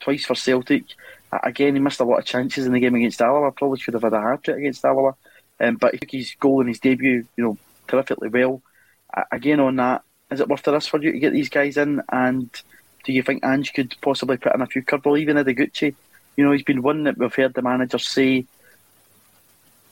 twice 0.00 0.26
for 0.26 0.34
Celtic. 0.34 0.84
Again, 1.32 1.74
he 1.74 1.80
missed 1.80 2.00
a 2.00 2.04
lot 2.04 2.18
of 2.18 2.24
chances 2.24 2.66
in 2.66 2.72
the 2.72 2.80
game 2.80 2.94
against 2.94 3.20
Alloa. 3.20 3.52
Probably 3.52 3.78
should 3.78 3.94
have 3.94 4.02
had 4.02 4.12
a 4.12 4.20
hat 4.20 4.42
trick 4.42 4.58
against 4.58 4.84
Alloa. 4.84 5.14
Um, 5.60 5.76
but 5.76 5.92
he 5.92 5.98
took 5.98 6.10
his 6.10 6.34
goal 6.40 6.60
in 6.60 6.68
his 6.68 6.80
debut, 6.80 7.26
you 7.36 7.44
know, 7.44 7.58
terrifically 7.86 8.28
well. 8.28 8.62
Again, 9.30 9.60
on 9.60 9.76
that, 9.76 10.02
is 10.30 10.40
it 10.40 10.48
worth 10.48 10.62
the 10.62 10.72
risk 10.72 10.90
for 10.90 11.02
you 11.02 11.12
to 11.12 11.18
get 11.18 11.32
these 11.32 11.48
guys 11.48 11.76
in? 11.76 12.00
And 12.10 12.50
do 13.04 13.12
you 13.12 13.22
think 13.22 13.44
Ange 13.44 13.72
could 13.72 13.94
possibly 14.00 14.36
put 14.36 14.54
in 14.54 14.60
a 14.60 14.66
few 14.66 14.82
curveball, 14.82 15.18
even 15.18 15.36
Gucci, 15.36 15.94
You 16.36 16.44
know, 16.44 16.52
he's 16.52 16.62
been 16.62 16.82
one 16.82 17.04
that 17.04 17.18
we've 17.18 17.34
heard 17.34 17.54
the 17.54 17.62
manager 17.62 17.98
say 17.98 18.46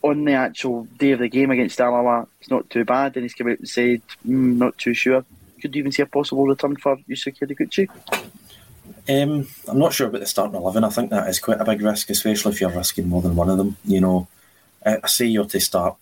on 0.03 0.24
the 0.24 0.33
actual 0.33 0.85
day 0.85 1.11
of 1.12 1.18
the 1.18 1.29
game 1.29 1.51
against 1.51 1.81
Alloa, 1.81 2.27
it's 2.40 2.51
not 2.51 2.70
too 2.70 2.85
bad. 2.85 3.16
And 3.16 3.24
he's 3.24 3.35
come 3.35 3.51
out 3.51 3.59
and 3.59 3.68
said, 3.68 4.03
mm, 4.27 4.57
not 4.57 4.79
too 4.79 4.94
sure. 4.94 5.24
Could 5.61 5.74
you 5.74 5.81
even 5.81 5.92
see 5.92 6.03
a 6.03 6.07
possible 6.07 6.46
return 6.46 6.77
for 6.77 6.96
Yusuke 7.09 7.40
Ideguchi? 7.40 7.88
Um, 9.09 9.49
I'm 9.66 9.79
not 9.79 9.94
sure 9.94 10.09
about 10.09 10.21
the 10.21 10.27
starting 10.27 10.57
11. 10.57 10.85
I 10.85 10.90
think 10.90 11.11
that 11.11 11.29
is 11.29 11.40
quite 11.40 11.61
a 11.61 11.64
big 11.64 11.81
risk, 11.81 12.11
especially 12.11 12.53
if 12.53 12.61
you're 12.61 12.71
risking 12.71 13.09
more 13.09 13.23
than 13.23 13.37
one 13.37 13.49
of 13.49 13.57
them. 13.57 13.77
You 13.85 14.01
know, 14.01 14.29
I 14.85 15.07
say 15.07 15.27
you're 15.27 15.47
to 15.47 15.61
start 15.61 15.97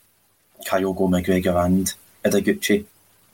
Kyogo, 0.67 1.09
McGregor, 1.09 1.65
and 1.65 1.93
Ideguchi, 2.25 2.85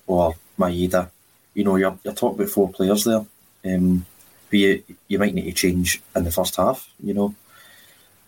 or 0.06 0.34
Maeda. 0.58 1.10
You 1.54 1.64
know, 1.64 1.76
you're, 1.76 1.98
you're 2.04 2.14
talking 2.14 2.40
about 2.40 2.52
four 2.52 2.70
players 2.70 3.04
there. 3.04 3.24
Um, 3.64 4.04
but 4.50 4.58
you, 4.58 4.82
you 5.08 5.18
might 5.18 5.34
need 5.34 5.44
to 5.44 5.52
change 5.52 6.02
in 6.14 6.24
the 6.24 6.30
first 6.30 6.56
half, 6.56 6.90
you 7.02 7.14
know. 7.14 7.34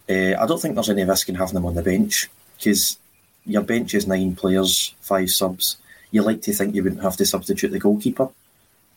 Uh, 0.08 0.40
I 0.40 0.46
don't 0.46 0.60
think 0.60 0.74
there's 0.74 0.90
any 0.90 1.04
risk 1.04 1.28
in 1.28 1.34
having 1.34 1.54
them 1.54 1.66
on 1.66 1.74
the 1.74 1.82
bench 1.82 2.30
because 2.56 2.98
your 3.44 3.62
bench 3.62 3.94
is 3.94 4.06
nine 4.06 4.34
players, 4.34 4.94
five 5.00 5.30
subs. 5.30 5.76
You 6.10 6.22
like 6.22 6.40
to 6.42 6.52
think 6.52 6.74
you 6.74 6.82
wouldn't 6.82 7.02
have 7.02 7.16
to 7.18 7.26
substitute 7.26 7.70
the 7.70 7.78
goalkeeper. 7.78 8.28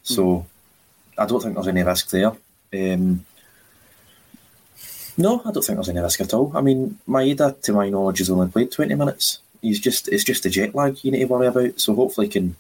So 0.04 0.24
mm. 0.24 0.46
I 1.18 1.26
don't 1.26 1.42
think 1.42 1.56
there's 1.56 1.68
any 1.68 1.84
risk 1.84 2.10
there. 2.10 2.32
Um, 2.74 3.26
no, 5.18 5.42
I 5.44 5.52
don't 5.52 5.64
think 5.64 5.78
there's 5.78 5.90
any 5.90 6.00
risk 6.00 6.22
at 6.22 6.34
all. 6.34 6.52
I 6.56 6.62
mean, 6.62 7.00
Maeda, 7.08 7.60
to 7.64 7.74
my 7.74 7.90
knowledge, 7.90 8.20
has 8.20 8.30
only 8.30 8.50
played 8.50 8.72
20 8.72 8.94
minutes. 8.96 9.40
He's 9.62 9.80
just 9.80 10.08
it's 10.10 10.24
just 10.24 10.46
a 10.46 10.50
jet 10.50 10.76
lag 10.76 11.04
you 11.04 11.12
need 11.12 11.20
to 11.20 11.26
worry 11.26 11.48
about. 11.48 11.80
So 11.80 11.96
hopefully 11.96 12.28
he 12.28 12.34
can 12.34 12.56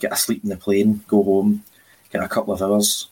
get 0.00 0.12
a 0.12 0.16
sleep 0.16 0.42
in 0.42 0.50
the 0.50 0.56
plane, 0.56 1.04
go 1.06 1.22
home, 1.22 1.62
get 2.10 2.22
a 2.22 2.28
couple 2.28 2.52
of 2.52 2.62
hours, 2.62 3.08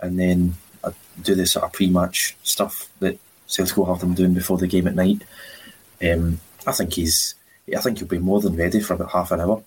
and 0.00 0.18
then 0.18 0.54
uh, 0.84 0.92
do 1.22 1.34
this 1.34 1.52
sort 1.52 1.64
of 1.64 1.72
pre-match 1.72 2.36
stuff 2.42 2.90
that 3.00 3.18
Celtic 3.46 3.76
will 3.76 3.86
have 3.86 4.00
them 4.00 4.14
doing 4.14 4.34
before 4.34 4.58
the 4.58 4.66
game 4.66 4.86
at 4.86 4.94
night. 4.94 5.22
Um, 6.02 6.40
I 6.66 6.72
think 6.72 6.92
he's, 6.92 7.34
I 7.74 7.80
think 7.80 7.98
he'll 7.98 8.08
be 8.08 8.18
more 8.18 8.40
than 8.40 8.56
ready 8.56 8.80
for 8.80 8.94
about 8.94 9.12
half 9.12 9.32
an 9.32 9.40
hour. 9.40 9.62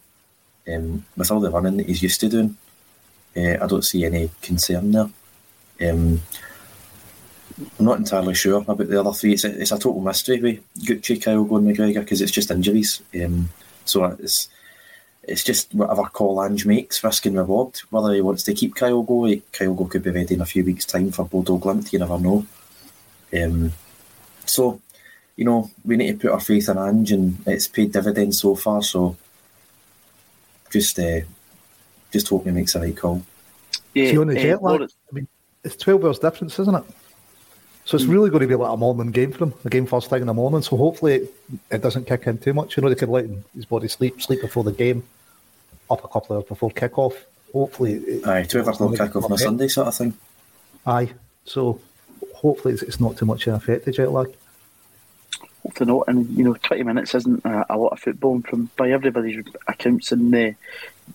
Um, 0.72 1.06
with 1.18 1.32
all 1.32 1.40
the 1.40 1.50
running 1.50 1.78
that 1.78 1.88
he's 1.88 2.04
used 2.04 2.20
to 2.20 2.30
doing, 2.30 2.56
uh, 3.36 3.64
I 3.64 3.68
don't 3.68 3.86
see 3.86 4.06
any 4.06 4.30
concern 4.42 4.92
there. 4.92 5.10
Um, 5.90 6.22
I'm 7.80 7.86
not 7.86 8.00
entirely 8.00 8.34
sure 8.34 8.60
about 8.60 8.78
the 8.78 9.00
other 9.00 9.14
three. 9.14 9.34
It's 9.34 9.44
a, 9.44 9.62
it's 9.62 9.72
a 9.72 9.80
total 9.80 10.02
mystery 10.02 10.42
with 10.42 10.84
Gucci, 10.84 11.22
Kyogo, 11.22 11.58
and 11.58 11.68
McGregor 11.68 12.02
because 12.02 12.22
it's 12.22 12.32
just 12.32 12.52
injuries. 12.52 13.02
Um, 13.16 13.50
so 13.86 14.06
it's 14.06 14.50
it's 15.24 15.44
just 15.44 15.74
whatever 15.74 16.04
call 16.04 16.44
Ange 16.44 16.66
makes, 16.66 17.04
risk 17.04 17.26
and 17.26 17.38
reward. 17.38 17.80
Whether 17.90 18.14
he 18.14 18.22
wants 18.22 18.44
to 18.44 18.54
keep 18.54 18.76
Kyogo, 18.76 19.42
Kyogo 19.52 19.90
could 19.90 20.04
be 20.04 20.10
ready 20.10 20.34
in 20.34 20.42
a 20.42 20.46
few 20.46 20.66
weeks' 20.66 20.86
time 20.86 21.12
for 21.12 21.26
Bodo 21.26 21.58
Glimt. 21.58 21.94
You 21.94 22.00
never 22.00 22.20
know. 22.20 22.46
Um, 23.34 23.72
so, 24.46 24.82
you 25.36 25.46
know, 25.46 25.70
we 25.86 25.98
need 25.98 26.20
to 26.20 26.28
put 26.28 26.34
our 26.34 26.40
faith 26.40 26.70
in 26.70 26.78
Ange, 26.78 27.12
and 27.12 27.38
it's 27.46 27.68
paid 27.68 27.92
dividends 27.92 28.42
so 28.42 28.56
far. 28.56 28.82
So, 28.82 29.16
just 30.72 30.98
uh, 30.98 31.22
just 32.12 32.28
hope 32.28 32.46
he 32.46 32.52
makes 32.52 32.74
the 32.74 32.80
right 32.80 32.96
call. 32.96 33.24
Yeah, 33.94 34.12
See, 34.12 34.18
on 34.18 34.28
the 34.28 34.40
uh, 34.40 34.42
jet 34.42 34.64
lag, 34.64 34.82
I 34.82 34.88
mean, 35.12 35.28
it's 35.64 35.76
twelve 35.76 36.04
hours 36.06 36.20
difference, 36.20 36.60
isn't 36.60 36.76
it? 36.76 36.84
So 37.86 37.96
it's 37.96 38.06
mm. 38.06 38.12
really 38.12 38.30
going 38.30 38.42
to 38.42 38.48
be 38.48 38.56
like 38.56 38.72
a 38.72 38.78
morning 38.78 39.12
game 39.12 39.32
for 39.32 39.46
him, 39.46 39.54
a 39.66 39.70
game 39.70 39.86
first 39.86 40.10
thing 40.10 40.22
in 40.22 40.28
the 40.28 40.34
morning. 40.34 40.62
So 40.62 40.78
hopefully 40.78 41.16
it, 41.16 41.34
it 41.72 41.82
doesn't 41.82 42.06
kick 42.08 42.28
in 42.28 42.38
too 42.38 42.54
much. 42.54 42.78
You 42.78 42.84
know, 42.84 42.90
they 42.90 42.96
could 42.96 43.10
let 43.10 43.26
his 43.56 43.66
body 43.66 43.88
sleep, 43.88 44.22
sleep 44.22 44.42
before 44.42 44.64
the 44.64 44.72
game, 44.72 45.04
up 45.90 46.04
a 46.04 46.08
couple 46.08 46.36
of 46.36 46.44
hours 46.44 46.48
before 46.48 46.72
kick 46.72 46.98
off. 46.98 47.16
Hopefully, 47.52 47.94
it, 47.96 48.28
aye, 48.28 48.44
twelve 48.44 48.68
o'clock 48.68 48.96
kick 48.96 49.16
off 49.16 49.26
on 49.26 49.34
a 49.34 49.38
Sunday 49.38 49.68
sort 49.68 49.88
of 49.88 49.96
thing. 49.96 50.14
Aye, 50.86 51.12
so 51.46 51.82
hopefully 52.36 52.74
it's, 52.74 52.84
it's 52.84 53.00
not 53.00 53.18
too 53.18 53.26
much 53.26 53.48
an 53.48 53.56
effect 53.56 53.86
the 53.86 53.92
jet 53.92 54.12
lag. 54.12 54.28
Hopefully 55.64 55.92
not, 55.92 56.06
and 56.08 56.30
you 56.38 56.44
know, 56.44 56.54
twenty 56.56 56.84
minutes 56.84 57.14
isn't 57.14 57.46
a, 57.46 57.78
lot 57.78 57.94
of 57.94 58.00
football. 58.00 58.36
And 58.36 58.48
from 58.48 58.70
by 58.76 58.92
everybody's 58.92 59.44
accounts 59.68 60.12
in 60.12 60.32
the 60.32 60.56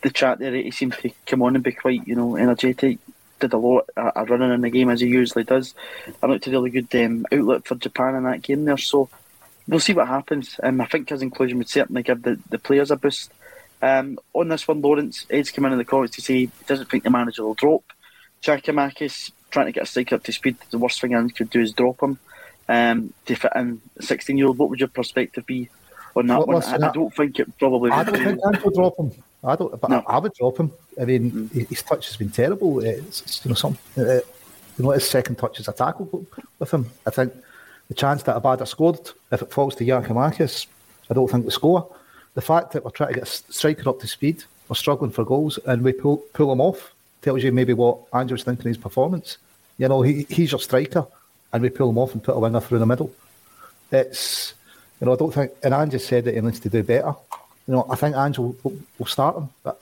the 0.02 0.11
chat 0.11 0.38
there, 0.38 0.54
he 0.54 0.70
seemed 0.70 0.94
to 0.94 1.11
come 1.26 1.42
on 1.42 1.56
and 1.56 1.64
be 1.64 1.72
quite, 1.72 2.06
you 2.06 2.14
know, 2.14 2.37
energetic. 2.37 2.98
Did 3.38 3.52
a 3.52 3.59
lot 3.59 3.90
of 3.96 4.30
running 4.30 4.52
in 4.52 4.62
the 4.62 4.70
game 4.70 4.88
as 4.88 5.00
he 5.00 5.09
usually 5.09 5.44
does. 5.44 5.74
I 6.22 6.26
looked 6.26 6.46
a 6.46 6.50
really 6.50 6.70
good 6.70 6.94
um, 6.94 7.26
outlet 7.30 7.66
for 7.66 7.74
Japan 7.74 8.14
in 8.14 8.24
that 8.24 8.40
game 8.40 8.64
there. 8.64 8.78
So 8.78 9.11
we'll 9.68 9.80
see 9.80 9.92
what 9.92 10.09
happens. 10.09 10.59
Um, 10.62 10.80
I 10.80 10.87
think 10.87 11.11
his 11.11 11.20
inclusion 11.20 11.59
would 11.59 11.68
certainly 11.68 12.02
give 12.02 12.22
the, 12.22 12.40
the 12.48 12.59
players 12.59 12.90
a 12.90 12.96
boost. 12.96 13.30
Um, 13.82 14.18
on 14.32 14.48
this 14.48 14.66
one, 14.66 14.80
Lawrence 14.80 15.26
Ed's 15.28 15.50
come 15.50 15.66
in 15.66 15.72
in 15.72 15.78
the 15.78 15.85
comments 15.85 16.16
to 16.16 16.22
say 16.22 16.35
he 16.35 16.50
doesn't 16.66 16.88
think 16.88 17.04
the 17.04 17.11
manager 17.11 17.44
will 17.44 17.52
drop 17.52 17.85
Giakoumakis 18.42 19.32
trying 19.50 19.66
to 19.66 19.72
get 19.72 19.85
a 19.85 19.87
striker 19.87 20.16
up 20.16 20.24
to 20.24 20.32
speed, 20.32 20.56
the 20.70 20.78
worst 20.78 21.00
thing 21.00 21.14
I 21.14 21.28
could 21.28 21.50
do 21.50 21.61
is 21.61 21.72
drop 21.72 22.02
him 22.02 22.18
um, 22.68 23.12
to 23.26 23.35
fit 23.35 23.52
in 23.55 23.81
a 23.96 24.02
16 24.02 24.37
year 24.37 24.46
old. 24.46 24.59
What 24.59 24.70
would 24.70 24.81
your 24.81 24.88
perspective 24.88 25.46
be 25.46 25.68
on 26.14 26.26
that 26.29 26.46
one? 26.46 26.62
I, 26.62 26.88
I, 26.88 26.92
don't 26.92 27.14
think 27.14 27.38
it 27.38 27.59
probably 27.59 27.90
I 27.90 28.05
don't 28.05 28.16
think 28.16 28.40
I 28.44 28.59
would 28.64 28.74
drop 28.74 28.98
him. 28.98 29.12
I 29.44 29.57
don't, 29.57 29.81
but 29.81 29.90
no. 29.90 30.02
I, 30.07 30.16
I, 30.16 30.18
would 30.18 30.35
drop 30.35 30.59
him. 30.59 30.72
I 31.00 31.05
mean, 31.05 31.31
mm. 31.31 31.68
his 31.68 31.83
touch 31.83 32.07
has 32.07 32.16
been 32.16 32.31
terrible. 32.31 32.81
It's, 32.81 33.22
it's 33.22 33.44
you 33.44 33.50
know, 33.50 33.55
some, 33.55 33.79
uh, 33.96 34.14
you 34.14 34.22
know, 34.79 34.90
his 34.90 35.09
second 35.09 35.37
touch 35.37 35.61
is 35.61 35.68
a 35.68 35.72
tackle 35.72 36.26
with 36.59 36.70
him. 36.72 36.90
I 37.07 37.11
think 37.11 37.33
the 37.88 37.94
chance 37.94 38.22
that 38.24 38.40
Abada 38.40 38.66
scored, 38.66 39.11
if 39.31 39.42
it 39.42 39.52
falls 39.52 39.76
to 39.76 39.85
Giakoumakis, 39.85 40.66
I 41.11 41.14
don't 41.14 41.31
think 41.31 41.44
we 41.44 41.50
score. 41.50 41.94
The 42.35 42.42
fact 42.42 42.72
that 42.72 42.85
we're 42.85 42.90
trying 42.90 43.14
to 43.14 43.20
get 43.20 43.29
a 43.29 43.52
striker 43.52 43.88
up 43.88 44.00
to 44.00 44.07
speed, 44.07 44.44
we're 44.68 44.74
struggling 44.74 45.12
for 45.12 45.24
goals, 45.24 45.59
and 45.66 45.83
we 45.83 45.92
pull, 45.92 46.18
pull 46.33 46.52
him 46.52 46.61
off 46.61 46.92
tells 47.26 47.42
you 47.42 47.50
maybe 47.50 47.72
what 47.72 47.98
Andrew's 48.12 48.44
thinking 48.44 48.68
his 48.68 48.79
performance. 48.79 49.38
You 49.79 49.88
know, 49.88 50.02
he, 50.02 50.26
he's 50.29 50.52
your 50.52 50.61
striker, 50.61 51.07
and 51.57 51.62
we 51.62 51.71
pull 51.71 51.88
them 51.88 51.99
off 51.99 52.12
and 52.12 52.23
put 52.23 52.37
a 52.37 52.38
winger 52.38 52.61
through 52.61 52.79
the 52.79 52.87
middle. 52.87 53.11
It's, 53.90 54.53
you 55.01 55.07
know, 55.07 55.14
I 55.14 55.16
don't 55.16 55.33
think, 55.33 55.53
and 55.62 55.73
Andrew 55.73 55.99
said 55.99 56.25
that 56.25 56.35
he 56.35 56.40
needs 56.40 56.61
to 56.61 56.69
do 56.69 56.83
better. 56.83 57.14
You 57.66 57.75
know, 57.75 57.87
I 57.88 57.97
think 57.97 58.14
Andrew 58.14 58.55
will, 58.62 58.77
will 58.99 59.07
start 59.07 59.37
him, 59.37 59.49
but 59.62 59.81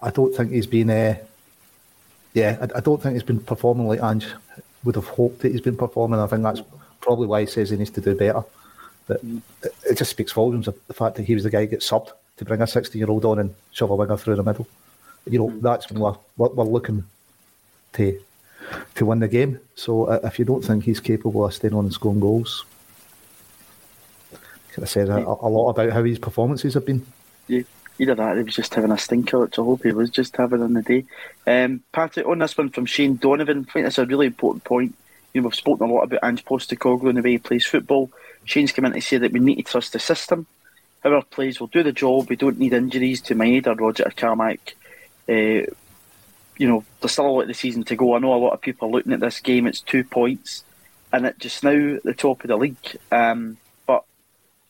I 0.00 0.10
don't 0.10 0.34
think 0.34 0.52
he's 0.52 0.66
been, 0.66 0.88
uh, 0.88 1.16
yeah, 2.32 2.56
I, 2.60 2.78
I, 2.78 2.80
don't 2.80 3.02
think 3.02 3.12
he's 3.12 3.22
been 3.22 3.40
performing 3.40 3.86
like 3.86 4.02
Ange 4.02 4.26
would 4.84 4.94
have 4.94 5.06
hoped 5.06 5.40
that 5.40 5.52
he's 5.52 5.60
been 5.60 5.76
performing. 5.76 6.18
I 6.18 6.26
think 6.26 6.42
that's 6.42 6.62
probably 7.00 7.26
why 7.26 7.40
he 7.40 7.46
says 7.46 7.68
he 7.68 7.76
needs 7.76 7.90
to 7.90 8.00
do 8.00 8.14
better. 8.14 8.42
But 9.06 9.20
it, 9.62 9.74
it 9.90 9.98
just 9.98 10.10
speaks 10.12 10.32
volumes 10.32 10.66
of 10.66 10.78
the 10.86 10.94
fact 10.94 11.16
that 11.16 11.24
he 11.24 11.34
was 11.34 11.44
the 11.44 11.50
guy 11.50 11.60
who 11.60 11.66
gets 11.66 11.88
subbed 11.88 12.10
to 12.38 12.44
bring 12.44 12.62
a 12.62 12.66
16 12.66 12.98
year 12.98 13.10
old 13.10 13.24
on 13.24 13.38
and 13.38 13.54
shove 13.72 13.90
a 13.90 13.94
winger 13.94 14.16
through 14.16 14.36
the 14.36 14.42
middle 14.42 14.66
you 15.26 15.38
know, 15.38 15.52
that's 15.60 15.90
when 15.90 16.00
we're, 16.00 16.16
we're 16.48 16.64
looking 16.64 17.04
to 17.94 18.20
to 18.94 19.06
win 19.06 19.20
the 19.20 19.28
game. 19.28 19.60
So 19.74 20.04
uh, 20.04 20.20
if 20.24 20.38
you 20.38 20.44
don't 20.44 20.64
think 20.64 20.84
he's 20.84 21.00
capable 21.00 21.44
of 21.44 21.54
staying 21.54 21.74
on 21.74 21.84
and 21.84 21.92
scoring 21.92 22.20
goals, 22.20 22.64
kind 24.72 24.84
of 24.84 24.88
says 24.88 25.08
a, 25.08 25.18
a, 25.18 25.48
lot 25.48 25.70
about 25.70 25.90
how 25.90 26.02
his 26.02 26.18
performances 26.18 26.74
have 26.74 26.86
been. 26.86 27.04
Yeah. 27.46 27.62
Either 27.98 28.14
that, 28.14 28.38
he 28.38 28.42
was 28.42 28.56
just 28.56 28.74
having 28.74 28.90
a 28.90 28.98
stinker, 28.98 29.40
which 29.40 29.58
I 29.58 29.62
hope 29.62 29.82
he 29.82 29.92
was 29.92 30.10
just 30.10 30.36
having 30.36 30.62
on 30.62 30.72
the 30.72 30.82
day. 30.82 31.04
Um, 31.46 31.82
Patrick, 31.92 32.26
on 32.26 32.38
this 32.38 32.56
one 32.56 32.70
from 32.70 32.86
Shane 32.86 33.16
Donovan, 33.16 33.66
I 33.68 33.72
think 33.72 33.84
that's 33.84 33.98
a 33.98 34.06
really 34.06 34.26
important 34.26 34.64
point. 34.64 34.94
You 35.34 35.40
know, 35.40 35.48
we've 35.48 35.54
spoken 35.54 35.88
a 35.88 35.92
lot 35.92 36.02
about 36.02 36.20
Ange 36.22 36.44
Postecoglou 36.44 37.10
and 37.10 37.18
the 37.18 37.22
way 37.22 37.32
he 37.32 37.38
plays 37.38 37.66
football. 37.66 38.10
Shane's 38.44 38.72
come 38.72 38.86
in 38.86 38.92
to 38.92 39.00
say 39.00 39.18
that 39.18 39.32
we 39.32 39.40
need 39.40 39.56
to 39.56 39.62
trust 39.62 39.92
the 39.92 39.98
system. 39.98 40.46
Our 41.04 41.22
players 41.22 41.60
will 41.60 41.66
do 41.66 41.82
the 41.82 41.92
job. 41.92 42.28
We 42.28 42.36
don't 42.36 42.58
need 42.58 42.72
injuries 42.72 43.20
to 43.22 43.34
Maeda, 43.34 43.76
Rogic, 43.76 44.06
or 44.06 44.10
Carmack 44.10 44.74
uh, 45.28 45.66
you 46.62 46.68
know, 46.68 46.84
there's 47.00 47.10
still 47.10 47.26
a 47.26 47.28
lot 47.28 47.40
of 47.40 47.48
the 47.48 47.54
season 47.54 47.82
to 47.82 47.96
go. 47.96 48.14
I 48.14 48.20
know 48.20 48.34
a 48.34 48.36
lot 48.36 48.52
of 48.52 48.60
people 48.60 48.86
are 48.86 48.92
looking 48.92 49.12
at 49.12 49.18
this 49.18 49.40
game. 49.40 49.66
It's 49.66 49.80
two 49.80 50.04
points, 50.04 50.62
and 51.12 51.26
it 51.26 51.40
just 51.40 51.64
now 51.64 51.98
the 52.04 52.14
top 52.14 52.44
of 52.44 52.48
the 52.48 52.56
league. 52.56 52.76
Um, 53.10 53.56
but 53.84 54.04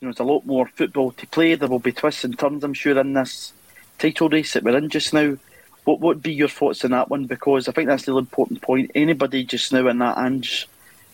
you 0.01 0.07
know, 0.07 0.11
there's 0.11 0.19
a 0.19 0.23
lot 0.23 0.43
more 0.43 0.65
football 0.65 1.11
to 1.11 1.27
play. 1.27 1.53
There 1.53 1.69
will 1.69 1.77
be 1.77 1.91
twists 1.91 2.23
and 2.23 2.37
turns, 2.37 2.63
I'm 2.63 2.73
sure, 2.73 2.97
in 2.97 3.13
this 3.13 3.53
title 3.99 4.27
race 4.27 4.53
that 4.53 4.63
we're 4.63 4.75
in 4.75 4.89
just 4.89 5.13
now. 5.13 5.37
What 5.83 5.99
would 5.99 6.23
be 6.23 6.33
your 6.33 6.47
thoughts 6.47 6.83
on 6.83 6.89
that 6.91 7.11
one? 7.11 7.25
Because 7.25 7.67
I 7.67 7.73
think 7.73 7.89
that's 7.89 8.05
the 8.05 8.17
important 8.17 8.63
point. 8.63 8.89
Anybody 8.95 9.43
just 9.43 9.71
now 9.71 9.87
in 9.87 9.99
that 9.99 10.17
Ange 10.17 10.67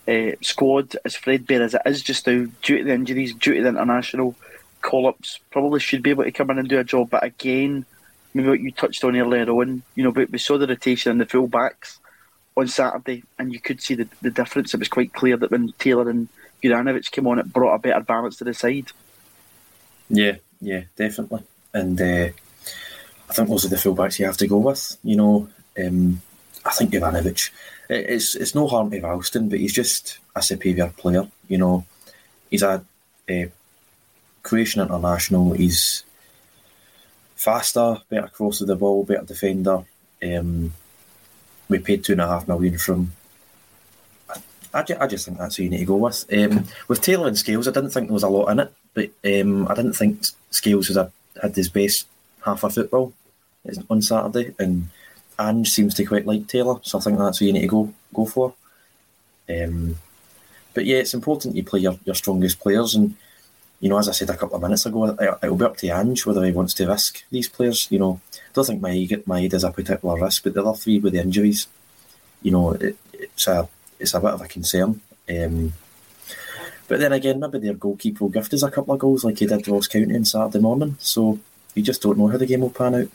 uh, 0.07 0.31
squad, 0.41 0.95
as 1.03 1.17
threadbare 1.17 1.61
as 1.61 1.73
it 1.73 1.81
is 1.87 2.01
just 2.01 2.25
now, 2.25 2.45
due 2.61 2.77
to 2.77 2.83
the 2.85 2.93
injuries, 2.93 3.33
due 3.33 3.55
to 3.55 3.63
the 3.63 3.67
international 3.67 4.33
call-ups, 4.81 5.41
probably 5.51 5.81
should 5.81 6.03
be 6.03 6.11
able 6.11 6.23
to 6.23 6.31
come 6.31 6.51
in 6.51 6.59
and 6.59 6.69
do 6.69 6.79
a 6.79 6.85
job. 6.85 7.09
But 7.09 7.25
again 7.25 7.85
maybe 8.33 8.49
what 8.49 8.59
you 8.59 8.71
touched 8.71 9.03
on 9.03 9.15
earlier 9.15 9.49
on, 9.49 9.81
you 9.95 10.03
know, 10.03 10.11
but 10.11 10.29
we 10.29 10.37
saw 10.37 10.57
the 10.57 10.67
rotation 10.67 11.11
in 11.11 11.17
the 11.17 11.25
full 11.25 11.47
backs 11.47 11.99
on 12.55 12.67
Saturday, 12.67 13.23
and 13.37 13.53
you 13.53 13.59
could 13.59 13.81
see 13.81 13.95
the, 13.95 14.07
the 14.21 14.29
difference. 14.29 14.73
It 14.73 14.79
was 14.79 14.89
quite 14.89 15.13
clear 15.13 15.37
that 15.37 15.51
when 15.51 15.73
Taylor 15.79 16.09
and 16.09 16.27
Juranovic 16.63 17.11
came 17.11 17.27
on, 17.27 17.39
it 17.39 17.53
brought 17.53 17.75
a 17.75 17.79
better 17.79 18.01
balance 18.01 18.37
to 18.37 18.43
the 18.43 18.53
side. 18.53 18.91
Yeah, 20.09 20.35
yeah, 20.61 20.83
definitely. 20.95 21.43
And 21.73 21.99
uh, 22.01 22.29
I 23.29 23.33
think 23.33 23.49
those 23.49 23.65
are 23.65 23.69
the 23.69 23.75
fullbacks 23.75 24.19
you 24.19 24.25
have 24.25 24.37
to 24.37 24.47
go 24.47 24.57
with. 24.57 24.97
You 25.03 25.15
know, 25.15 25.49
um, 25.83 26.21
I 26.65 26.71
think 26.71 26.91
Juranovic. 26.91 27.51
It's 27.89 28.35
it's 28.35 28.53
no 28.53 28.67
harm 28.67 28.91
to 28.91 28.99
Ralston, 29.01 29.49
but 29.49 29.59
he's 29.59 29.73
just 29.73 30.19
a 30.35 30.41
superior 30.41 30.93
player. 30.95 31.27
You 31.47 31.57
know, 31.57 31.85
he's 32.51 32.61
a, 32.61 32.83
a 33.29 33.51
Croatian 34.43 34.81
international. 34.81 35.53
He's 35.53 36.03
faster, 37.39 37.97
better 38.09 38.27
cross 38.27 38.59
of 38.59 38.67
the 38.67 38.75
ball, 38.75 39.05
better 39.05 39.23
defender. 39.23 39.83
Um, 40.21 40.73
we 41.69 41.79
paid 41.79 42.03
two 42.03 42.11
and 42.11 42.21
a 42.21 42.27
half 42.27 42.47
million 42.47 42.77
from. 42.77 43.13
I, 44.73 44.85
I 44.99 45.07
just 45.07 45.25
think 45.25 45.37
that's 45.37 45.55
who 45.55 45.63
you 45.63 45.69
need 45.69 45.79
to 45.79 45.85
go 45.85 45.95
with. 45.95 46.25
Um, 46.31 46.65
with 46.87 47.01
Taylor 47.01 47.27
and 47.27 47.37
Scales, 47.37 47.67
I 47.67 47.71
didn't 47.71 47.91
think 47.91 48.07
there 48.07 48.13
was 48.13 48.23
a 48.23 48.29
lot 48.29 48.49
in 48.49 48.59
it, 48.59 48.73
but 48.93 49.09
um, 49.23 49.67
I 49.67 49.73
didn't 49.73 49.93
think 49.93 50.25
Scales 50.51 50.89
was 50.89 50.97
a, 50.97 51.11
had 51.41 51.55
his 51.55 51.69
best 51.69 52.07
half 52.45 52.63
of 52.63 52.73
football 52.73 53.13
on 53.89 54.01
Saturday, 54.01 54.53
and 54.59 54.89
Ange 55.39 55.69
seems 55.69 55.95
to 55.95 56.05
quite 56.05 56.27
like 56.27 56.47
Taylor, 56.47 56.79
so 56.83 56.99
I 56.99 57.01
think 57.01 57.17
that's 57.17 57.39
who 57.39 57.45
you 57.45 57.53
need 57.53 57.61
to 57.61 57.67
go 57.67 57.93
go 58.13 58.25
for. 58.25 58.53
Um, 59.49 59.95
but 60.73 60.85
yeah, 60.85 60.97
it's 60.97 61.13
important 61.13 61.55
you 61.55 61.63
play 61.63 61.79
your, 61.79 61.97
your 62.03 62.15
strongest 62.15 62.59
players, 62.59 62.95
and 62.95 63.15
you 63.79 63.89
know, 63.89 63.97
as 63.97 64.09
I 64.09 64.11
said 64.11 64.29
a 64.29 64.37
couple 64.37 64.55
of 64.55 64.61
minutes 64.61 64.85
ago, 64.85 65.15
it'll 65.41 65.55
be 65.55 65.65
up 65.65 65.77
to 65.77 65.87
Ange 65.87 66.25
whether 66.25 66.43
he 66.43 66.51
wants 66.51 66.73
to 66.75 66.87
risk 66.87 67.23
these 67.31 67.47
players. 67.47 67.87
You 67.89 67.99
know, 67.99 68.21
I 68.33 68.37
don't 68.53 68.65
think 68.65 68.81
my 68.81 68.89
Maeda 68.89 69.53
is 69.53 69.63
a 69.63 69.71
particular 69.71 70.21
risk, 70.21 70.43
but 70.43 70.53
the 70.53 70.63
other 70.63 70.77
three 70.77 70.99
with 70.99 71.13
the 71.13 71.21
injuries, 71.21 71.67
you 72.41 72.51
know, 72.51 72.71
it, 72.71 72.97
it's 73.13 73.47
a 73.47 73.67
it's 73.99 74.13
a 74.13 74.19
bit 74.19 74.31
of 74.31 74.41
a 74.41 74.47
concern. 74.47 75.01
Um, 75.29 75.73
but 76.87 76.99
then 76.99 77.13
again, 77.13 77.39
maybe 77.39 77.59
their 77.59 77.73
goalkeeper 77.73 78.23
will 78.23 78.31
gift 78.31 78.53
us 78.53 78.63
a 78.63 78.71
couple 78.71 78.93
of 78.93 78.99
goals 78.99 79.23
like 79.23 79.37
he 79.37 79.45
did 79.45 79.63
to 79.63 79.73
Ross 79.73 79.87
County 79.87 80.15
on 80.15 80.25
Saturday 80.25 80.59
morning. 80.59 80.97
So 80.99 81.39
you 81.75 81.83
just 81.83 82.01
don't 82.01 82.17
know 82.17 82.27
how 82.27 82.37
the 82.37 82.47
game 82.47 82.61
will 82.61 82.71
pan 82.71 82.95
out. 82.95 83.07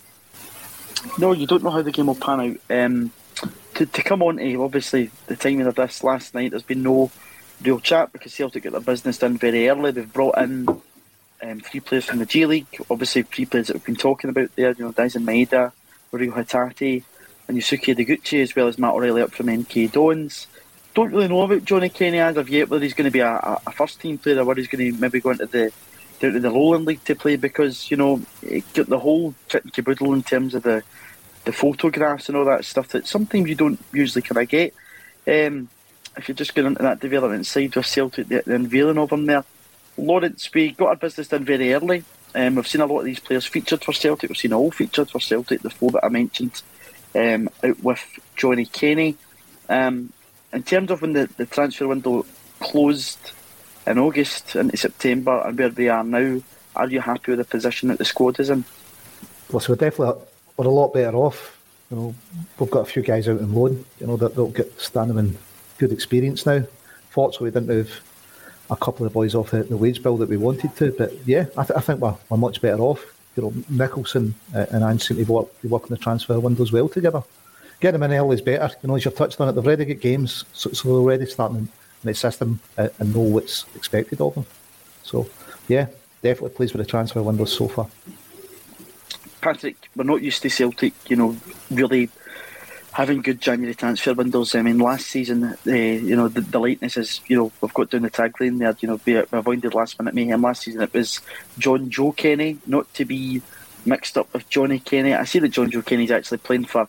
No, 1.18 1.32
you 1.32 1.46
don't 1.46 1.62
know 1.62 1.70
how 1.70 1.82
the 1.82 1.90
game 1.90 2.06
will 2.06 2.14
pan 2.14 2.40
out. 2.40 2.56
Um, 2.70 3.10
to, 3.74 3.86
to 3.86 4.02
come 4.02 4.22
on 4.22 4.36
to 4.36 4.62
obviously 4.62 5.10
the 5.26 5.36
timing 5.36 5.66
of 5.66 5.74
this 5.74 6.04
last 6.04 6.34
night, 6.34 6.52
there's 6.52 6.62
been 6.62 6.82
no 6.82 7.10
real 7.62 7.80
chat 7.80 8.12
because 8.12 8.34
Celtic 8.34 8.64
got 8.64 8.72
their 8.72 8.80
business 8.80 9.18
done 9.18 9.38
very 9.38 9.68
early. 9.68 9.90
They've 9.90 10.12
brought 10.12 10.38
in 10.38 10.68
um, 11.42 11.60
three 11.60 11.80
players 11.80 12.06
from 12.06 12.18
the 12.18 12.26
J 12.26 12.46
League, 12.46 12.84
obviously 12.90 13.22
three 13.22 13.46
players 13.46 13.68
that 13.68 13.74
we've 13.74 13.84
been 13.84 13.96
talking 13.96 14.30
about 14.30 14.54
there. 14.56 14.72
You 14.72 14.84
know, 14.84 14.92
Daizen 14.92 15.24
Maeda, 15.24 15.72
Reo 16.10 16.32
Hatate, 16.32 17.04
and 17.48 17.58
Yusuke 17.58 17.94
Ideguchi, 17.94 18.42
as 18.42 18.54
well 18.54 18.68
as 18.68 18.78
Matt 18.78 18.94
O'Riley 18.94 19.22
up 19.22 19.32
from 19.32 19.46
MK 19.46 19.92
Dons. 19.92 20.46
Don't 20.94 21.12
really 21.12 21.28
know 21.28 21.42
about 21.42 21.64
Johnny 21.64 21.88
Kenny 21.88 22.18
as 22.18 22.36
of 22.36 22.48
yet, 22.48 22.70
whether 22.70 22.84
he's 22.84 22.94
going 22.94 23.06
to 23.06 23.10
be 23.10 23.20
a, 23.20 23.60
a, 23.66 23.72
first 23.72 24.00
team 24.00 24.16
player 24.16 24.40
or 24.40 24.44
whether 24.44 24.60
he's 24.60 24.68
going 24.68 24.92
to 24.92 25.00
maybe 25.00 25.20
go 25.20 25.30
into 25.30 25.46
the 25.46 25.72
down 26.20 26.32
to 26.34 26.40
the 26.40 26.50
Lowland 26.50 26.86
League 26.86 27.04
to 27.04 27.16
play 27.16 27.34
because 27.34 27.90
you 27.90 27.96
know 27.96 28.22
got 28.74 28.86
the 28.86 29.00
whole 29.00 29.34
kit 29.48 29.64
and 29.64 29.72
caboodle 29.72 30.12
in 30.14 30.22
terms 30.22 30.54
of 30.54 30.62
the 30.62 30.84
the 31.44 31.52
photographs 31.52 32.28
and 32.28 32.38
all 32.38 32.44
that 32.44 32.64
stuff 32.64 32.88
that 32.88 33.06
sometimes 33.06 33.48
you 33.48 33.54
don't 33.54 33.82
usually 33.92 34.22
kind 34.22 34.42
of 34.42 34.48
get. 34.48 34.72
Um, 35.26 35.68
if 36.16 36.28
you're 36.28 36.34
just 36.34 36.54
going 36.54 36.68
into 36.68 36.82
that 36.82 37.00
development 37.00 37.46
side 37.46 37.74
with 37.74 37.86
Celtic, 37.86 38.28
the, 38.28 38.42
the 38.44 38.54
unveiling 38.54 38.98
of 38.98 39.10
them 39.10 39.26
there. 39.26 39.44
Lawrence, 39.96 40.50
we 40.52 40.72
got 40.72 40.88
our 40.88 40.96
business 40.96 41.28
done 41.28 41.44
very 41.44 41.72
early. 41.72 42.04
Um, 42.34 42.56
we've 42.56 42.66
seen 42.66 42.80
a 42.80 42.86
lot 42.86 43.00
of 43.00 43.04
these 43.04 43.20
players 43.20 43.46
featured 43.46 43.84
for 43.84 43.92
Celtic. 43.92 44.28
We've 44.28 44.36
seen 44.36 44.52
all 44.52 44.70
featured 44.70 45.10
for 45.10 45.20
Celtic. 45.20 45.62
The 45.62 45.70
four 45.70 45.92
that 45.92 46.04
I 46.04 46.08
mentioned 46.08 46.62
um, 47.14 47.48
out 47.62 47.82
with 47.82 48.04
Johnny 48.36 48.66
Kenny. 48.66 49.16
Um, 49.68 50.12
in 50.52 50.62
terms 50.62 50.90
of 50.90 51.02
when 51.02 51.12
the, 51.12 51.28
the 51.36 51.46
transfer 51.46 51.86
window 51.86 52.26
closed 52.60 53.32
in 53.86 53.98
August 53.98 54.56
into 54.56 54.76
September 54.76 55.42
and 55.46 55.58
where 55.58 55.68
they 55.68 55.88
are 55.88 56.04
now, 56.04 56.40
are 56.74 56.88
you 56.88 57.00
happy 57.00 57.32
with 57.32 57.38
the 57.38 57.44
position 57.44 57.88
that 57.88 57.98
the 57.98 58.04
squad 58.04 58.40
is 58.40 58.50
in? 58.50 58.64
Well, 59.50 59.60
so 59.60 59.72
we're 59.72 59.76
definitely 59.76 60.22
we're 60.56 60.66
a 60.66 60.70
lot 60.70 60.92
better 60.92 61.16
off. 61.16 61.60
You 61.90 61.96
know, 61.96 62.14
we've 62.58 62.70
got 62.70 62.80
a 62.80 62.90
few 62.90 63.02
guys 63.02 63.28
out 63.28 63.40
in 63.40 63.54
loan. 63.54 63.84
You 64.00 64.06
know 64.06 64.16
that 64.16 64.34
they'll 64.34 64.48
get 64.48 64.80
standing 64.80 65.18
in 65.18 65.38
good 65.78 65.92
experience 65.92 66.46
now. 66.46 66.62
Fortunately, 67.10 67.46
we 67.46 67.50
didn't 67.52 67.68
move 67.68 68.02
a 68.70 68.76
couple 68.76 69.06
of 69.06 69.12
boys 69.12 69.34
off 69.34 69.50
the, 69.50 69.62
the 69.62 69.76
wage 69.76 70.02
bill 70.02 70.16
that 70.16 70.28
we 70.28 70.36
wanted 70.36 70.74
to, 70.76 70.92
but 70.92 71.12
yeah, 71.26 71.46
I, 71.56 71.64
th- 71.64 71.76
I 71.76 71.80
think 71.80 72.00
we're, 72.00 72.16
we're 72.28 72.36
much 72.36 72.60
better 72.60 72.80
off. 72.80 73.04
You 73.36 73.42
know, 73.42 73.54
Nicholson 73.68 74.34
uh, 74.54 74.66
and 74.70 74.84
Ange 74.84 75.02
seem 75.02 75.16
to 75.16 75.32
work, 75.32 75.60
be 75.60 75.68
working 75.68 75.88
the 75.88 75.96
transfer 75.96 76.38
windows 76.38 76.72
well 76.72 76.88
together. 76.88 77.22
Get 77.80 77.92
them 77.92 78.04
in 78.04 78.12
early 78.12 78.36
is 78.36 78.40
better. 78.40 78.74
You 78.82 78.88
know, 78.88 78.96
as 78.96 79.04
you've 79.04 79.16
touched 79.16 79.40
on 79.40 79.48
it, 79.48 79.52
they've 79.52 79.66
already 79.66 79.84
got 79.84 80.00
games, 80.00 80.44
so, 80.52 80.70
so 80.70 80.88
they're 80.88 80.96
already 80.96 81.26
starting 81.26 81.56
in 81.58 81.68
the 82.02 82.14
system 82.14 82.60
uh, 82.78 82.88
and 82.98 83.14
know 83.14 83.20
what's 83.22 83.66
expected 83.74 84.20
of 84.20 84.34
them. 84.34 84.46
So, 85.02 85.28
yeah, 85.68 85.88
definitely 86.22 86.56
pleased 86.56 86.74
with 86.74 86.86
the 86.86 86.90
transfer 86.90 87.22
windows 87.22 87.56
so 87.56 87.68
far. 87.68 87.88
Patrick, 89.40 89.76
we're 89.94 90.04
not 90.04 90.22
used 90.22 90.40
to 90.42 90.48
Celtic, 90.48 90.94
you 91.10 91.16
know, 91.16 91.36
really 91.70 92.08
having 92.94 93.22
good 93.22 93.40
January 93.40 93.74
transfer 93.74 94.14
windows. 94.14 94.54
I 94.54 94.62
mean, 94.62 94.78
last 94.78 95.08
season, 95.08 95.44
uh, 95.44 95.56
you 95.72 96.14
know, 96.14 96.28
the, 96.28 96.40
the 96.40 96.60
lateness 96.60 96.96
is, 96.96 97.20
you 97.26 97.36
know, 97.36 97.52
we've 97.60 97.74
got 97.74 97.90
down 97.90 98.02
the 98.02 98.10
tagline 98.10 98.60
there, 98.60 98.76
you 98.78 98.88
know, 98.88 99.00
we 99.04 99.16
avoided 99.16 99.74
last 99.74 99.98
minute 99.98 100.14
mayhem. 100.14 100.42
Last 100.42 100.62
season 100.62 100.80
it 100.80 100.94
was 100.94 101.20
Jonjoe 101.58 102.16
Kenny, 102.16 102.58
not 102.66 102.92
to 102.94 103.04
be 103.04 103.42
mixed 103.84 104.16
up 104.16 104.32
with 104.32 104.48
Johnny 104.48 104.78
Kenny. 104.78 105.12
I 105.12 105.24
see 105.24 105.40
that 105.40 105.50
Jonjoe 105.50 105.84
Kenny's 105.84 106.12
actually 106.12 106.38
playing 106.38 106.66
for, 106.66 106.86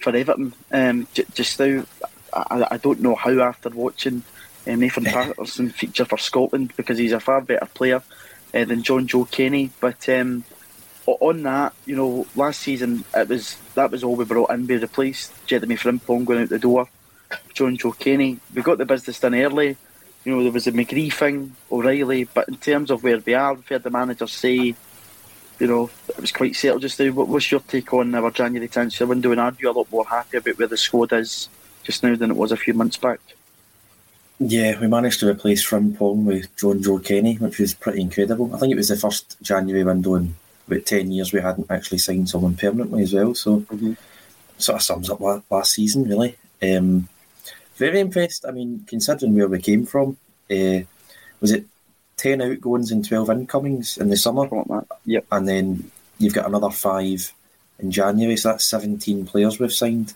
for 0.00 0.14
Everton 0.14 0.52
um, 0.72 1.08
j- 1.14 1.24
just 1.32 1.58
now. 1.58 1.84
I, 2.34 2.66
I, 2.72 2.76
don't 2.76 3.00
know 3.00 3.14
how 3.14 3.40
after 3.40 3.70
watching 3.70 4.24
uh, 4.66 4.74
Nathan 4.74 5.04
Patterson 5.06 5.70
feature 5.70 6.04
for 6.04 6.18
Scotland 6.18 6.74
because 6.76 6.98
he's 6.98 7.12
a 7.12 7.20
far 7.20 7.40
better 7.40 7.64
player 7.64 8.02
uh, 8.52 8.64
than 8.66 8.82
Jonjoe 8.82 9.30
Kenny. 9.30 9.70
But 9.80 10.06
um, 10.10 10.44
on 11.06 11.42
that, 11.44 11.72
you 11.86 11.96
know, 11.96 12.26
last 12.34 12.60
season 12.60 13.04
it 13.14 13.28
was 13.28 13.56
that 13.74 13.90
was 13.90 14.02
all 14.02 14.16
we 14.16 14.24
brought 14.24 14.50
in. 14.50 14.66
We 14.66 14.76
replaced 14.76 15.32
Jeremy 15.46 15.76
Frimpong 15.76 16.24
going 16.24 16.42
out 16.42 16.48
the 16.48 16.58
door, 16.58 16.88
Jonjoe 17.54 17.98
Kenny. 17.98 18.38
We 18.54 18.62
got 18.62 18.78
the 18.78 18.84
business 18.84 19.20
done 19.20 19.34
early. 19.34 19.76
You 20.24 20.34
know, 20.34 20.42
there 20.42 20.52
was 20.52 20.66
a 20.66 20.72
McGree 20.72 21.12
thing, 21.12 21.54
O'Riley, 21.70 22.24
but 22.24 22.48
in 22.48 22.56
terms 22.56 22.90
of 22.90 23.04
where 23.04 23.18
we 23.18 23.34
are, 23.34 23.54
we've 23.54 23.68
heard 23.68 23.84
the 23.84 23.90
manager 23.90 24.26
say, 24.26 24.74
you 25.60 25.66
know, 25.66 25.88
it 26.08 26.20
was 26.20 26.32
quite 26.32 26.56
settled 26.56 26.82
just 26.82 26.98
now. 26.98 27.10
What, 27.12 27.28
what's 27.28 27.50
your 27.50 27.60
take 27.60 27.92
on 27.94 28.14
our 28.14 28.32
January 28.32 28.68
transfer 28.68 29.06
window, 29.06 29.30
and 29.30 29.40
are 29.40 29.54
you 29.58 29.70
a 29.70 29.72
lot 29.72 29.90
more 29.92 30.04
happy 30.04 30.38
about 30.38 30.58
where 30.58 30.66
the 30.66 30.76
squad 30.76 31.12
is 31.12 31.48
just 31.84 32.02
now 32.02 32.16
than 32.16 32.32
it 32.32 32.36
was 32.36 32.50
a 32.50 32.56
few 32.56 32.74
months 32.74 32.96
back? 32.96 33.20
Yeah, 34.38 34.78
we 34.80 34.86
managed 34.86 35.20
to 35.20 35.28
replace 35.28 35.66
Frimpong 35.66 36.24
with 36.24 36.54
Jonjoe 36.56 37.04
Kenny, 37.04 37.36
which 37.36 37.58
was 37.58 37.72
pretty 37.72 38.02
incredible. 38.02 38.54
I 38.54 38.58
think 38.58 38.72
it 38.72 38.76
was 38.76 38.88
the 38.88 38.96
first 38.96 39.36
January 39.40 39.84
window 39.84 40.16
in 40.16 40.34
about 40.66 40.86
10 40.86 41.12
years 41.12 41.32
we 41.32 41.40
hadn't 41.40 41.70
actually 41.70 41.98
signed 41.98 42.28
someone 42.28 42.56
permanently 42.56 43.02
as 43.02 43.12
well. 43.12 43.34
So, 43.34 43.60
mm-hmm. 43.60 43.92
sort 44.58 44.76
of 44.76 44.82
sums 44.82 45.10
up 45.10 45.20
last 45.20 45.72
season, 45.72 46.04
really. 46.04 46.36
Um, 46.62 47.08
very 47.76 48.00
impressed. 48.00 48.46
I 48.46 48.50
mean, 48.50 48.84
considering 48.86 49.34
where 49.34 49.48
we 49.48 49.60
came 49.60 49.86
from, 49.86 50.16
uh, 50.50 50.80
was 51.40 51.52
it 51.52 51.66
10 52.16 52.40
outgoings 52.40 52.90
and 52.90 53.06
12 53.06 53.30
incomings 53.30 53.98
in 53.98 54.08
the 54.08 54.16
summer? 54.16 54.48
Yep. 55.04 55.26
And 55.30 55.48
then 55.48 55.90
you've 56.18 56.34
got 56.34 56.46
another 56.46 56.70
five 56.70 57.32
in 57.78 57.90
January, 57.90 58.36
so 58.36 58.50
that's 58.50 58.64
17 58.64 59.26
players 59.26 59.58
we've 59.58 59.72
signed. 59.72 60.14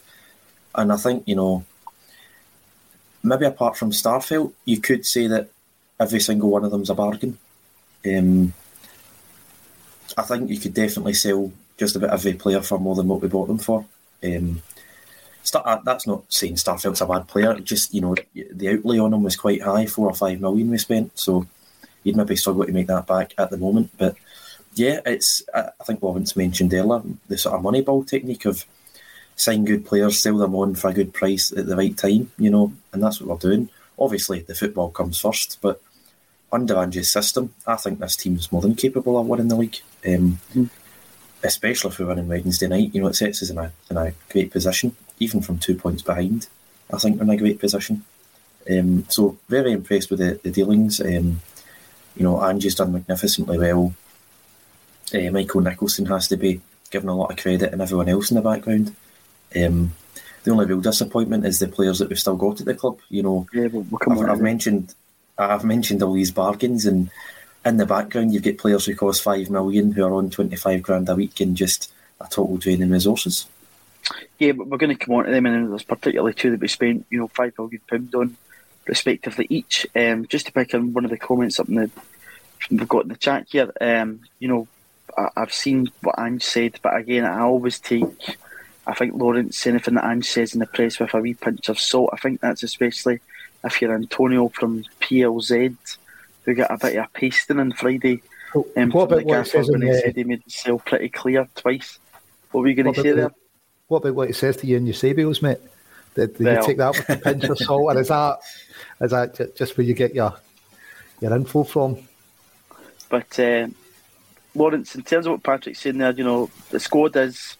And 0.74 0.92
I 0.92 0.96
think, 0.96 1.24
you 1.26 1.36
know, 1.36 1.64
maybe 3.22 3.44
apart 3.44 3.76
from 3.76 3.90
Starfelt, 3.90 4.52
you 4.64 4.80
could 4.80 5.04
say 5.04 5.26
that 5.26 5.50
every 5.98 6.20
single 6.20 6.48
one 6.48 6.64
of 6.64 6.70
them's 6.70 6.90
a 6.90 6.94
bargain. 6.94 7.38
Um, 8.06 8.54
I 10.16 10.22
think 10.22 10.50
you 10.50 10.58
could 10.58 10.74
definitely 10.74 11.14
sell 11.14 11.52
just 11.76 11.96
about 11.96 12.10
every 12.10 12.34
player 12.34 12.60
for 12.60 12.78
more 12.78 12.94
than 12.94 13.08
what 13.08 13.22
we 13.22 13.28
bought 13.28 13.48
them 13.48 13.58
for. 13.58 13.86
Um, 14.22 14.62
uh, 15.54 15.78
that's 15.84 16.06
not 16.06 16.22
saying 16.28 16.54
Starfelt's 16.54 17.00
a 17.00 17.06
bad 17.06 17.26
player. 17.26 17.58
Just 17.60 17.94
you 17.94 18.00
know, 18.00 18.14
the 18.34 18.68
outlay 18.68 18.98
on 18.98 19.14
him 19.14 19.22
was 19.22 19.36
quite 19.36 19.62
high, 19.62 19.86
four 19.86 20.08
or 20.08 20.14
five 20.14 20.40
million 20.40 20.70
we 20.70 20.78
spent. 20.78 21.18
So 21.18 21.46
you'd 22.04 22.16
maybe 22.16 22.36
struggle 22.36 22.64
to 22.64 22.72
make 22.72 22.86
that 22.88 23.06
back 23.06 23.34
at 23.38 23.50
the 23.50 23.56
moment. 23.56 23.90
But 23.96 24.16
yeah, 24.74 25.00
it's 25.06 25.42
I 25.54 25.84
think 25.84 26.02
Lawrence 26.02 26.36
mentioned 26.36 26.74
earlier 26.74 27.02
the 27.28 27.38
sort 27.38 27.56
of 27.56 27.62
money 27.62 27.82
ball 27.82 28.04
technique 28.04 28.44
of 28.44 28.64
sign 29.36 29.64
good 29.64 29.86
players, 29.86 30.20
sell 30.20 30.36
them 30.36 30.54
on 30.54 30.74
for 30.74 30.88
a 30.88 30.94
good 30.94 31.14
price 31.14 31.52
at 31.52 31.66
the 31.66 31.76
right 31.76 31.96
time. 31.96 32.30
You 32.38 32.50
know, 32.50 32.72
and 32.92 33.02
that's 33.02 33.20
what 33.20 33.28
we're 33.30 33.50
doing. 33.50 33.70
Obviously, 33.98 34.40
the 34.40 34.54
football 34.54 34.90
comes 34.90 35.18
first, 35.18 35.58
but 35.60 35.80
under 36.52 36.78
Ange's 36.78 37.10
system, 37.10 37.54
I 37.66 37.76
think 37.76 37.98
this 37.98 38.16
team's 38.16 38.50
more 38.50 38.62
than 38.62 38.74
capable 38.74 39.18
of 39.18 39.26
winning 39.26 39.48
the 39.48 39.56
league. 39.56 39.78
Um, 40.06 40.40
mm. 40.54 40.68
Especially 41.42 41.90
if 41.90 41.98
we 41.98 42.04
win 42.04 42.18
on 42.18 42.28
Wednesday 42.28 42.66
night, 42.66 42.94
you 42.94 43.00
know, 43.00 43.08
it 43.08 43.16
sets 43.16 43.42
us 43.42 43.50
in 43.50 43.58
a, 43.58 43.72
in 43.90 43.96
a 43.96 44.12
great 44.28 44.50
position, 44.50 44.94
even 45.18 45.40
from 45.40 45.58
two 45.58 45.74
points 45.74 46.02
behind. 46.02 46.48
I 46.92 46.98
think 46.98 47.16
we're 47.16 47.22
in 47.22 47.30
a 47.30 47.36
great 47.36 47.58
position. 47.58 48.04
Um, 48.70 49.06
so, 49.08 49.38
very 49.48 49.72
impressed 49.72 50.10
with 50.10 50.18
the, 50.18 50.38
the 50.42 50.50
dealings. 50.50 51.00
Um, 51.00 51.40
you 52.14 52.24
know, 52.24 52.44
Ange's 52.44 52.74
done 52.74 52.92
magnificently 52.92 53.56
well. 53.56 53.94
Uh, 55.14 55.30
Michael 55.30 55.62
Nicholson 55.62 56.06
has 56.06 56.28
to 56.28 56.36
be 56.36 56.60
given 56.90 57.08
a 57.08 57.16
lot 57.16 57.30
of 57.30 57.38
credit, 57.38 57.72
and 57.72 57.80
everyone 57.80 58.08
else 58.08 58.30
in 58.30 58.34
the 58.34 58.42
background. 58.42 58.94
Um, 59.56 59.94
the 60.44 60.50
only 60.50 60.66
real 60.66 60.80
disappointment 60.80 61.46
is 61.46 61.58
the 61.58 61.68
players 61.68 61.98
that 61.98 62.08
we've 62.08 62.20
still 62.20 62.36
got 62.36 62.60
at 62.60 62.66
the 62.66 62.74
club. 62.74 62.98
You 63.08 63.22
know, 63.22 63.46
yeah, 63.52 63.68
we'll 63.68 63.86
I've, 64.08 64.30
I've 64.30 64.40
mentioned 64.40 64.94
I've 65.40 65.64
mentioned 65.64 66.02
all 66.02 66.12
these 66.12 66.30
bargains, 66.30 66.86
and 66.86 67.10
in 67.64 67.76
the 67.76 67.86
background, 67.86 68.32
you've 68.32 68.42
got 68.42 68.58
players 68.58 68.86
who 68.86 68.94
cost 68.94 69.22
five 69.22 69.50
million 69.50 69.92
who 69.92 70.04
are 70.04 70.14
on 70.14 70.30
twenty 70.30 70.56
five 70.56 70.82
grand 70.82 71.08
a 71.08 71.14
week 71.14 71.40
and 71.40 71.56
just 71.56 71.92
a 72.20 72.24
total 72.24 72.56
drain 72.56 72.82
in 72.82 72.90
resources. 72.90 73.46
Yeah, 74.38 74.52
but 74.52 74.66
we're 74.66 74.78
going 74.78 74.96
to 74.96 75.04
come 75.04 75.14
on 75.14 75.24
to 75.24 75.30
them, 75.30 75.46
and 75.46 75.70
there's 75.70 75.82
particularly 75.82 76.34
two 76.34 76.50
that 76.50 76.60
we 76.60 76.68
spent, 76.68 77.06
you 77.10 77.18
know, 77.18 77.28
five 77.28 77.52
million 77.58 77.80
pound 77.88 78.14
on, 78.14 78.36
respectively 78.86 79.46
each. 79.48 79.86
Um, 79.94 80.26
just 80.26 80.46
to 80.46 80.52
pick 80.52 80.74
on 80.74 80.92
one 80.92 81.04
of 81.04 81.10
the 81.10 81.18
comments 81.18 81.60
up 81.60 81.68
in 81.68 81.76
the 81.76 81.90
we've 82.70 82.88
got 82.88 83.04
in 83.04 83.08
the 83.08 83.16
chat 83.16 83.46
here. 83.50 83.72
Um, 83.80 84.20
you 84.38 84.48
know, 84.48 84.68
I, 85.16 85.28
have 85.36 85.52
seen 85.52 85.90
what 86.02 86.18
Ange 86.18 86.42
said, 86.42 86.78
but 86.82 86.96
again, 86.96 87.24
I 87.24 87.40
always 87.40 87.78
take. 87.78 88.36
I 88.86 88.94
think 88.94 89.14
Lawrence 89.14 89.66
anything 89.66 89.94
that 89.94 90.04
Ange 90.04 90.26
says 90.26 90.54
in 90.54 90.60
the 90.60 90.66
press 90.66 90.98
with 90.98 91.14
a 91.14 91.18
wee 91.18 91.34
pinch 91.34 91.68
of 91.68 91.78
salt. 91.78 92.10
I 92.12 92.16
think 92.16 92.40
that's 92.40 92.62
especially 92.62 93.20
if 93.64 93.82
you're 93.82 93.94
Antonio 93.94 94.48
from 94.48 94.84
PLZ, 95.00 95.96
who 96.44 96.54
got 96.54 96.70
a 96.70 96.78
bit 96.78 96.96
of 96.96 97.04
a 97.04 97.08
pasting 97.12 97.60
on 97.60 97.72
Friday. 97.72 98.22
Um, 98.76 98.90
what 98.90 99.04
about 99.04 99.24
what 99.24 99.46
says 99.46 99.70
when 99.70 99.82
he 99.82 99.92
said 99.94 100.16
he 100.16 100.24
made 100.24 100.42
himself 100.42 100.84
pretty 100.84 101.08
clear 101.08 101.48
twice? 101.54 101.98
What 102.50 102.62
were 102.62 102.68
you 102.68 102.82
going 102.82 102.92
to 102.92 103.00
say 103.00 103.12
there? 103.12 103.30
What 103.88 103.98
about 103.98 104.14
what 104.14 104.28
he 104.28 104.32
says 104.32 104.56
to 104.58 104.66
you 104.66 104.76
in 104.76 104.86
your 104.86 104.94
Eusebios, 104.94 105.42
mate? 105.42 105.58
Did, 106.14 106.36
did 106.36 106.44
well, 106.44 106.56
you 106.56 106.66
take 106.66 106.76
that 106.78 106.96
with 106.96 107.10
a 107.10 107.16
pinch 107.16 107.44
of 107.44 107.58
salt, 107.58 107.96
or 107.96 108.00
is 108.00 108.08
that 108.08 108.38
is 109.00 109.10
that 109.12 109.56
just 109.56 109.76
where 109.76 109.84
you 109.84 109.94
get 109.94 110.14
your 110.14 110.34
your 111.20 111.34
info 111.34 111.64
from? 111.64 111.98
But 113.08 113.38
uh, 113.38 113.68
Lawrence, 114.54 114.94
in 114.94 115.02
terms 115.02 115.26
of 115.26 115.32
what 115.32 115.42
Patrick's 115.42 115.80
saying 115.80 115.98
there, 115.98 116.12
you 116.12 116.24
know, 116.24 116.50
the 116.70 116.80
squad 116.80 117.16
is 117.16 117.56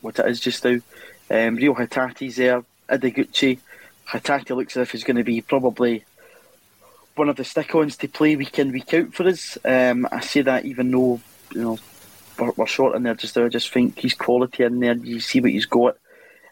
what 0.00 0.18
it 0.18 0.26
is 0.26 0.40
just 0.40 0.64
now. 0.64 0.78
Um, 1.30 1.56
Reo 1.56 1.74
Hatate's 1.74 2.36
there, 2.36 2.62
Ideguchi. 2.88 3.58
Hatate 4.08 4.56
looks 4.56 4.76
as 4.76 4.82
if 4.82 4.92
he's 4.92 5.04
going 5.04 5.16
to 5.16 5.24
be 5.24 5.40
probably 5.40 6.04
one 7.14 7.28
of 7.28 7.36
the 7.36 7.44
stick-ons 7.44 7.96
to 7.98 8.08
play 8.08 8.36
week 8.36 8.58
in, 8.58 8.72
week 8.72 8.92
out 8.94 9.14
for 9.14 9.26
us. 9.26 9.56
Um, 9.64 10.08
I 10.10 10.20
say 10.20 10.42
that 10.42 10.64
even 10.64 10.90
though, 10.90 11.20
you 11.52 11.60
know, 11.62 11.78
we're, 12.38 12.52
we're 12.56 12.66
short 12.66 12.96
in 12.96 13.04
there 13.04 13.14
just 13.14 13.36
now. 13.36 13.44
I 13.44 13.48
just 13.48 13.72
think 13.72 13.98
he's 13.98 14.14
quality 14.14 14.64
in 14.64 14.80
there. 14.80 14.94
You 14.94 15.20
see 15.20 15.40
what 15.40 15.52
he's 15.52 15.66
got. 15.66 15.96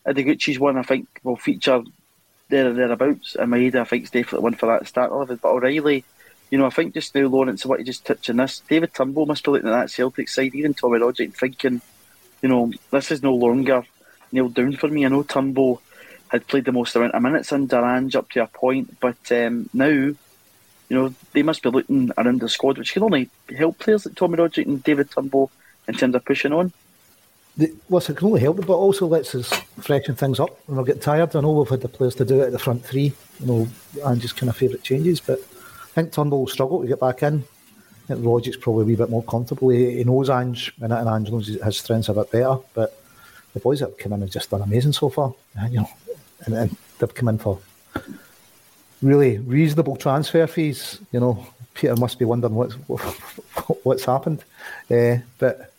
Ideguchi's 0.07 0.59
one 0.59 0.79
I 0.79 0.83
think 0.83 1.09
will 1.23 1.37
feature 1.37 1.83
there 2.49 2.69
and 2.69 2.79
thereabouts. 2.79 3.37
And 3.37 3.53
Maeda, 3.53 3.77
I 3.77 3.85
think, 3.85 4.05
is 4.05 4.11
definitely 4.11 4.45
one 4.45 4.55
for 4.55 4.67
that 4.67 4.87
start. 4.87 5.11
But 5.11 5.45
O'Riley, 5.45 6.05
you 6.51 6.59
know, 6.59 6.67
I 6.67 6.71
think 6.71 6.95
just 6.95 7.15
now, 7.15 7.27
Lawrence, 7.27 7.67
what 7.67 7.79
you 7.79 7.85
just 7.85 8.05
touched 8.05 8.31
on 8.31 8.37
this, 8.37 8.63
David 8.69 8.95
Turnbull 8.95 9.27
must 9.27 9.45
be 9.45 9.51
looking 9.51 9.69
at 9.69 9.73
that 9.73 9.91
Celtic 9.91 10.29
side, 10.29 10.55
even 10.55 10.75
Tommy 10.75 10.99
Rogic, 10.99 11.35
thinking, 11.35 11.81
you 12.43 12.49
know, 12.49 12.73
this 12.91 13.11
is 13.11 13.23
no 13.23 13.35
longer 13.35 13.85
nailed 14.31 14.55
down 14.55 14.77
for 14.77 14.89
me. 14.89 15.05
I 15.05 15.09
know 15.09 15.23
Turnbull 15.23 15.81
had 16.33 16.47
played 16.49 16.65
the 16.65 16.73
most 16.73 16.97
amount 16.97 17.15
of 17.15 17.23
minutes 17.23 17.53
under 17.53 17.85
Ange 17.85 18.17
up 18.17 18.31
to 18.31 18.43
a 18.43 18.47
point, 18.47 18.99
but 19.01 19.31
um, 19.31 19.69
now, 19.75 19.87
you 19.87 20.17
know, 20.89 21.15
they 21.33 21.43
must 21.43 21.63
be 21.63 21.69
looking 21.69 22.11
around 22.17 22.41
the 22.41 22.49
squad, 22.49 22.79
which 22.79 22.95
can 22.95 23.03
only 23.03 23.29
help 23.57 23.79
players 23.79 24.07
like 24.07 24.15
Tommy 24.15 24.39
Rogic 24.39 24.67
and 24.67 24.83
David 24.83 25.11
Turnbull 25.11 25.51
in 25.87 25.95
terms 25.95 26.15
of 26.15 26.25
pushing 26.25 26.55
on. 26.55 26.73
The, 27.59 27.67
it 27.67 28.17
can 28.17 28.29
only 28.29 28.41
help, 28.41 28.65
but 28.67 28.73
also 28.73 29.07
lets 29.07 29.35
us 29.35 29.53
freshen 29.79 30.15
things 30.15 30.41
up 30.41 30.59
when 30.67 30.79
we 30.79 30.85
get 30.85 31.03
tired. 31.03 31.37
I 31.37 31.41
know 31.43 31.53
we've 31.53 31.69
had 31.69 31.83
the 31.83 31.89
players 31.89 32.15
to 32.15 32.25
do 32.25 32.41
it 32.41 32.47
at 32.47 32.53
the 32.53 32.59
front 32.59 32.83
three, 32.83 33.13
you 33.41 33.47
know, 33.47 34.15
just 34.17 34.39
kind 34.39 34.49
of 34.49 34.57
favourite 34.57 34.83
changes, 34.83 35.21
but 35.21 35.39
I 35.39 35.95
think 35.95 36.13
Turnbull 36.13 36.41
will 36.41 36.47
struggle 36.47 36.81
to 36.81 36.89
get 36.89 37.01
back 37.01 37.23
in. 37.23 37.45
I 38.05 38.07
think 38.07 38.21
Rogic's 38.21 38.57
probably 38.57 38.83
a 38.83 38.87
wee 38.87 38.97
bit 38.97 39.11
more 39.11 39.23
comfortable. 39.23 39.69
He, 39.69 39.99
he 39.99 40.05
knows 40.05 40.31
Ange, 40.31 40.73
and, 40.81 40.93
and 40.93 41.09
Ange 41.09 41.31
knows 41.31 41.49
his 41.49 41.79
strengths 41.79 42.09
a 42.09 42.15
bit 42.15 42.31
better. 42.31 42.57
But 42.73 42.99
the 43.53 43.61
boys 43.61 43.81
that 43.81 43.91
have 43.91 43.99
come 43.99 44.15
in 44.15 44.23
have 44.23 44.31
just 44.31 44.51
done 44.51 44.63
amazing 44.63 44.93
so 44.93 45.11
far. 45.11 45.35
And, 45.55 45.73
you 45.75 45.81
know, 45.81 45.91
and, 46.45 46.55
and 46.55 46.77
they've 46.99 47.15
come 47.15 47.29
in 47.29 47.39
for 47.39 47.59
really 49.03 49.39
reasonable 49.39 49.97
transfer 49.97 50.47
fees. 50.47 51.01
You 51.13 51.21
know, 51.21 51.47
Peter 51.75 51.97
must 51.97 52.19
be 52.19 52.25
wondering 52.25 52.55
what's 52.55 52.75
what's 53.85 54.05
happened. 54.05 54.45
Uh, 54.91 55.19
but 55.39 55.73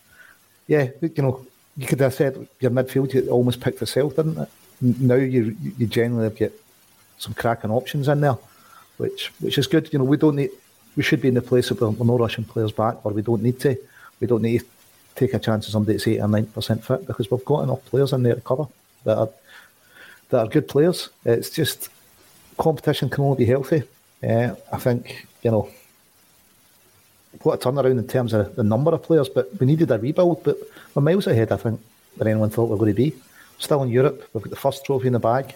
yeah, 0.66 0.88
you 1.00 1.22
know, 1.22 1.46
you 1.76 1.86
could 1.86 2.00
have 2.00 2.14
said 2.14 2.48
your 2.60 2.70
midfield 2.70 3.12
you 3.12 3.28
almost 3.28 3.60
picked 3.60 3.80
yourself, 3.80 4.16
didn't 4.16 4.38
it? 4.38 4.48
Now 4.80 5.14
you 5.14 5.56
you 5.78 5.86
generally 5.86 6.34
get 6.34 6.52
some 7.18 7.34
cracking 7.34 7.70
options 7.70 8.08
in 8.08 8.20
there 8.20 8.36
which 8.96 9.32
which 9.40 9.58
is 9.58 9.66
good. 9.66 9.92
You 9.92 9.98
know, 9.98 10.04
we 10.04 10.16
don't 10.16 10.36
need 10.36 10.50
we 10.96 11.02
should 11.02 11.20
be 11.20 11.28
in 11.28 11.34
the 11.34 11.42
place 11.42 11.70
of 11.70 11.80
we're 11.80 12.06
not 12.06 12.20
rushing 12.20 12.44
players 12.44 12.72
back, 12.72 13.04
or 13.04 13.12
we 13.12 13.22
don't 13.22 13.42
need 13.42 13.60
to. 13.60 13.76
We 14.20 14.26
don't 14.26 14.42
need 14.42 14.60
to 14.60 14.66
take 15.16 15.34
a 15.34 15.38
chance 15.38 15.66
of 15.66 15.72
somebody 15.72 15.94
that's 15.94 16.06
eight 16.06 16.20
or 16.20 16.28
nine 16.28 16.46
percent 16.46 16.84
fit 16.84 17.06
because 17.06 17.30
we've 17.30 17.44
got 17.44 17.62
enough 17.62 17.84
players 17.86 18.12
in 18.12 18.22
there 18.22 18.34
to 18.34 18.40
cover 18.40 18.66
that 19.04 19.18
are 19.18 19.28
that 20.34 20.46
are 20.46 20.48
good 20.48 20.68
players. 20.68 21.08
It's 21.24 21.50
just 21.50 21.88
competition 22.58 23.08
can 23.08 23.24
only 23.24 23.38
be 23.44 23.50
healthy. 23.50 23.82
Uh, 24.22 24.54
I 24.72 24.78
think 24.78 25.26
you 25.42 25.50
know 25.50 25.68
what 27.42 27.54
a 27.54 27.68
turnaround 27.68 27.98
in 27.98 28.06
terms 28.06 28.32
of 28.32 28.54
the 28.56 28.62
number 28.62 28.92
of 28.92 29.02
players, 29.02 29.28
but 29.28 29.48
we 29.58 29.66
needed 29.66 29.90
a 29.90 29.98
rebuild. 29.98 30.44
But 30.44 30.56
we're 30.94 31.02
miles 31.02 31.26
ahead, 31.26 31.52
I 31.52 31.56
think, 31.56 31.80
than 32.16 32.28
anyone 32.28 32.50
thought 32.50 32.66
we 32.66 32.70
were 32.70 32.78
going 32.78 32.92
to 32.92 33.02
be. 33.02 33.14
Still 33.58 33.82
in 33.82 33.90
Europe, 33.90 34.28
we've 34.32 34.42
got 34.42 34.50
the 34.50 34.56
first 34.56 34.84
trophy 34.84 35.06
in 35.06 35.12
the 35.12 35.18
bag 35.18 35.54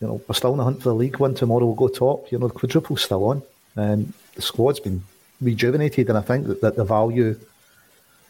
you 0.00 0.06
know, 0.06 0.20
we're 0.26 0.34
still 0.34 0.52
in 0.52 0.58
the 0.58 0.64
hunt 0.64 0.78
for 0.82 0.88
the 0.90 0.94
league 0.94 1.18
one 1.18 1.34
tomorrow. 1.34 1.66
We'll 1.66 1.74
go 1.74 1.88
top. 1.88 2.32
You 2.32 2.38
know, 2.38 2.48
the 2.48 2.54
quadruple's 2.54 3.02
still 3.02 3.24
on, 3.26 3.42
and 3.76 4.12
the 4.34 4.42
squad's 4.42 4.80
been 4.80 5.02
rejuvenated, 5.40 6.08
and 6.08 6.16
I 6.16 6.22
think 6.22 6.46
that, 6.46 6.60
that 6.62 6.76
the 6.76 6.84
value 6.84 7.38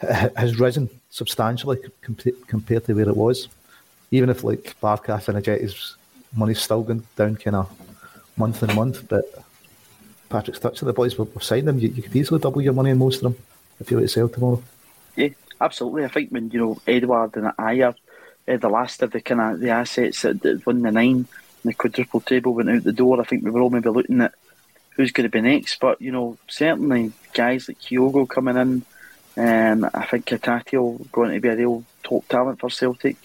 has 0.00 0.58
risen 0.58 0.88
substantially 1.10 1.78
compared 2.02 2.84
to 2.86 2.94
where 2.94 3.08
it 3.08 3.16
was. 3.16 3.48
Even 4.10 4.30
if 4.30 4.44
like 4.44 4.74
Barkas 4.80 5.28
and 5.28 5.42
Ajeti's 5.42 5.96
money's 6.34 6.60
still 6.60 6.82
going 6.82 7.06
down 7.16 7.36
kind 7.36 7.56
of 7.56 7.70
month 8.36 8.62
and 8.62 8.74
month, 8.74 9.08
but 9.08 9.24
Patrick's 10.28 10.60
touched 10.60 10.84
the 10.84 10.92
boys. 10.92 11.18
We've 11.18 11.42
signed 11.42 11.68
them. 11.68 11.78
You, 11.78 11.88
you, 11.88 12.02
could 12.02 12.14
easily 12.14 12.40
double 12.40 12.62
your 12.62 12.72
money 12.72 12.90
in 12.90 12.98
most 12.98 13.16
of 13.16 13.22
them 13.22 13.36
if 13.80 13.90
you 13.90 13.96
were 13.96 14.02
to 14.02 14.08
sell 14.08 14.28
tomorrow. 14.28 14.62
Yeah, 15.16 15.28
absolutely. 15.60 16.04
I 16.04 16.08
think 16.08 16.30
when 16.30 16.50
you 16.50 16.60
know 16.60 16.80
Edouard 16.86 17.36
and 17.36 17.46
Ajer, 17.58 17.94
uh, 18.48 18.56
the 18.56 18.68
last 18.68 19.02
of 19.02 19.10
the 19.10 19.20
kind 19.20 19.40
of 19.40 19.60
the 19.60 19.70
assets 19.70 20.22
that 20.22 20.62
won 20.64 20.82
the 20.82 20.92
nine 20.92 21.26
the 21.64 21.74
quadruple 21.74 22.20
table 22.20 22.54
went 22.54 22.70
out 22.70 22.84
the 22.84 22.92
door, 22.92 23.20
I 23.20 23.24
think 23.24 23.44
we 23.44 23.50
were 23.50 23.60
all 23.60 23.70
maybe 23.70 23.90
looking 23.90 24.22
at 24.22 24.34
who's 24.90 25.12
going 25.12 25.28
to 25.28 25.30
be 25.30 25.40
next. 25.40 25.78
But 25.80 26.00
you 26.00 26.12
know, 26.12 26.38
certainly 26.48 27.12
guys 27.34 27.68
like 27.68 27.80
Kyogo 27.80 28.28
coming 28.28 28.56
in, 28.56 28.82
um, 29.36 29.90
I 29.92 30.06
think 30.06 30.26
Hatate 30.26 31.10
going 31.12 31.34
to 31.34 31.40
be 31.40 31.48
a 31.48 31.56
real 31.56 31.84
top 32.02 32.26
talent 32.28 32.60
for 32.60 32.70
Celtic. 32.70 33.16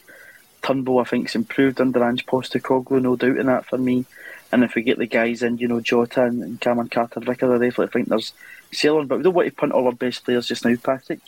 Turnbull, 0.65 0.99
I 0.99 1.03
think, 1.03 1.27
has 1.27 1.35
improved 1.35 1.79
under 1.79 2.03
Ange 2.03 2.25
Postecoglou, 2.25 3.01
no 3.01 3.15
doubt 3.15 3.37
in 3.37 3.45
that 3.47 3.65
for 3.65 3.77
me. 3.77 4.05
And 4.51 4.63
if 4.63 4.75
we 4.75 4.81
get 4.81 4.97
the 4.97 5.05
guys 5.05 5.43
in, 5.43 5.57
you 5.57 5.67
know, 5.67 5.81
Jota 5.81 6.23
and, 6.23 6.41
and 6.41 6.61
Cameron 6.61 6.89
Carter 6.89 7.19
Vickers, 7.19 7.49
I 7.49 7.63
definitely 7.63 7.87
think 7.87 8.07
there's 8.07 8.33
sailing. 8.71 9.07
But 9.07 9.17
we 9.17 9.23
don't 9.23 9.33
want 9.33 9.47
to 9.47 9.53
punt 9.53 9.73
all 9.73 9.85
our 9.87 9.91
best 9.91 10.23
players 10.23 10.47
just 10.47 10.65
now, 10.65 10.75
Patrick. 10.81 11.19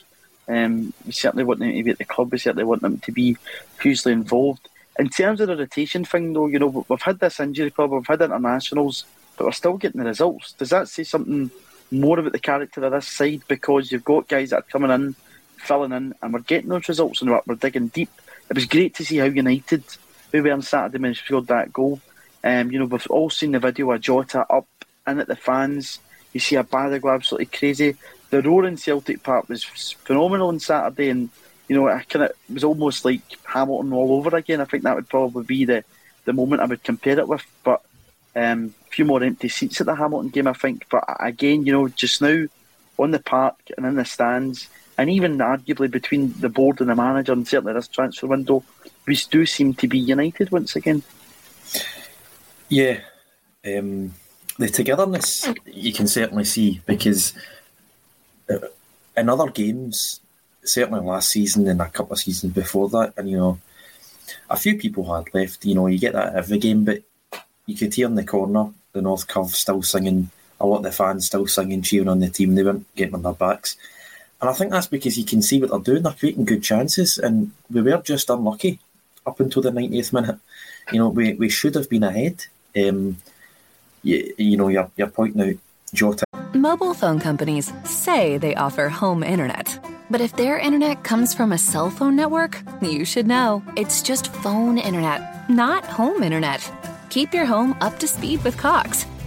Um, 0.48 0.94
we 1.06 1.12
certainly 1.12 1.44
want 1.44 1.60
them 1.60 1.72
to 1.72 1.84
be 1.84 1.92
at 1.92 1.98
the 1.98 2.06
club. 2.06 2.32
We 2.32 2.38
certainly 2.38 2.64
want 2.64 2.82
them 2.82 3.00
to 3.00 3.12
be 3.12 3.38
hugely 3.82 4.14
involved. 4.14 4.70
In 4.98 5.10
terms 5.10 5.42
of 5.42 5.48
the 5.48 5.58
rotation 5.58 6.06
thing, 6.06 6.34
though, 6.34 6.48
you 6.48 6.58
know, 6.58 6.86
we've 6.88 7.02
had 7.02 7.20
this 7.20 7.40
injury 7.40 7.70
problem, 7.70 8.00
we've 8.00 8.08
had 8.08 8.22
internationals, 8.22 9.06
but 9.38 9.46
we're 9.46 9.52
still 9.52 9.78
getting 9.78 10.00
the 10.00 10.08
results. 10.08 10.54
Does 10.54 10.70
that 10.70 10.88
say 10.88 11.04
something 11.04 11.52
more 11.92 12.18
about 12.18 12.32
the 12.32 12.40
character 12.40 12.84
of 12.84 12.92
this 12.92 13.08
side? 13.08 13.42
Because 13.48 13.92
you've 13.92 14.06
got 14.06 14.28
guys 14.28 14.52
that 14.52 14.60
are 14.60 14.62
coming 14.64 14.92
in, 14.92 15.16
filling 15.58 15.92
in, 15.92 16.16
and 16.22 16.34
we're 16.34 16.40
getting 16.40 16.70
those 16.70 16.88
results, 16.88 17.22
and 17.22 17.30
we're, 17.30 17.42
we're 17.46 17.56
digging 17.56 17.90
deep. 17.90 18.10
It 18.50 18.56
was 18.56 18.66
great 18.66 18.96
to 18.96 19.06
see 19.06 19.18
how 19.18 19.26
United, 19.26 19.84
who 20.32 20.44
were 20.44 20.52
on 20.52 20.62
Saturday, 20.62 21.02
when 21.02 21.12
we 21.12 21.16
scored 21.16 21.48
that 21.48 21.74
goal. 21.74 22.00
Um, 22.44 22.72
you 22.72 22.80
know, 22.80 22.86
we've 22.86 23.08
all 23.08 23.30
seen 23.30 23.52
the 23.52 23.60
video 23.60 23.92
of 23.92 24.02
Jota 24.02 24.46
up 24.50 24.68
and 25.06 25.20
at 25.20 25.28
the 25.28 25.36
fans. 25.36 26.00
You 26.34 26.40
see 26.40 26.56
a 26.56 26.64
go 26.64 27.10
absolutely 27.10 27.48
crazy. 27.48 27.96
The 28.30 28.42
roar 28.42 28.66
in 28.66 28.78
Celtic 28.78 29.24
Park 29.24 29.50
was 29.50 29.64
phenomenal 29.64 30.50
on 30.50 30.60
Saturday, 30.60 31.10
and 31.10 31.30
you 31.68 31.76
know, 31.76 31.88
I 31.88 32.04
kind 32.04 32.26
of 32.26 32.32
was 32.54 32.64
almost 32.64 33.06
like 33.06 33.22
Hamilton 33.46 33.94
all 33.94 34.14
over 34.14 34.36
again. 34.36 34.62
I 34.62 34.66
think 34.66 34.84
that 34.84 34.96
would 34.96 35.10
probably 35.10 35.44
be 35.44 35.66
the, 35.66 35.84
the 36.26 36.34
moment 36.34 36.62
I 36.62 36.66
would 36.66 36.84
compare 36.84 37.20
it 37.20 37.28
with. 37.28 37.44
But 37.64 37.82
um, 38.36 38.74
a 38.86 38.90
few 38.90 39.06
more 39.06 39.24
empty 39.24 39.50
seats 39.50 39.82
at 39.82 39.88
the 39.88 39.96
Hamilton 39.96 40.30
game, 40.30 40.48
I 40.48 40.54
think. 40.54 40.86
But 40.90 41.04
again, 41.20 41.66
you 41.66 41.74
know, 41.74 41.88
just 41.88 42.22
now 42.22 42.46
on 42.98 43.12
the 43.12 43.20
park 43.20 43.56
and 43.76 43.86
in 43.86 43.96
the 43.96 44.06
stands, 44.06 44.70
and 44.98 45.10
even 45.10 45.38
arguably 45.38 45.90
between 45.90 46.34
the 46.40 46.50
board 46.50 46.82
and 46.82 46.90
the 46.90 46.96
manager, 46.96 47.34
and 47.34 47.48
certainly 47.48 47.74
this 47.74 47.88
transfer 47.88 48.28
window, 48.28 48.64
we 49.06 49.16
do 49.30 49.46
seem 49.46 49.74
to 49.76 49.88
be 49.88 50.00
united 50.00 50.52
once 50.52 50.76
again. 50.76 51.04
Yeah, 52.70 53.00
um, 53.66 54.14
the 54.58 54.70
togetherness 54.70 55.48
you 55.66 55.94
can 55.94 56.08
certainly 56.08 56.44
see 56.44 56.82
because 56.86 57.34
uh, 58.50 58.58
in 59.16 59.30
other 59.30 59.50
games 59.50 60.20
certainly 60.68 61.00
last 61.02 61.30
season 61.30 61.68
and 61.68 61.82
a 61.82 61.90
couple 61.90 62.14
of 62.14 62.20
seasons 62.20 62.54
before 62.54 62.90
that, 62.90 63.14
and 63.18 63.30
you 63.30 63.38
know, 63.38 63.60
a 64.50 64.58
few 64.58 64.78
people 64.78 65.14
had 65.14 65.34
left. 65.34 65.66
You 65.66 65.76
know, 65.76 65.88
you 65.88 66.00
get 66.00 66.14
that 66.14 66.36
every 66.36 66.60
game, 66.60 66.84
but 66.84 67.04
you 67.66 67.76
could 67.76 67.94
hear 67.94 68.08
in 68.08 68.16
the 68.16 68.24
corner 68.24 68.72
the 68.94 69.02
North 69.02 69.28
Curve 69.28 69.50
still 69.50 69.82
singing. 69.82 70.30
A 70.60 70.66
lot 70.66 70.78
of 70.78 70.84
the 70.84 70.92
fans 70.92 71.28
still 71.28 71.48
singing, 71.48 71.84
cheering 71.84 72.08
on 72.08 72.20
the 72.20 72.30
team. 72.30 72.56
They 72.56 72.64
weren't 72.64 72.94
getting 72.96 73.16
on 73.16 73.22
their 73.22 73.34
backs, 73.34 73.78
and 74.40 74.50
I 74.50 74.54
think 74.54 74.72
that's 74.72 74.88
because 74.88 75.18
you 75.18 75.26
can 75.26 75.42
see 75.42 75.60
what 75.60 75.70
they're 75.70 75.80
doing. 75.80 76.04
They're 76.04 76.14
creating 76.14 76.46
good 76.46 76.64
chances, 76.64 77.18
and 77.18 77.52
we 77.72 77.82
were 77.82 77.98
just 77.98 78.30
unlucky 78.30 78.80
up 79.26 79.40
until 79.40 79.62
the 79.62 79.72
90th 79.72 80.14
minute. 80.14 80.40
You 80.92 81.00
know, 81.00 81.10
we, 81.10 81.34
we 81.34 81.50
should 81.50 81.76
have 81.76 81.90
been 81.90 82.04
ahead. 82.04 82.46
Um, 82.76 83.18
you, 84.04 84.34
you 84.38 84.58
know, 84.58 84.68
you're, 84.68 84.90
you're 84.96 85.08
pointing 85.08 85.42
out 85.42 85.56
Jota. 85.94 86.26
Mobile 86.54 86.94
phone 86.94 87.20
companies 87.20 87.74
say 87.84 88.38
they 88.38 88.56
offer 88.56 88.90
home 88.90 89.24
internet. 89.24 89.80
But 90.10 90.22
if 90.22 90.36
their 90.36 90.58
internet 90.58 91.04
comes 91.04 91.34
from 91.34 91.52
a 91.52 91.58
cell 91.58 91.90
phone 91.90 92.16
network, 92.16 92.62
you 92.82 93.04
should 93.04 93.28
know. 93.28 93.62
It's 93.76 94.02
just 94.02 94.34
phone 94.36 94.78
internet, 94.78 95.50
not 95.50 95.84
home 95.86 96.24
internet. 96.24 96.72
Keep 97.10 97.34
your 97.34 97.46
home 97.46 97.76
up 97.82 98.00
to 98.00 98.08
speed 98.08 98.44
with 98.44 98.56
Cox. 98.58 99.06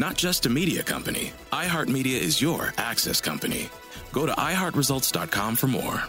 Not 0.00 0.16
just 0.16 0.46
a 0.46 0.48
media 0.48 0.82
company, 0.82 1.30
iHeartMedia 1.52 2.18
is 2.18 2.40
your 2.40 2.72
access 2.78 3.20
company. 3.20 3.68
Go 4.14 4.24
to 4.24 4.32
iHeartResults.com 4.32 5.56
for 5.56 5.66
more. 5.66 6.02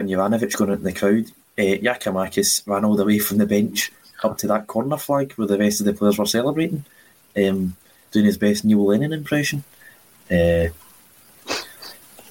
And 0.00 0.08
Juranovic 0.08 0.56
going 0.56 0.70
in 0.70 0.82
the 0.82 0.94
crowd, 0.94 1.26
uh, 1.58 1.76
Giakoumakis 1.84 2.66
ran 2.66 2.86
all 2.86 2.96
the 2.96 3.04
way 3.04 3.18
from 3.18 3.36
the 3.36 3.44
bench 3.44 3.92
up 4.24 4.38
to 4.38 4.46
that 4.46 4.66
corner 4.66 4.96
flag 4.96 5.32
where 5.32 5.46
the 5.46 5.58
rest 5.58 5.80
of 5.80 5.84
the 5.84 5.92
players 5.92 6.16
were 6.16 6.24
celebrating, 6.24 6.86
um, 7.36 7.76
doing 8.12 8.24
his 8.24 8.38
best 8.38 8.64
Neil 8.64 8.86
Lennon 8.86 9.12
impression. 9.12 9.62
Uh, 10.30 10.68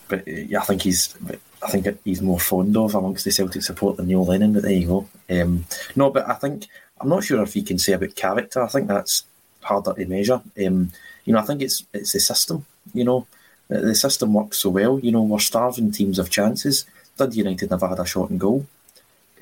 but 0.07 0.27
uh, 0.27 0.31
yeah, 0.31 0.61
I 0.61 0.65
think 0.65 0.81
he's 0.81 1.15
I 1.61 1.69
think 1.69 1.99
he's 2.03 2.23
more 2.23 2.39
fond 2.39 2.75
of 2.75 2.95
amongst 2.95 3.23
the 3.23 3.31
Celtic 3.31 3.61
support 3.61 3.97
than 3.97 4.07
Neil 4.07 4.25
Lennon. 4.25 4.53
But 4.53 4.63
there 4.63 4.71
you 4.71 4.87
go. 4.87 5.07
Um, 5.29 5.65
no, 5.95 6.09
but 6.09 6.27
I 6.27 6.33
think 6.33 6.65
I'm 6.99 7.09
not 7.09 7.23
sure 7.23 7.43
if 7.43 7.55
you 7.55 7.61
can 7.61 7.77
say 7.77 7.93
about 7.93 8.15
character. 8.15 8.63
I 8.63 8.67
think 8.67 8.87
that's 8.87 9.25
harder 9.65 9.93
to 9.93 10.05
measure. 10.05 10.41
Um, 10.63 10.91
you 11.25 11.33
know, 11.33 11.39
I 11.39 11.45
think 11.47 11.61
it's 11.61 11.85
it's 11.93 12.13
the 12.13 12.19
system. 12.19 12.65
You 12.93 13.03
know, 13.03 13.27
the 13.67 13.95
system 13.95 14.33
works 14.33 14.59
so 14.59 14.69
well. 14.69 14.99
You 14.99 15.11
know, 15.11 15.23
we're 15.23 15.39
starving 15.51 15.91
teams 15.91 16.19
of 16.19 16.29
chances. 16.29 16.85
Dundee 17.17 17.43
United 17.43 17.69
never 17.69 17.87
had 17.87 17.99
a 17.99 18.05
shot 18.05 18.29
and 18.29 18.39
goal. 18.39 18.65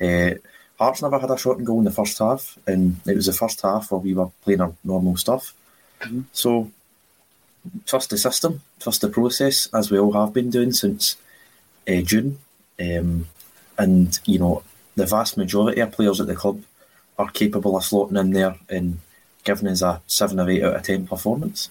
Uh, 0.00 0.34
Hearts 0.78 1.02
never 1.02 1.20
had 1.20 1.30
a 1.30 1.38
shot 1.38 1.58
and 1.58 1.66
goal 1.66 1.78
in 1.78 1.84
the 1.84 1.98
first 2.00 2.18
half, 2.18 2.58
and 2.66 3.00
it 3.06 3.14
was 3.14 3.26
the 3.26 3.32
first 3.32 3.62
half 3.62 3.90
where 3.90 4.00
we 4.00 4.12
were 4.12 4.30
playing 4.42 4.60
our 4.60 4.72
normal 4.82 5.16
stuff. 5.16 5.54
Mm-hmm. 6.00 6.22
So 6.32 6.70
trust 7.86 8.10
the 8.10 8.18
system, 8.18 8.60
trust 8.80 9.00
the 9.00 9.08
process, 9.08 9.68
as 9.72 9.90
we 9.90 9.98
all 9.98 10.12
have 10.12 10.32
been 10.32 10.50
doing 10.50 10.72
since 10.72 11.16
uh, 11.88 12.02
June. 12.02 12.38
Um, 12.80 13.26
and, 13.78 14.18
you 14.24 14.40
know, 14.40 14.62
the 14.96 15.06
vast 15.06 15.36
majority 15.36 15.80
of 15.80 15.92
players 15.92 16.20
at 16.20 16.26
the 16.26 16.34
club 16.34 16.62
are 17.18 17.30
capable 17.30 17.76
of 17.76 17.84
slotting 17.84 18.20
in 18.20 18.32
there 18.32 18.56
and 18.68 18.98
giving 19.44 19.68
us 19.68 19.82
a 19.82 20.00
7 20.06 20.40
or 20.40 20.50
8 20.50 20.62
out 20.62 20.76
of 20.76 20.82
10 20.82 21.06
performance. 21.06 21.70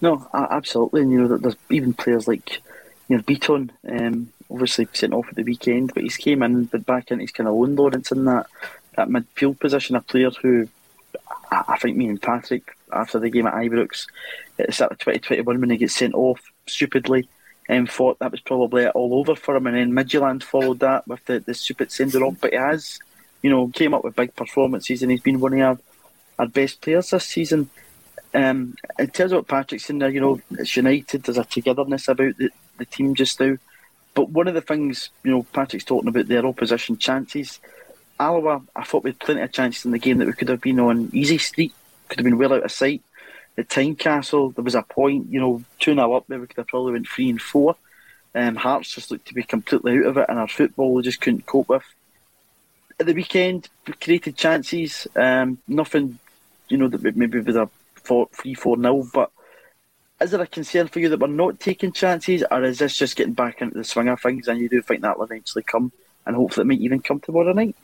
No, 0.00 0.28
absolutely. 0.32 1.02
And, 1.02 1.12
you 1.12 1.20
know, 1.20 1.28
that 1.28 1.42
there's 1.42 1.56
even 1.68 1.92
players 1.92 2.26
like, 2.26 2.60
you 3.08 3.16
know, 3.16 3.22
Bitton, 3.22 3.70
um, 3.88 4.32
obviously 4.50 4.88
sent 4.92 5.12
off 5.12 5.28
at 5.28 5.36
the 5.36 5.42
weekend, 5.42 5.92
but 5.94 6.02
he's 6.02 6.16
came 6.16 6.42
in 6.42 6.64
but 6.64 6.86
back 6.86 7.10
into 7.10 7.22
his 7.22 7.32
kind 7.32 7.48
of 7.48 7.54
own 7.54 7.76
Lawrence 7.76 8.10
in 8.10 8.24
that, 8.24 8.46
that 8.96 9.08
midfield 9.08 9.60
position, 9.60 9.96
a 9.96 10.00
player 10.00 10.30
who 10.42 10.68
I, 11.50 11.78
think 11.78 11.96
me 11.96 12.08
and 12.08 12.20
Patrick 12.20 12.76
after 12.92 13.18
the 13.18 13.30
game 13.30 13.46
at 13.46 13.54
Ibrox 13.54 14.06
at 14.58 14.66
the 14.66 14.72
start 14.72 14.92
of 14.92 14.98
2021 14.98 15.60
when 15.60 15.70
he 15.70 15.76
gets 15.76 15.94
sent 15.94 16.14
off 16.14 16.40
stupidly 16.66 17.28
and 17.68 17.90
thought 17.90 18.18
that 18.18 18.32
was 18.32 18.40
probably 18.40 18.88
all 18.88 19.14
over 19.14 19.36
for 19.36 19.56
him. 19.56 19.66
And 19.66 19.76
then 19.76 19.92
Midtjylland 19.92 20.42
followed 20.42 20.80
that 20.80 21.06
with 21.06 21.24
the, 21.26 21.40
the 21.40 21.54
stupid 21.54 21.92
sending 21.92 22.22
off. 22.22 22.36
But 22.40 22.50
he 22.50 22.56
has, 22.56 22.98
you 23.42 23.50
know, 23.50 23.68
came 23.68 23.94
up 23.94 24.04
with 24.04 24.16
big 24.16 24.34
performances 24.34 25.02
and 25.02 25.10
he's 25.10 25.20
been 25.20 25.40
one 25.40 25.54
of 25.54 25.60
our, 25.60 25.78
our 26.40 26.48
best 26.48 26.80
players 26.80 27.10
this 27.10 27.24
season. 27.24 27.70
Um, 28.32 28.76
in 28.98 29.08
terms 29.08 29.32
of 29.32 29.38
what 29.38 29.48
Patrick's 29.48 29.86
saying 29.86 29.98
there, 29.98 30.10
you 30.10 30.20
know, 30.20 30.40
it's 30.52 30.76
united. 30.76 31.22
There's 31.22 31.38
a 31.38 31.44
togetherness 31.44 32.08
about 32.08 32.36
the, 32.36 32.50
the 32.78 32.84
team 32.84 33.14
just 33.14 33.40
now. 33.40 33.56
But 34.14 34.30
one 34.30 34.48
of 34.48 34.54
the 34.54 34.60
things, 34.60 35.10
you 35.22 35.30
know, 35.30 35.42
Patrick's 35.52 35.84
talking 35.84 36.08
about 36.08 36.26
their 36.28 36.46
opposition 36.46 36.96
chances. 36.96 37.60
Alloa, 38.18 38.62
I 38.74 38.84
thought 38.84 39.04
we 39.04 39.10
had 39.10 39.20
plenty 39.20 39.40
of 39.42 39.52
chances 39.52 39.84
in 39.84 39.92
the 39.92 39.98
game 39.98 40.18
that 40.18 40.26
we 40.26 40.32
could 40.32 40.48
have 40.48 40.60
been 40.60 40.80
on 40.80 41.10
easy 41.12 41.38
street 41.38 41.72
could 42.10 42.18
have 42.18 42.24
been 42.24 42.38
well 42.38 42.52
out 42.52 42.64
of 42.64 42.72
sight. 42.72 43.02
At 43.56 43.68
Tynecastle, 43.68 44.54
there 44.54 44.64
was 44.64 44.74
a 44.74 44.82
point, 44.82 45.30
you 45.30 45.40
know, 45.40 45.62
2 45.78 45.94
0 45.94 46.12
up 46.12 46.26
there, 46.28 46.38
we 46.38 46.46
could 46.46 46.56
have 46.56 46.68
probably 46.68 46.92
went 46.92 47.08
3 47.08 47.30
and 47.30 47.40
4. 47.40 47.76
Um, 48.34 48.56
Hearts 48.56 48.94
just 48.94 49.10
looked 49.10 49.28
to 49.28 49.34
be 49.34 49.42
completely 49.42 49.98
out 49.98 50.06
of 50.06 50.16
it, 50.18 50.26
and 50.28 50.38
our 50.38 50.48
football 50.48 50.94
we 50.94 51.02
just 51.02 51.20
couldn't 51.20 51.46
cope 51.46 51.68
with. 51.68 51.84
At 52.98 53.06
the 53.06 53.14
weekend, 53.14 53.68
we 53.86 53.94
created 53.94 54.36
chances, 54.36 55.06
um, 55.16 55.58
nothing, 55.66 56.18
you 56.70 56.78
know, 56.78 56.88
that 56.88 57.16
maybe 57.16 57.40
with 57.40 57.56
a 57.56 57.68
3 58.04 58.54
4 58.54 58.76
0, 58.76 59.08
but 59.12 59.30
is 60.20 60.30
there 60.30 60.40
a 60.40 60.46
concern 60.46 60.88
for 60.88 61.00
you 61.00 61.08
that 61.08 61.20
we're 61.20 61.26
not 61.26 61.60
taking 61.60 61.92
chances, 61.92 62.44
or 62.50 62.62
is 62.62 62.78
this 62.78 62.96
just 62.96 63.16
getting 63.16 63.32
back 63.32 63.62
into 63.62 63.78
the 63.78 63.84
swing 63.84 64.08
of 64.08 64.20
things 64.20 64.48
and 64.48 64.60
you 64.60 64.68
do 64.68 64.82
think 64.82 65.02
that 65.02 65.18
will 65.18 65.24
eventually 65.24 65.62
come, 65.62 65.92
and 66.26 66.36
hopefully 66.36 66.62
it 66.62 66.68
might 66.68 66.80
even 66.80 67.00
come 67.00 67.20
tomorrow 67.20 67.52
night? 67.52 67.74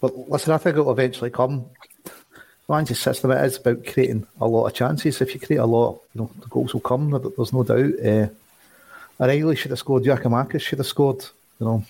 But 0.00 0.28
listen, 0.28 0.52
I 0.52 0.58
think 0.58 0.76
it 0.76 0.82
will 0.82 0.92
eventually 0.92 1.30
come. 1.30 1.66
Ange's 2.68 2.98
system 2.98 3.30
it 3.30 3.44
is 3.44 3.58
about 3.58 3.84
creating 3.86 4.26
a 4.40 4.46
lot 4.46 4.66
of 4.66 4.74
chances. 4.74 5.20
If 5.20 5.34
you 5.34 5.40
create 5.40 5.58
a 5.58 5.66
lot, 5.66 6.00
you 6.14 6.22
know 6.22 6.30
the 6.40 6.46
goals 6.46 6.72
will 6.72 6.80
come. 6.80 7.10
There's 7.10 7.52
no 7.52 7.62
doubt. 7.62 8.04
Uh, 8.04 8.28
O'Riley 9.22 9.56
should 9.56 9.70
have 9.70 9.78
scored. 9.78 10.04
Giakoumakis 10.04 10.60
should 10.60 10.78
have 10.78 10.86
scored. 10.86 11.24
You 11.60 11.66
know, 11.66 11.84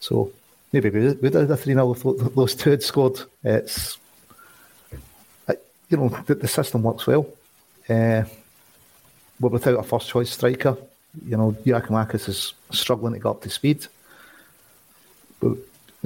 so 0.00 0.32
maybe 0.72 0.90
we 0.90 1.12
would 1.12 1.34
have 1.34 1.48
the 1.48 1.56
three 1.56 1.72
0 1.72 1.92
if 1.92 2.34
those 2.34 2.54
two 2.54 2.70
had 2.70 2.82
scored. 2.82 3.20
It's 3.42 3.98
you 5.88 5.96
know 5.96 6.08
the, 6.26 6.34
the, 6.34 6.48
system 6.48 6.82
works 6.82 7.06
well. 7.06 7.26
Uh, 7.88 8.24
but 9.38 9.52
without 9.52 9.78
a 9.78 9.82
first 9.82 10.08
choice 10.08 10.30
striker, 10.30 10.76
you 11.24 11.36
know 11.36 11.56
Giakoumakis 11.64 12.28
is 12.28 12.54
struggling 12.70 13.14
to 13.14 13.18
get 13.18 13.28
up 13.28 13.42
to 13.42 13.50
speed. 13.50 13.86
But 15.40 15.56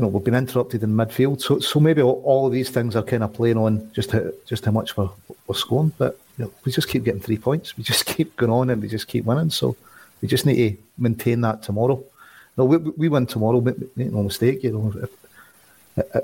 you 0.00 0.02
know, 0.06 0.08
we've 0.08 0.24
been 0.24 0.34
interrupted 0.34 0.82
in 0.82 0.94
midfield. 0.94 1.42
So, 1.42 1.58
so 1.58 1.78
maybe 1.78 2.00
all, 2.00 2.22
all 2.24 2.46
of 2.46 2.52
these 2.52 2.70
things 2.70 2.96
are 2.96 3.02
kind 3.02 3.22
of 3.22 3.34
playing 3.34 3.58
on 3.58 3.90
just 3.92 4.10
how, 4.10 4.22
just 4.46 4.64
how 4.64 4.72
much 4.72 4.96
we're, 4.96 5.10
we're 5.46 5.54
scoring. 5.54 5.92
But 5.98 6.18
you 6.38 6.44
know, 6.44 6.52
we 6.64 6.72
just 6.72 6.88
keep 6.88 7.04
getting 7.04 7.20
three 7.20 7.36
points. 7.36 7.76
We 7.76 7.84
just 7.84 8.06
keep 8.14 8.34
going 8.36 8.50
on 8.50 8.70
and 8.70 8.80
we 8.80 8.88
just 8.88 9.08
keep 9.08 9.26
winning. 9.26 9.50
So 9.50 9.76
we 10.22 10.28
just 10.28 10.46
need 10.46 10.56
to 10.56 10.82
maintain 10.96 11.42
that 11.42 11.62
tomorrow. 11.62 12.02
No, 12.56 12.64
we, 12.64 12.78
we 12.78 13.08
win 13.08 13.26
tomorrow. 13.26 13.60
Make 13.60 14.10
no 14.10 14.22
mistake. 14.22 14.62
You 14.62 14.72
know, 14.72 15.02
if, 15.02 15.10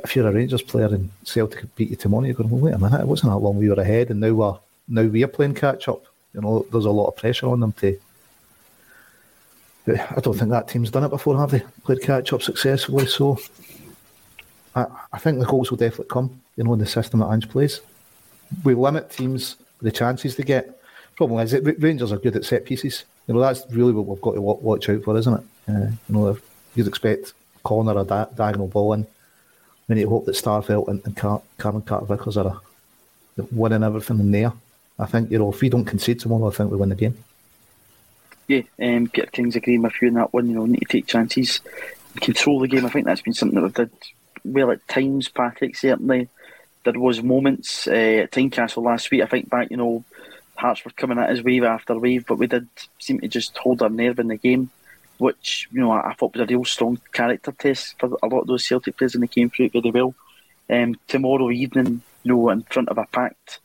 if 0.05 0.15
you're 0.15 0.29
a 0.29 0.33
Rangers 0.33 0.63
player 0.63 0.87
and 0.87 1.11
Celtic 1.25 1.75
beat 1.75 1.91
you 1.91 1.97
tomorrow, 1.97 2.25
you're 2.25 2.35
going, 2.35 2.51
well, 2.51 2.61
wait 2.61 2.75
a 2.75 2.79
minute, 2.79 3.01
it 3.01 3.09
wasn't 3.09 3.33
that 3.33 3.39
long 3.39 3.57
we 3.57 3.69
were 3.69 3.81
ahead, 3.81 4.11
and 4.11 4.21
now 4.21 4.33
we're 4.33 4.59
now 4.89 5.03
we're 5.03 5.29
playing 5.29 5.55
catch 5.55 5.89
up. 5.89 6.05
You 6.35 6.41
know, 6.41 6.67
there's 6.71 6.85
a 6.85 6.91
lot 6.91 7.09
of 7.09 7.17
pressure 7.17 7.49
on 7.49 7.61
them 7.61 7.73
to 7.75 7.99
I 9.89 10.21
don't 10.21 10.37
think 10.37 10.51
that 10.51 10.69
team's 10.69 10.91
done 10.91 11.05
it 11.05 11.11
before, 11.11 11.39
have 11.39 11.51
they? 11.51 11.63
Played 11.85 12.03
catch 12.03 12.33
up 12.33 12.43
successfully. 12.43 13.07
So 13.07 13.39
I, 14.75 14.87
I 15.13 15.19
think 15.19 15.39
the 15.39 15.47
goals 15.47 15.71
will 15.71 15.79
definitely 15.79 16.07
come, 16.11 16.41
you 16.57 16.65
know, 16.65 16.73
in 16.73 16.81
the 16.81 16.87
system 16.87 17.21
that 17.21 17.31
Ange 17.31 17.49
plays. 17.49 17.81
We 18.65 18.75
limit 18.75 19.11
teams 19.11 19.57
the 19.81 19.93
chances 19.93 20.37
they 20.37 20.43
get. 20.43 20.81
Problem 21.17 21.41
is, 21.41 21.53
that 21.53 21.81
Rangers 21.81 22.13
are 22.13 22.19
good 22.19 22.37
at 22.37 22.45
set 22.45 22.65
pieces. 22.65 23.05
You 23.27 23.35
know, 23.35 23.41
that's 23.41 23.65
really 23.71 23.93
what 23.93 24.07
we've 24.07 24.21
got 24.21 24.35
to 24.35 24.41
watch 24.41 24.89
out 24.89 25.03
for, 25.03 25.17
isn't 25.17 25.35
it? 25.35 25.45
Uh, 25.69 25.91
you 26.09 26.15
know, 26.15 26.39
you'd 26.75 26.89
expect 26.89 27.33
corner 27.63 27.93
or 27.93 28.05
diagonal 28.05 28.69
ball 28.69 28.93
in. 28.93 29.07
We 29.89 29.95
need 29.95 30.03
to 30.03 30.09
hope 30.11 30.27
that 30.27 30.35
Starfelt 30.35 30.89
and, 30.89 31.03
and 31.05 31.17
Car- 31.17 31.43
Cameron 31.59 31.83
Carter 31.83 32.07
Vickers 32.07 32.37
are 32.37 32.61
winning 33.53 33.83
everything 33.83 34.19
in 34.21 34.33
there. 34.33 34.53
I 34.99 35.07
think, 35.07 35.31
you 35.31 35.39
know, 35.39 35.53
if 35.53 35.61
we 35.61 35.69
don't 35.69 35.85
concede 35.85 36.21
tomorrow, 36.21 36.49
I 36.49 36.53
think 36.53 36.71
we 36.71 36.77
win 36.77 36.89
the 36.89 36.95
game. 36.95 37.17
Yeah, 38.49 38.63
um, 38.81 39.09
Peter 39.09 39.27
King's 39.27 39.57
agreeing 39.57 39.83
with 39.83 40.01
you 40.01 40.09
in 40.09 40.15
that 40.15 40.33
one. 40.33 40.49
You 40.49 40.55
know, 40.55 40.67
need 40.67 40.81
to 40.81 40.85
take 40.87 41.07
chances, 41.07 41.61
control 42.21 42.61
the 42.61 42.69
game. 42.69 42.87
I 42.87 42.89
think 42.89 43.07
that's 43.07 43.23
been 43.23 43.35
something 43.35 43.57
that 43.57 43.63
we've 43.63 43.75
did 43.75 43.91
well 44.45 44.71
at 44.71 44.87
times. 44.89 45.29
Patrick 45.29 45.77
certainly 45.77 46.29
there 46.85 47.01
was 47.01 47.23
moments 47.23 47.87
uh, 47.89 48.23
at 48.23 48.31
Tynecastle 48.31 48.83
last 48.83 49.11
week. 49.11 49.23
I 49.23 49.27
think 49.27 49.51
back, 49.51 49.71
you 49.71 49.77
know, 49.77 50.05
Hearts 50.55 50.85
were 50.85 50.91
coming 50.93 51.19
at 51.19 51.29
us 51.29 51.43
wave 51.43 51.65
after 51.65 51.99
wave, 51.99 52.25
but 52.27 52.39
we 52.39 52.47
did 52.47 52.67
seem 52.99 53.21
to 53.21 53.29
just 53.29 53.59
hold 53.59 53.83
our 53.83 53.91
nerve 53.91 54.19
in 54.19 54.29
the 54.29 54.37
game, 54.37 54.71
which 55.19 55.69
you 55.73 55.81
know 55.81 55.91
I, 55.91 56.11
I 56.11 56.15
thought 56.15 56.35
was 56.35 56.43
a 56.43 56.47
real 56.47 56.65
strong 56.65 56.99
character 57.13 57.53
test 57.53 57.99
for 57.99 58.17
a 58.23 58.27
lot 58.27 58.41
of 58.41 58.47
those 58.47 58.67
Celtic 58.67 58.97
players, 58.97 59.15
and 59.15 59.23
they 59.23 59.29
came 59.29 59.51
through 59.51 59.67
it 59.67 59.73
very 59.73 59.91
well. 59.91 60.15
Um, 60.69 60.97
tomorrow 61.07 61.51
evening, 61.51 62.03
you 62.23 62.33
know, 62.33 62.49
in 62.51 62.63
front 62.63 62.89
of 62.89 62.99
a 62.99 63.07
packed 63.07 63.61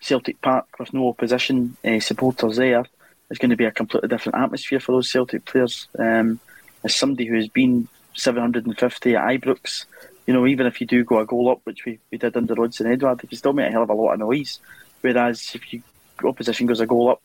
Celtic 0.00 0.40
Park 0.40 0.66
with 0.78 0.94
no 0.94 1.08
opposition 1.08 1.76
uh, 1.84 2.00
supporters 2.00 2.56
there, 2.56 2.84
is 3.30 3.38
going 3.38 3.50
to 3.50 3.56
be 3.56 3.64
a 3.64 3.72
completely 3.72 4.08
different 4.08 4.38
atmosphere 4.38 4.80
for 4.80 4.92
those 4.92 5.10
Celtic 5.10 5.44
players. 5.44 5.88
Um, 5.98 6.40
as 6.84 6.94
somebody 6.94 7.26
who 7.26 7.34
has 7.34 7.48
been 7.48 7.88
750 8.14 9.16
at 9.16 9.24
Ibrox, 9.24 9.86
you 10.26 10.34
know, 10.34 10.46
even 10.46 10.66
if 10.66 10.80
you 10.80 10.86
do 10.86 11.04
go 11.04 11.18
a 11.18 11.26
goal 11.26 11.50
up, 11.50 11.60
which 11.64 11.84
we, 11.84 11.98
we 12.10 12.18
did 12.18 12.36
under 12.36 12.54
Odsonne 12.54 12.92
Edouard, 12.92 13.20
you 13.28 13.36
still 13.36 13.52
make 13.52 13.68
a 13.68 13.72
hell 13.72 13.82
of 13.82 13.90
a 13.90 13.94
lot 13.94 14.12
of 14.12 14.20
noise. 14.20 14.60
Whereas 15.00 15.52
if 15.54 15.72
you 15.72 15.82
opposition 16.24 16.66
goes 16.66 16.80
a 16.80 16.86
goal 16.86 17.10
up, 17.10 17.22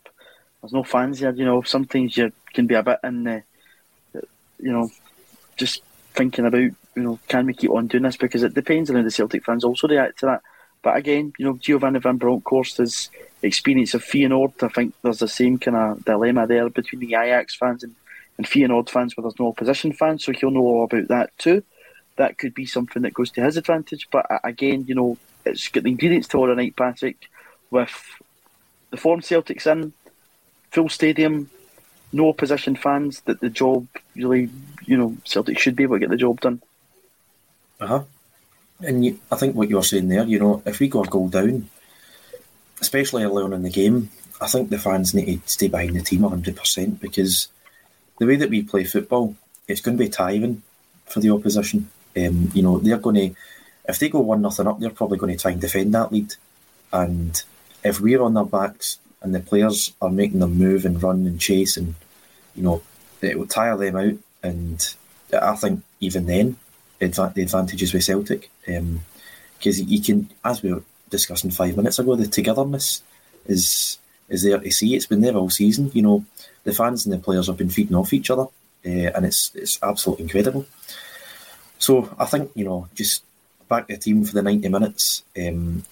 there's 0.61 0.73
no 0.73 0.83
fans 0.83 1.19
there. 1.19 1.33
You 1.33 1.45
know, 1.45 1.61
sometimes 1.63 2.15
you 2.15 2.31
can 2.53 2.67
be 2.67 2.75
a 2.75 2.83
bit 2.83 2.99
in 3.03 3.23
the, 3.23 3.43
you 4.63 4.71
know, 4.71 4.89
just 5.57 5.81
thinking 6.13 6.45
about, 6.45 6.61
you 6.61 6.75
know, 6.95 7.19
can 7.27 7.45
we 7.45 7.53
keep 7.53 7.71
on 7.71 7.87
doing 7.87 8.03
this? 8.03 8.17
Because 8.17 8.43
it 8.43 8.53
depends 8.53 8.89
on 8.89 8.95
how 8.95 9.03
the 9.03 9.11
Celtic 9.11 9.45
fans 9.45 9.63
also 9.63 9.87
react 9.87 10.19
to 10.19 10.27
that. 10.27 10.41
But 10.81 10.97
again, 10.97 11.33
you 11.37 11.45
know, 11.45 11.57
Giovanni 11.57 11.99
Van 11.99 12.17
Bronckhorst's 12.17 13.09
experience 13.41 13.93
of 13.93 14.03
Feyenoord, 14.03 14.61
I 14.61 14.67
think 14.67 14.93
there's 15.01 15.19
the 15.19 15.27
same 15.27 15.57
kind 15.57 15.77
of 15.77 16.05
dilemma 16.05 16.45
there 16.45 16.69
between 16.69 16.99
the 16.99 17.15
Ajax 17.15 17.55
fans 17.55 17.83
and, 17.83 17.95
and 18.37 18.45
Feyenoord 18.45 18.89
fans 18.89 19.15
where 19.15 19.23
there's 19.23 19.39
no 19.39 19.47
opposition 19.47 19.93
fans, 19.93 20.25
so 20.25 20.33
he'll 20.33 20.51
know 20.51 20.61
all 20.61 20.83
about 20.83 21.07
that 21.07 21.37
too. 21.37 21.63
That 22.17 22.37
could 22.37 22.53
be 22.53 22.65
something 22.65 23.01
that 23.03 23.13
goes 23.13 23.31
to 23.31 23.41
his 23.41 23.57
advantage. 23.57 24.07
But 24.11 24.25
again, 24.43 24.85
you 24.87 24.95
know, 24.95 25.17
it's 25.45 25.69
got 25.69 25.83
the 25.83 25.91
ingredients 25.91 26.27
tomorrow 26.27 26.53
night, 26.53 26.75
Patrick, 26.75 27.29
with 27.71 27.91
the 28.91 28.97
form 28.97 29.21
Celtic's 29.21 29.65
in, 29.65 29.93
full 30.69 30.89
stadium, 30.89 31.49
no 32.13 32.29
opposition 32.29 32.75
fans, 32.75 33.21
that 33.21 33.39
the 33.39 33.49
job 33.49 33.87
really, 34.15 34.49
you 34.85 34.97
know, 34.97 35.17
Celtic 35.25 35.59
should 35.59 35.75
be 35.75 35.83
able 35.83 35.95
to 35.95 35.99
get 35.99 36.09
the 36.09 36.17
job 36.17 36.39
done. 36.41 36.61
Uh 37.79 37.87
huh. 37.87 38.03
And 38.81 39.05
you, 39.05 39.19
I 39.31 39.35
think 39.35 39.55
what 39.55 39.69
you're 39.69 39.83
saying 39.83 40.09
there, 40.09 40.23
you 40.23 40.39
know, 40.39 40.61
if 40.65 40.79
we 40.79 40.87
go 40.87 41.03
a 41.03 41.07
goal 41.07 41.29
down, 41.29 41.69
especially 42.81 43.23
early 43.23 43.43
on 43.43 43.53
in 43.53 43.63
the 43.63 43.69
game, 43.69 44.09
I 44.41 44.47
think 44.47 44.69
the 44.69 44.77
fans 44.77 45.13
need 45.13 45.45
to 45.45 45.49
stay 45.49 45.67
behind 45.67 45.95
the 45.95 46.01
team 46.01 46.21
100% 46.21 46.99
because 46.99 47.47
the 48.19 48.25
way 48.25 48.35
that 48.35 48.49
we 48.49 48.63
play 48.63 48.83
football, 48.83 49.35
it's 49.67 49.81
going 49.81 49.97
to 49.97 50.03
be 50.03 50.09
tiring 50.09 50.63
for 51.05 51.19
the 51.19 51.31
opposition. 51.31 51.89
Um, 52.17 52.51
you 52.53 52.61
know, 52.61 52.79
they're 52.79 52.97
going 52.97 53.15
to, 53.15 53.35
if 53.87 53.99
they 53.99 54.09
go 54.09 54.19
1 54.19 54.41
nothing 54.41 54.67
up, 54.67 54.79
they're 54.79 54.89
probably 54.89 55.17
going 55.17 55.35
to 55.35 55.41
try 55.41 55.51
and 55.51 55.61
defend 55.61 55.93
that 55.93 56.11
lead. 56.11 56.35
And 56.91 57.41
if 57.83 57.99
we're 57.99 58.21
on 58.21 58.33
their 58.33 58.45
backs 58.45 58.99
and 59.21 59.33
the 59.33 59.39
players 59.39 59.93
are 60.01 60.09
making 60.09 60.39
them 60.39 60.55
move 60.55 60.85
and 60.85 61.01
run 61.01 61.25
and 61.25 61.39
chase, 61.39 61.77
and, 61.77 61.95
you 62.55 62.63
know, 62.63 62.81
it 63.21 63.37
will 63.37 63.47
tire 63.47 63.77
them 63.77 63.95
out. 63.95 64.17
And 64.41 64.95
I 65.33 65.55
think 65.55 65.81
even 65.99 66.25
then, 66.25 66.57
the 66.99 67.41
advantages 67.41 67.93
with 67.93 68.03
Celtic. 68.03 68.49
Because 68.65 69.79
um, 69.81 69.87
you 69.87 70.01
can, 70.01 70.29
as 70.43 70.61
we 70.61 70.73
were 70.73 70.83
discussing 71.09 71.51
five 71.51 71.75
minutes 71.77 71.99
ago, 71.99 72.15
the 72.15 72.27
togetherness 72.27 73.01
is 73.45 73.97
is 74.29 74.43
there 74.43 74.59
to 74.59 74.71
see. 74.71 74.95
It's 74.95 75.05
been 75.05 75.21
there 75.21 75.35
all 75.35 75.49
season. 75.49 75.91
You 75.93 76.01
know, 76.01 76.25
the 76.63 76.73
fans 76.73 77.05
and 77.05 77.13
the 77.13 77.19
players 77.19 77.47
have 77.47 77.57
been 77.57 77.69
feeding 77.69 77.95
off 77.95 78.13
each 78.13 78.29
other, 78.29 78.47
uh, 78.85 79.11
and 79.15 79.25
it's 79.25 79.51
it's 79.53 79.79
absolutely 79.81 80.23
incredible. 80.23 80.65
So 81.77 82.13
I 82.17 82.25
think 82.25 82.51
you 82.55 82.65
know, 82.65 82.87
just 82.95 83.23
back 83.69 83.87
the 83.87 83.97
team 83.97 84.23
for 84.23 84.33
the 84.33 84.41
ninety 84.41 84.69
minutes. 84.69 85.23
Um, 85.37 85.83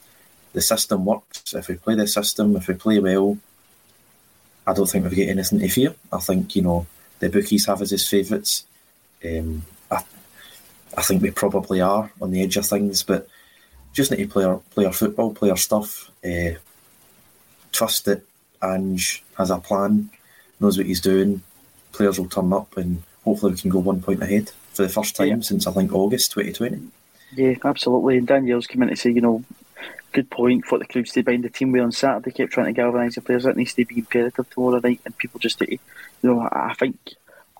the 0.53 0.61
system 0.61 1.05
works. 1.05 1.53
If 1.53 1.69
we 1.69 1.75
play 1.75 1.95
the 1.95 2.07
system, 2.07 2.55
if 2.57 2.67
we 2.67 2.73
play 2.73 2.99
well, 2.99 3.37
I 4.67 4.73
don't 4.73 4.87
think 4.87 5.03
we've 5.05 5.17
got 5.17 5.31
anything 5.31 5.59
to 5.59 5.69
fear. 5.69 5.95
I 6.11 6.19
think 6.19 6.55
you 6.55 6.61
know 6.61 6.85
the 7.19 7.29
bookies 7.29 7.65
have 7.65 7.81
us 7.81 7.91
as 7.91 8.07
favourites. 8.07 8.65
Um, 9.23 9.63
I, 9.89 10.03
I 10.97 11.01
think 11.01 11.21
we 11.21 11.31
probably 11.31 11.81
are 11.81 12.11
on 12.21 12.31
the 12.31 12.41
edge 12.41 12.57
of 12.57 12.65
things, 12.65 13.03
but 13.03 13.27
just 13.93 14.11
need 14.11 14.17
to 14.17 14.27
play 14.27 14.43
our, 14.43 14.57
play 14.71 14.85
our 14.85 14.93
football, 14.93 15.33
play 15.33 15.49
our 15.49 15.57
stuff, 15.57 16.09
uh, 16.25 16.51
trust 17.71 18.05
that 18.05 18.23
Ange 18.63 19.23
has 19.37 19.49
a 19.49 19.57
plan, 19.57 20.09
knows 20.59 20.77
what 20.77 20.87
he's 20.87 21.01
doing, 21.01 21.41
players 21.91 22.19
will 22.19 22.29
turn 22.29 22.53
up, 22.53 22.77
and 22.77 23.03
hopefully 23.23 23.53
we 23.53 23.59
can 23.59 23.69
go 23.69 23.79
one 23.79 24.01
point 24.01 24.21
ahead 24.21 24.51
for 24.73 24.83
the 24.83 24.89
first 24.89 25.15
time 25.15 25.27
yeah. 25.27 25.39
since 25.41 25.67
I 25.67 25.71
think 25.71 25.93
August 25.93 26.31
2020. 26.31 26.81
Yeah, 27.35 27.55
absolutely. 27.63 28.17
And 28.17 28.27
Danielle's 28.27 28.67
come 28.67 28.83
in 28.83 28.89
to 28.89 28.95
say, 28.95 29.11
you 29.11 29.21
know, 29.21 29.43
good 30.11 30.29
point. 30.29 30.71
What 30.71 30.79
the 30.79 30.87
crowd 30.87 31.07
stayed 31.07 31.25
behind 31.25 31.43
the 31.43 31.49
team 31.49 31.71
We 31.71 31.79
on 31.79 31.91
Saturday, 31.91 32.31
kept 32.31 32.53
trying 32.53 32.67
to 32.67 32.73
galvanise 32.73 33.15
the 33.15 33.21
players. 33.21 33.43
That 33.43 33.57
needs 33.57 33.73
to 33.73 33.85
be 33.85 33.99
imperative 33.99 34.49
tomorrow 34.49 34.79
night, 34.79 35.01
and 35.05 35.17
people 35.17 35.39
just, 35.39 35.61
you 35.61 35.79
know, 36.23 36.47
I 36.51 36.73
think 36.73 36.97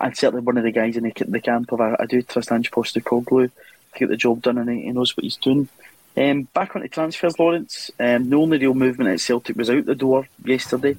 and 0.02 0.18
certainly 0.18 0.44
one 0.44 0.58
of 0.58 0.64
the 0.64 0.72
guys 0.72 0.98
in 0.98 1.04
the, 1.04 1.14
the 1.28 1.40
camp 1.40 1.72
of 1.72 1.80
I, 1.80 1.96
I 2.00 2.06
do 2.06 2.22
trust 2.24 2.52
Ange 2.52 2.72
Postecoglou 2.72 3.50
to 3.50 4.00
get 4.00 4.10
the 4.10 4.18
job 4.18 4.42
done, 4.42 4.58
and 4.58 4.70
he, 4.70 4.82
he 4.84 4.92
knows 4.92 5.16
what 5.16 5.24
he's 5.24 5.38
doing. 5.38 5.70
Um, 6.18 6.44
back 6.54 6.76
on 6.76 6.82
the 6.82 6.90
transfers, 6.90 7.38
Lawrence. 7.40 7.92
Um, 8.00 8.30
the 8.30 8.36
only 8.36 8.58
real 8.58 8.74
movement 8.74 9.12
at 9.12 9.20
Celtic 9.20 9.56
was 9.56 9.70
out 9.70 9.86
the 9.86 9.96
door 9.96 10.28
yesterday. 10.44 10.98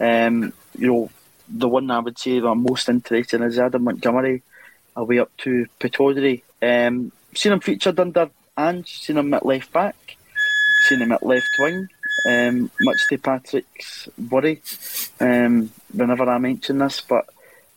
Um, 0.00 0.52
you 0.78 0.86
know, 0.86 1.10
the 1.48 1.68
one 1.68 1.90
I 1.90 1.98
would 1.98 2.18
say 2.18 2.38
that 2.38 2.46
I'm 2.46 2.62
most 2.62 2.88
interested 2.88 3.40
in 3.40 3.46
is 3.46 3.58
Adam 3.58 3.84
Montgomery, 3.84 4.42
away 4.96 5.18
up 5.18 5.36
to 5.38 5.66
Pittodrie. 5.80 6.42
Um, 6.62 7.12
seen 7.34 7.52
him 7.52 7.60
featured 7.60 8.00
under 8.00 8.30
Ange, 8.56 9.00
seen 9.00 9.18
him 9.18 9.34
at 9.34 9.44
left 9.44 9.72
back, 9.72 10.16
seen 10.84 11.02
him 11.02 11.12
at 11.12 11.24
left 11.24 11.48
wing. 11.58 11.88
Um, 12.26 12.70
much 12.80 13.00
to 13.08 13.18
Patrick's 13.18 14.08
worry 14.30 14.62
um, 15.20 15.70
whenever 15.92 16.24
I 16.24 16.38
mention 16.38 16.78
this, 16.78 17.00
but 17.00 17.26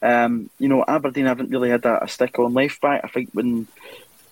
um, 0.01 0.49
you 0.59 0.67
know, 0.67 0.85
Aberdeen 0.87 1.25
haven't 1.25 1.49
really 1.49 1.69
had 1.69 1.85
a, 1.85 2.03
a 2.03 2.07
stick 2.07 2.37
on 2.39 2.53
left 2.53 2.79
back. 2.81 3.01
I 3.03 3.07
think 3.07 3.31
when 3.33 3.67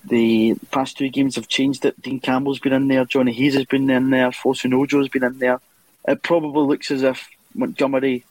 the 0.06 0.56
past 0.72 0.98
two 0.98 1.10
games 1.10 1.36
have 1.36 1.48
changed 1.48 1.86
it, 1.86 2.00
Dean 2.02 2.20
Campbell's 2.20 2.60
been 2.60 2.74
in 2.74 2.88
there, 2.88 3.06
Johnny 3.06 3.34
Hayes 3.34 3.56
has 3.56 3.66
been 3.66 3.90
in 3.90 4.10
there, 4.10 4.30
Funso 4.30 4.72
Ojo's 4.72 5.10
been 5.10 5.24
in 5.24 5.40
there. 5.40 5.60
It 6.08 6.22
probably 6.22 6.68
looks 6.68 6.92
as 6.92 7.02
if 7.02 7.28
Montgomery 7.56 8.24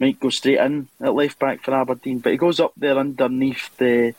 might 0.00 0.18
go 0.18 0.30
straight 0.30 0.58
in 0.58 0.88
at 1.00 1.14
left 1.14 1.38
back 1.38 1.62
for 1.62 1.74
Aberdeen, 1.74 2.18
but 2.18 2.32
he 2.32 2.38
goes 2.38 2.58
up 2.58 2.72
there 2.76 2.98
underneath 2.98 3.74
the 3.76 4.14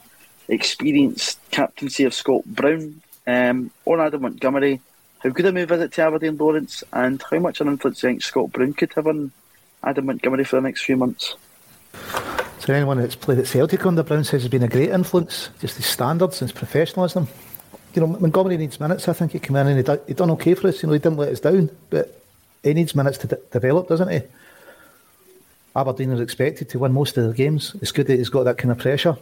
experienced 0.47 1.39
captaincy 1.51 2.05
of 2.05 2.13
Scott 2.13 2.45
Brown. 2.45 3.01
Um, 3.25 3.71
on 3.85 4.01
Adam 4.01 4.21
Montgomery, 4.21 4.81
how 5.23 5.29
good 5.29 5.45
a 5.45 5.51
move 5.53 5.71
is 5.71 5.81
it 5.81 5.93
to 5.93 6.01
Aberdeen 6.01 6.35
Lawrence, 6.35 6.83
and 6.91 7.23
how 7.31 7.39
much 7.39 7.61
an 7.61 7.69
influence 7.69 8.01
do 8.01 8.07
you 8.07 8.13
think 8.13 8.23
Scott 8.23 8.51
Brown 8.51 8.73
could 8.73 8.93
have 8.93 9.07
on 9.07 9.31
Adam 9.81 10.05
Montgomery 10.05 10.43
for 10.43 10.57
the 10.57 10.61
next 10.61 10.83
few 10.83 10.97
months? 10.97 11.35
So 12.59 12.73
anyone 12.73 12.97
that's 12.97 13.15
played 13.15 13.39
at 13.39 13.47
Celtic 13.47 13.85
under 13.85 14.03
Brown 14.03 14.25
says 14.25 14.41
he's 14.41 14.51
been 14.51 14.63
a 14.63 14.67
great 14.67 14.89
influence, 14.89 15.49
just 15.61 15.77
his 15.77 15.85
standards 15.85 16.41
and 16.41 16.51
his 16.51 16.57
professionalism. 16.57 17.27
You 17.93 18.01
know, 18.01 18.07
Montgomery 18.07 18.57
needs 18.57 18.79
minutes. 18.79 19.07
I 19.07 19.13
think 19.13 19.31
he 19.31 19.39
came 19.39 19.55
in 19.55 19.67
and 19.67 19.77
he 19.77 19.83
done, 19.83 19.99
he 20.07 20.13
done 20.13 20.31
okay 20.31 20.55
for 20.55 20.67
us. 20.67 20.81
You 20.81 20.87
know, 20.87 20.93
he 20.93 20.99
didn't 20.99 21.17
let 21.17 21.29
us 21.29 21.39
down, 21.39 21.69
but 21.89 22.21
he 22.61 22.73
needs 22.73 22.95
minutes 22.95 23.17
to 23.19 23.39
develop, 23.51 23.87
doesn't 23.87 24.09
he? 24.09 24.21
Aberdeen 25.75 26.11
is 26.11 26.19
expected 26.19 26.69
to 26.69 26.79
win 26.79 26.91
most 26.91 27.17
of 27.17 27.27
the 27.27 27.33
games. 27.33 27.75
It's 27.81 27.91
good 27.91 28.07
that 28.07 28.17
he's 28.17 28.29
got 28.29 28.43
that 28.43 28.57
kind 28.57 28.71
of 28.71 28.77
pressure. 28.77 29.17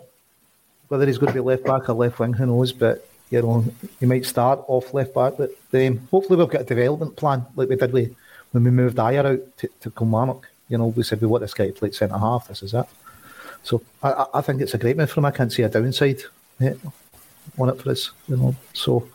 Whether 0.87 1.05
he's 1.05 1.17
going 1.17 1.33
to 1.33 1.41
be 1.41 1.45
left 1.45 1.63
back 1.63 1.89
or 1.89 1.93
left 1.93 2.19
wing, 2.19 2.33
who 2.33 2.45
knows? 2.45 2.71
But 2.71 3.07
you 3.31 3.41
know, 3.41 3.65
he 3.99 4.05
might 4.05 4.25
start 4.25 4.63
off 4.67 4.93
left 4.93 5.15
back. 5.15 5.33
But 5.37 5.51
um, 5.73 6.07
hopefully, 6.11 6.37
we've 6.37 6.49
got 6.49 6.61
a 6.61 6.65
development 6.65 7.15
plan 7.15 7.45
like 7.55 7.69
we 7.69 7.77
did 7.77 8.15
when 8.51 8.63
we 8.63 8.71
moved 8.71 8.97
Ajer 8.97 9.25
out 9.25 9.57
to, 9.57 9.69
to 9.79 9.91
Kilmarnock. 9.91 10.47
You 10.69 10.77
know, 10.77 10.87
we 10.87 11.03
said 11.03 11.21
we 11.21 11.27
want 11.27 11.41
this 11.41 11.53
guy 11.53 11.67
to 11.67 11.73
play 11.73 11.91
centre 11.91 12.17
half. 12.17 12.49
This 12.49 12.61
is 12.61 12.73
it. 12.73 12.85
So 13.63 13.81
I, 14.03 14.25
I 14.35 14.41
think 14.41 14.61
it's 14.61 14.73
a 14.73 14.77
great 14.77 14.97
move 14.97 15.09
for 15.09 15.21
him. 15.21 15.25
I 15.25 15.31
can't 15.31 15.51
see 15.51 15.63
a 15.63 15.69
downside 15.69 16.21
yeah, 16.59 16.73
on 17.57 17.69
it 17.69 17.81
for 17.81 17.91
us. 17.91 18.11
You 18.27 18.35
know, 18.35 18.55
so 18.73 19.07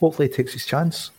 hopefully 0.00 0.28
he 0.28 0.34
takes 0.34 0.52
his 0.52 0.64
chance. 0.64 1.10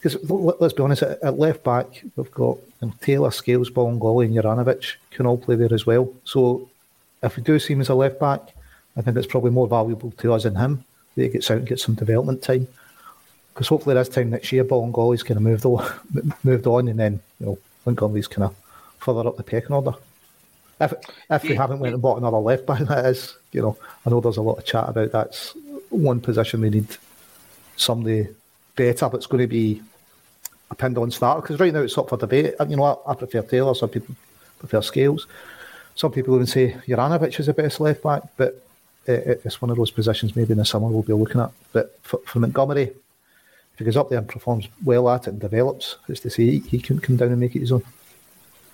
Because 0.00 0.16
let's 0.30 0.72
be 0.72 0.82
honest, 0.82 1.02
at, 1.02 1.38
left 1.38 1.62
back 1.62 2.02
we've 2.16 2.30
got 2.30 2.56
you 2.80 2.88
know, 2.88 2.94
Taylor, 3.02 3.30
Scales, 3.30 3.68
Bolingoli, 3.68 4.24
and 4.24 4.34
Juranovic 4.34 4.94
can 5.10 5.26
all 5.26 5.36
play 5.36 5.56
there 5.56 5.74
as 5.74 5.84
well. 5.84 6.10
So 6.24 6.70
if 7.22 7.36
we 7.36 7.42
do 7.42 7.58
see 7.58 7.74
him 7.74 7.82
as 7.82 7.90
a 7.90 7.94
left 7.94 8.18
back, 8.18 8.40
I 8.96 9.02
think 9.02 9.18
it's 9.18 9.26
probably 9.26 9.50
more 9.50 9.68
valuable 9.68 10.10
to 10.12 10.32
us 10.32 10.44
than 10.44 10.56
him 10.56 10.86
that 11.20 11.26
he 11.26 11.32
gets 11.32 11.50
out 11.50 11.58
and 11.58 11.66
gets 11.66 11.84
some 11.84 11.94
development 11.94 12.42
time. 12.42 12.66
Because 13.52 13.68
hopefully 13.68 13.94
this 13.94 14.08
time 14.08 14.30
next 14.30 14.52
year, 14.52 14.64
Bolingoli's 14.64 15.22
kind 15.22 15.36
of 15.36 15.42
moved 15.42 15.64
on, 15.64 15.86
moved 16.44 16.66
on, 16.66 16.88
and 16.88 16.98
then 16.98 17.20
you 17.38 17.46
know 17.46 17.58
Montgomery's 17.84 18.28
kind 18.28 18.44
of 18.44 18.56
further 18.98 19.28
up 19.28 19.36
the 19.36 19.42
pecking 19.42 19.72
order. 19.72 19.94
If 20.80 20.94
if 21.28 21.42
we 21.42 21.54
haven't 21.54 21.80
went 21.80 21.94
and 21.94 22.02
bought 22.02 22.18
another 22.18 22.38
left 22.38 22.66
back, 22.66 22.80
that 22.88 23.06
is, 23.06 23.36
you 23.52 23.62
know, 23.62 23.76
I 24.06 24.10
know 24.10 24.20
there's 24.20 24.38
a 24.38 24.42
lot 24.42 24.58
of 24.58 24.64
chat 24.64 24.88
about 24.88 25.12
that's 25.12 25.54
one 25.90 26.20
position 26.20 26.60
we 26.60 26.70
need 26.70 26.96
somebody 27.76 28.28
better, 28.76 29.08
but 29.08 29.18
it's 29.18 29.26
going 29.26 29.42
to 29.42 29.46
be 29.46 29.82
a 30.70 30.74
pinned 30.74 30.96
on 30.96 31.10
starter 31.10 31.42
because 31.42 31.60
right 31.60 31.72
now 31.72 31.80
it's 31.80 31.98
up 31.98 32.08
for 32.08 32.16
debate. 32.16 32.54
You 32.68 32.76
know, 32.76 32.84
I, 32.84 33.12
I 33.12 33.14
prefer 33.14 33.42
Taylor, 33.42 33.74
some 33.74 33.90
people 33.90 34.14
prefer 34.58 34.80
Scales. 34.80 35.26
some 35.94 36.12
people 36.12 36.34
even 36.34 36.46
say 36.46 36.76
Juranovic 36.86 37.38
is 37.40 37.46
the 37.46 37.54
best 37.54 37.80
left 37.80 38.02
back, 38.02 38.22
but 38.36 38.62
it, 39.14 39.42
it's 39.44 39.60
one 39.60 39.70
of 39.70 39.76
those 39.76 39.90
positions 39.90 40.36
maybe 40.36 40.52
in 40.52 40.58
the 40.58 40.64
summer 40.64 40.88
we'll 40.88 41.02
be 41.02 41.12
looking 41.12 41.40
at. 41.40 41.50
But 41.72 41.98
for, 42.02 42.18
for 42.24 42.38
Montgomery, 42.38 42.82
if 42.84 43.78
he 43.78 43.84
goes 43.84 43.96
up 43.96 44.08
there 44.08 44.18
and 44.18 44.28
performs 44.28 44.68
well 44.84 45.08
at 45.08 45.26
it 45.26 45.30
and 45.30 45.40
develops, 45.40 45.96
it's 46.08 46.20
to 46.20 46.30
say 46.30 46.44
he, 46.44 46.58
he 46.60 46.78
can 46.80 46.98
come 46.98 47.16
down 47.16 47.30
and 47.30 47.40
make 47.40 47.56
it 47.56 47.60
his 47.60 47.72
own. 47.72 47.82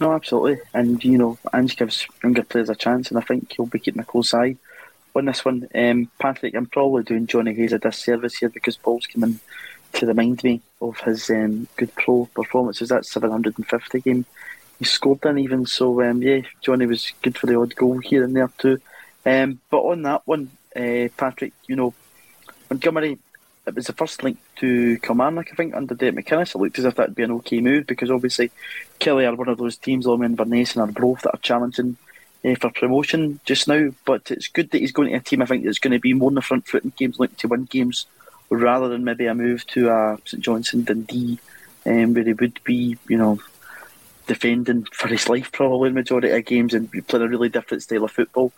No, 0.01 0.13
absolutely. 0.13 0.59
And, 0.75 1.03
you 1.03 1.17
know, 1.17 1.39
Ange 1.55 1.77
gives 1.77 2.07
younger 2.23 2.43
players 2.43 2.69
a 2.69 2.75
chance, 2.75 3.11
and 3.11 3.19
I 3.19 3.23
think 3.23 3.53
he'll 3.53 3.67
be 3.67 3.79
keeping 3.79 4.03
a 4.03 4.05
close 4.05 4.35
eye 4.35 4.57
on 5.15 5.25
this 5.25 5.45
one. 5.45 5.69
Um, 5.75 6.11
Patrick, 6.19 6.55
I'm 6.55 6.67
probably 6.67 7.03
doing 7.03 7.27
Johnny 7.27 7.55
Hayes 7.55 7.73
a 7.73 7.79
disservice 7.79 8.37
here 8.37 8.51
because 8.51 8.77
Paul's 8.77 9.07
come 9.07 9.25
in 9.25 9.41
to 9.95 10.07
remind 10.07 10.45
me 10.45 10.61
of 10.83 10.99
his 11.01 11.31
um, 11.31 11.67
good 11.77 11.95
pro 11.95 12.27
performances. 12.35 12.91
That 12.91 13.07
750 13.07 14.01
game 14.01 14.27
he 14.79 14.85
scored 14.85 15.25
in, 15.25 15.39
even. 15.39 15.65
So, 15.67 16.03
um, 16.03 16.23
yeah, 16.23 16.41
Johnny 16.61 16.85
was 16.85 17.13
good 17.23 17.39
for 17.39 17.47
the 17.47 17.59
odd 17.59 17.75
goal 17.75 17.99
here 17.99 18.25
and 18.25 18.37
there 18.37 18.51
too. 18.59 18.79
Um, 19.27 19.61
but 19.71 19.81
on 19.81 20.03
that 20.03 20.23
one, 20.25 20.53
uh, 20.75 21.09
Patrick, 21.17 21.53
you 21.67 21.75
know, 21.75 21.93
Montgomery, 22.71 23.19
it 23.67 23.75
was 23.75 23.89
the 23.89 23.93
first 23.93 24.23
link 24.23 24.39
to 24.61 24.99
Kilmarnock, 24.99 25.49
I 25.51 25.57
think, 25.57 25.75
under 25.75 25.97
Dave 25.97 26.15
McInnes. 26.15 26.55
It 26.55 26.59
looked 26.59 26.79
as 26.79 26.85
if 26.85 26.95
that'd 26.95 27.17
be 27.17 27.25
an 27.25 27.33
okay 27.33 27.61
move 27.61 27.89
because 27.89 28.11
obviously 28.11 28.53
Killie 29.01 29.29
are 29.29 29.35
one 29.35 29.49
of 29.49 29.59
those 29.59 29.77
teams, 29.77 30.07
along 30.07 30.21
with 30.21 30.31
Inverness 30.31 30.77
and 30.77 30.83
Arbroath, 30.83 31.23
that 31.23 31.35
are 31.35 31.41
challenging 31.41 31.97
uh, 32.45 32.55
for 32.55 32.71
promotion 32.71 33.41
just 33.45 33.67
now. 33.67 33.91
But 34.05 34.31
it's 34.31 34.47
good 34.47 34.71
that 34.71 34.81
he's 34.81 34.93
going 34.93 35.11
to 35.11 35.17
a 35.17 35.21
team, 35.21 35.43
I 35.43 35.47
think, 35.47 35.65
that's 35.65 35.81
going 35.81 35.93
to 35.93 35.99
be 35.99 36.15
more 36.15 36.31
on 36.31 36.35
the 36.35 36.43
front 36.43 36.69
foot 36.69 36.85
in 36.85 36.93
games, 36.97 37.19
looking 37.19 37.37
to 37.39 37.49
win 37.49 37.65
games, 37.65 38.07
rather 38.49 38.89
than 38.89 39.03
maybe 39.03 39.27
a 39.27 39.35
move 39.35 39.67
to 39.69 39.91
uh, 39.91 40.17
St 40.25 40.43
Johnstone, 40.43 40.85
Dundee, 40.85 41.41
um, 41.85 42.15
where 42.15 42.23
he 42.23 42.33
would 42.33 42.61
be, 42.63 42.97
you 43.09 43.19
know, 43.19 43.41
defending 44.29 44.85
for 44.93 45.09
his 45.09 45.29
life 45.29 45.51
probably 45.51 45.89
in 45.89 45.95
the 45.95 46.01
majority 46.01 46.31
of 46.31 46.45
games 46.45 46.75
and 46.75 46.91
playing 47.09 47.27
a 47.27 47.29
really 47.29 47.49
different 47.49 47.83
style 47.83 48.05
of 48.05 48.13
football 48.13 48.53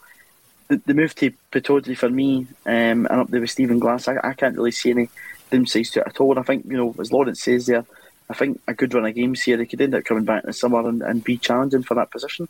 the, 0.68 0.80
the 0.86 0.94
move 0.94 1.14
to 1.16 1.32
Pittodrie 1.50 1.96
for 1.96 2.08
me, 2.08 2.46
um, 2.66 3.06
and 3.06 3.08
up 3.08 3.28
there 3.28 3.40
with 3.40 3.50
Stephen 3.50 3.78
Glass, 3.78 4.08
I, 4.08 4.16
I 4.22 4.34
can't 4.34 4.56
really 4.56 4.70
see 4.70 4.90
any 4.90 5.08
downsides 5.50 5.92
to 5.92 6.00
it 6.00 6.06
at 6.06 6.20
all. 6.20 6.32
And 6.32 6.40
I 6.40 6.42
think, 6.42 6.66
you 6.66 6.76
know, 6.76 6.94
as 7.00 7.10
Lawrence 7.10 7.42
says 7.42 7.66
there, 7.66 7.84
I 8.30 8.34
think 8.34 8.60
a 8.68 8.74
good 8.74 8.92
run 8.92 9.06
of 9.06 9.14
games 9.14 9.42
here, 9.42 9.56
they 9.56 9.66
could 9.66 9.80
end 9.80 9.94
up 9.94 10.04
coming 10.04 10.24
back 10.24 10.44
in 10.44 10.48
the 10.48 10.52
summer 10.52 10.86
and, 10.86 11.02
and 11.02 11.24
be 11.24 11.38
challenging 11.38 11.82
for 11.82 11.94
that 11.94 12.10
position. 12.10 12.48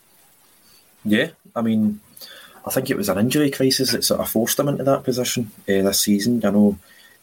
Yeah, 1.05 1.29
I 1.55 1.61
mean, 1.61 2.01
I 2.65 2.71
think 2.71 2.89
it 2.89 2.97
was 2.97 3.07
an 3.07 3.17
injury 3.17 3.49
crisis 3.49 3.93
that 3.93 4.03
sort 4.03 4.19
of 4.19 4.29
forced 4.29 4.59
him 4.59 4.67
into 4.67 4.83
that 4.83 5.05
position 5.05 5.49
uh, 5.61 5.81
this 5.81 6.01
season. 6.01 6.43
I 6.43 6.49
know 6.49 6.77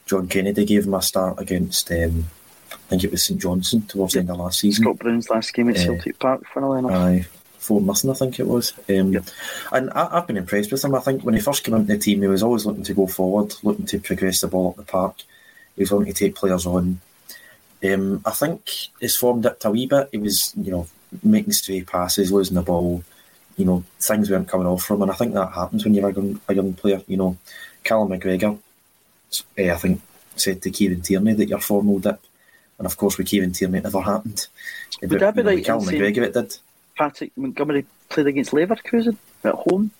John 0.07 0.28
Kennedy 0.28 0.64
gave 0.64 0.86
him 0.86 0.94
a 0.94 1.03
start 1.03 1.38
against, 1.38 1.90
um, 1.90 2.24
I 2.72 2.76
think 2.88 3.05
it 3.05 3.11
was 3.11 3.24
St 3.24 3.38
Johnstone 3.38 3.82
towards 3.82 4.14
the 4.14 4.20
end 4.20 4.30
of 4.30 4.38
last 4.38 4.61
season. 4.61 4.84
Scott 4.84 4.99
Brown's 4.99 5.28
last 5.28 5.53
game 5.53 5.68
at 5.68 5.76
uh, 5.76 5.84
Celtic 5.84 6.18
Park, 6.18 6.44
funnily 6.55 6.78
enough. 6.78 6.92
Aye, 6.92 7.26
four 7.66 7.80
nothing, 7.80 8.10
I 8.10 8.14
think 8.14 8.38
it 8.38 8.46
was. 8.46 8.72
Um, 8.88 9.12
yep. 9.12 9.24
And 9.72 9.90
I, 9.90 10.16
have 10.16 10.26
been 10.26 10.36
impressed 10.36 10.70
with 10.70 10.84
him. 10.84 10.94
I 10.94 11.00
think 11.00 11.22
when 11.22 11.34
he 11.34 11.40
first 11.40 11.64
came 11.64 11.74
into 11.74 11.92
the 11.92 11.98
team, 11.98 12.22
he 12.22 12.28
was 12.28 12.42
always 12.42 12.64
looking 12.64 12.84
to 12.84 12.94
go 12.94 13.06
forward, 13.06 13.54
looking 13.62 13.86
to 13.86 13.98
progress 13.98 14.40
the 14.40 14.48
ball 14.48 14.70
up 14.70 14.76
the 14.76 14.82
park. 14.82 15.16
He 15.74 15.82
was 15.82 15.90
wanting 15.90 16.12
to 16.12 16.18
take 16.18 16.36
players 16.36 16.66
on. 16.66 17.00
Um, 17.84 18.22
I 18.24 18.30
think 18.30 18.70
his 19.00 19.16
form 19.16 19.40
dipped 19.40 19.64
a 19.64 19.70
wee 19.70 19.86
bit. 19.86 20.08
He 20.12 20.18
was, 20.18 20.54
you 20.56 20.70
know, 20.70 20.86
making 21.22 21.52
stray 21.52 21.82
passes, 21.82 22.32
losing 22.32 22.54
the 22.54 22.62
ball. 22.62 23.02
You 23.56 23.64
know, 23.64 23.84
things 23.98 24.30
weren't 24.30 24.48
coming 24.48 24.66
off 24.66 24.84
from 24.84 24.96
him, 24.96 25.02
and 25.02 25.12
I 25.12 25.14
think 25.14 25.34
that 25.34 25.52
happens 25.52 25.84
when 25.84 25.94
you're 25.94 26.08
a 26.08 26.14
young, 26.14 26.40
a 26.48 26.54
young 26.54 26.74
player. 26.74 27.02
You 27.06 27.16
know, 27.16 27.36
Callum 27.84 28.10
McGregor, 28.10 28.58
uh, 29.58 29.72
I 29.72 29.76
think, 29.76 30.02
said 30.36 30.62
to 30.62 30.70
Kieran 30.70 31.00
Tierney 31.00 31.34
that 31.34 31.48
your 31.48 31.60
form 31.60 31.86
will 31.86 31.98
dip. 31.98 32.20
And 32.78 32.86
of 32.86 32.96
course, 32.96 33.16
with 33.16 33.28
Kieran 33.28 33.52
Tierney, 33.52 33.78
it 33.78 33.84
never 33.84 34.02
happened. 34.02 34.46
Would 35.00 35.10
but, 35.10 35.20
that 35.20 35.34
be 35.34 35.42
like 35.42 35.64
Callum 35.64 35.86
McGregor, 35.86 36.24
it 36.24 36.34
did. 36.34 36.58
Patrick 36.97 37.32
Montgomery 37.36 37.86
played 38.09 38.26
against 38.26 38.53
Leverkusen 38.53 39.16
at 39.44 39.55
home? 39.55 39.90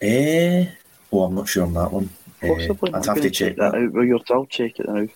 Eh, 0.00 0.66
oh, 1.12 1.22
I'm 1.22 1.34
not 1.34 1.48
sure 1.48 1.64
on 1.64 1.74
that 1.74 1.92
one. 1.92 2.10
Possibly. 2.40 2.92
Uh, 2.92 2.98
I'd 2.98 3.06
have 3.06 3.20
to 3.20 3.30
check, 3.30 3.56
that. 3.56 3.72
that. 3.72 3.78
out. 3.78 3.92
Well, 3.92 4.20
I'll 4.30 4.46
check 4.46 4.78
it 4.78 4.88
now. 4.88 5.08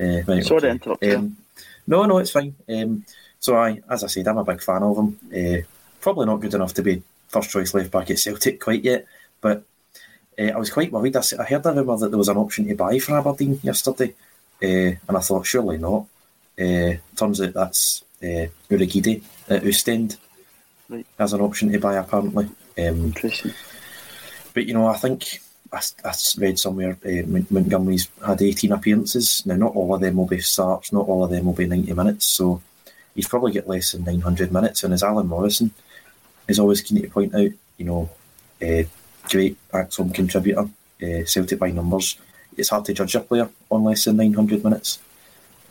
Uh, 0.00 0.22
right, 0.26 0.44
Sorry 0.44 0.58
okay. 0.58 0.60
to 0.60 0.70
interrupt 0.70 1.04
um, 1.04 1.36
No, 1.86 2.04
no, 2.06 2.18
it's 2.18 2.30
fine. 2.30 2.54
Um, 2.68 3.04
so, 3.38 3.56
I, 3.56 3.80
as 3.90 4.04
I 4.04 4.06
said, 4.06 4.28
I'm 4.28 4.38
a 4.38 4.44
big 4.44 4.62
fan 4.62 4.82
of 4.82 4.96
him. 4.96 5.18
Uh, 5.30 5.62
probably 6.00 6.26
not 6.26 6.40
good 6.40 6.54
enough 6.54 6.74
to 6.74 6.82
be 6.82 7.02
first 7.28 7.50
choice 7.50 7.74
left 7.74 7.90
back 7.90 8.10
at 8.10 8.18
Celtic 8.18 8.60
quite 8.60 8.84
yet, 8.84 9.06
but 9.40 9.64
uh, 10.38 10.44
I 10.44 10.56
was 10.56 10.70
quite 10.70 10.92
worried. 10.92 11.16
I, 11.16 11.22
I 11.38 11.44
heard 11.44 11.66
everywhere 11.66 11.98
that 11.98 12.10
there 12.10 12.18
was 12.18 12.28
an 12.28 12.36
option 12.36 12.68
to 12.68 12.74
buy 12.74 12.98
for 12.98 13.18
Aberdeen 13.18 13.58
yesterday, 13.62 14.14
uh, 14.62 14.96
and 15.06 15.16
I 15.16 15.20
thought 15.20 15.46
surely 15.46 15.78
not. 15.78 16.06
Uh, 16.58 16.94
turns 17.16 17.40
out 17.40 17.54
that's 17.54 18.04
uh, 18.22 18.46
Urhoghide 18.70 19.22
at 19.48 19.66
Ostend 19.66 20.16
right. 20.88 21.06
as 21.18 21.32
an 21.32 21.40
option 21.40 21.72
to 21.72 21.78
buy 21.78 21.96
apparently. 21.96 22.46
Um, 22.78 23.06
Interesting. 23.06 23.52
But 24.54 24.66
you 24.66 24.74
know, 24.74 24.86
I 24.86 24.96
think 24.96 25.40
I, 25.72 25.80
I 26.04 26.12
read 26.38 26.58
somewhere 26.58 26.98
uh, 27.04 27.42
Montgomery's 27.50 28.08
had 28.24 28.42
18 28.42 28.72
appearances. 28.72 29.44
Now, 29.46 29.56
not 29.56 29.74
all 29.74 29.94
of 29.94 30.00
them 30.00 30.16
will 30.16 30.26
be 30.26 30.40
starts, 30.40 30.92
not 30.92 31.08
all 31.08 31.24
of 31.24 31.30
them 31.30 31.46
will 31.46 31.54
be 31.54 31.66
90 31.66 31.92
minutes. 31.94 32.26
So 32.26 32.62
he's 33.14 33.28
probably 33.28 33.52
got 33.52 33.68
less 33.68 33.92
than 33.92 34.04
900 34.04 34.52
minutes. 34.52 34.84
And 34.84 34.92
as 34.92 35.02
Alan 35.02 35.28
Morrison 35.28 35.72
is 36.48 36.58
always 36.58 36.80
keen 36.80 37.00
to 37.00 37.08
point 37.08 37.34
out, 37.34 37.50
you 37.78 37.84
know, 37.84 38.10
uh, 38.62 38.82
great 39.28 39.56
maximum 39.72 40.12
contributor, 40.12 40.68
uh, 41.02 41.24
Celtic 41.24 41.58
by 41.58 41.70
numbers. 41.70 42.18
It's 42.56 42.68
hard 42.68 42.84
to 42.86 42.92
judge 42.92 43.14
a 43.14 43.20
player 43.20 43.48
on 43.70 43.84
less 43.84 44.04
than 44.04 44.16
900 44.16 44.62
minutes. 44.62 44.98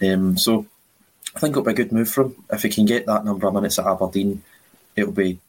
Um, 0.02 0.36
so 0.38 0.66
I 1.36 1.40
think 1.40 1.54
it'll 1.54 1.64
be 1.64 1.72
a 1.72 1.76
good 1.76 1.92
move 1.92 2.10
for 2.10 2.24
him 2.24 2.36
if 2.52 2.64
he 2.64 2.70
can 2.70 2.86
get 2.86 3.06
that 3.06 3.26
number 3.26 3.48
of 3.48 3.54
minutes 3.54 3.80
at 3.80 3.88
Aberdeen. 3.88 4.44
It'll 4.96 5.14
be 5.14 5.40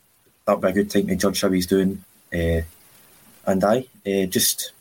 that'll 0.46 0.60
be 0.60 0.68
a 0.68 0.72
good 0.72 0.90
time 0.90 1.08
to 1.08 1.16
judge 1.16 1.40
how 1.40 1.50
he's 1.50 1.66
doing. 1.66 2.04
Uh, 2.32 2.62
and 3.46 3.64
I 3.64 3.86
uh, 4.06 4.26
just 4.26 4.72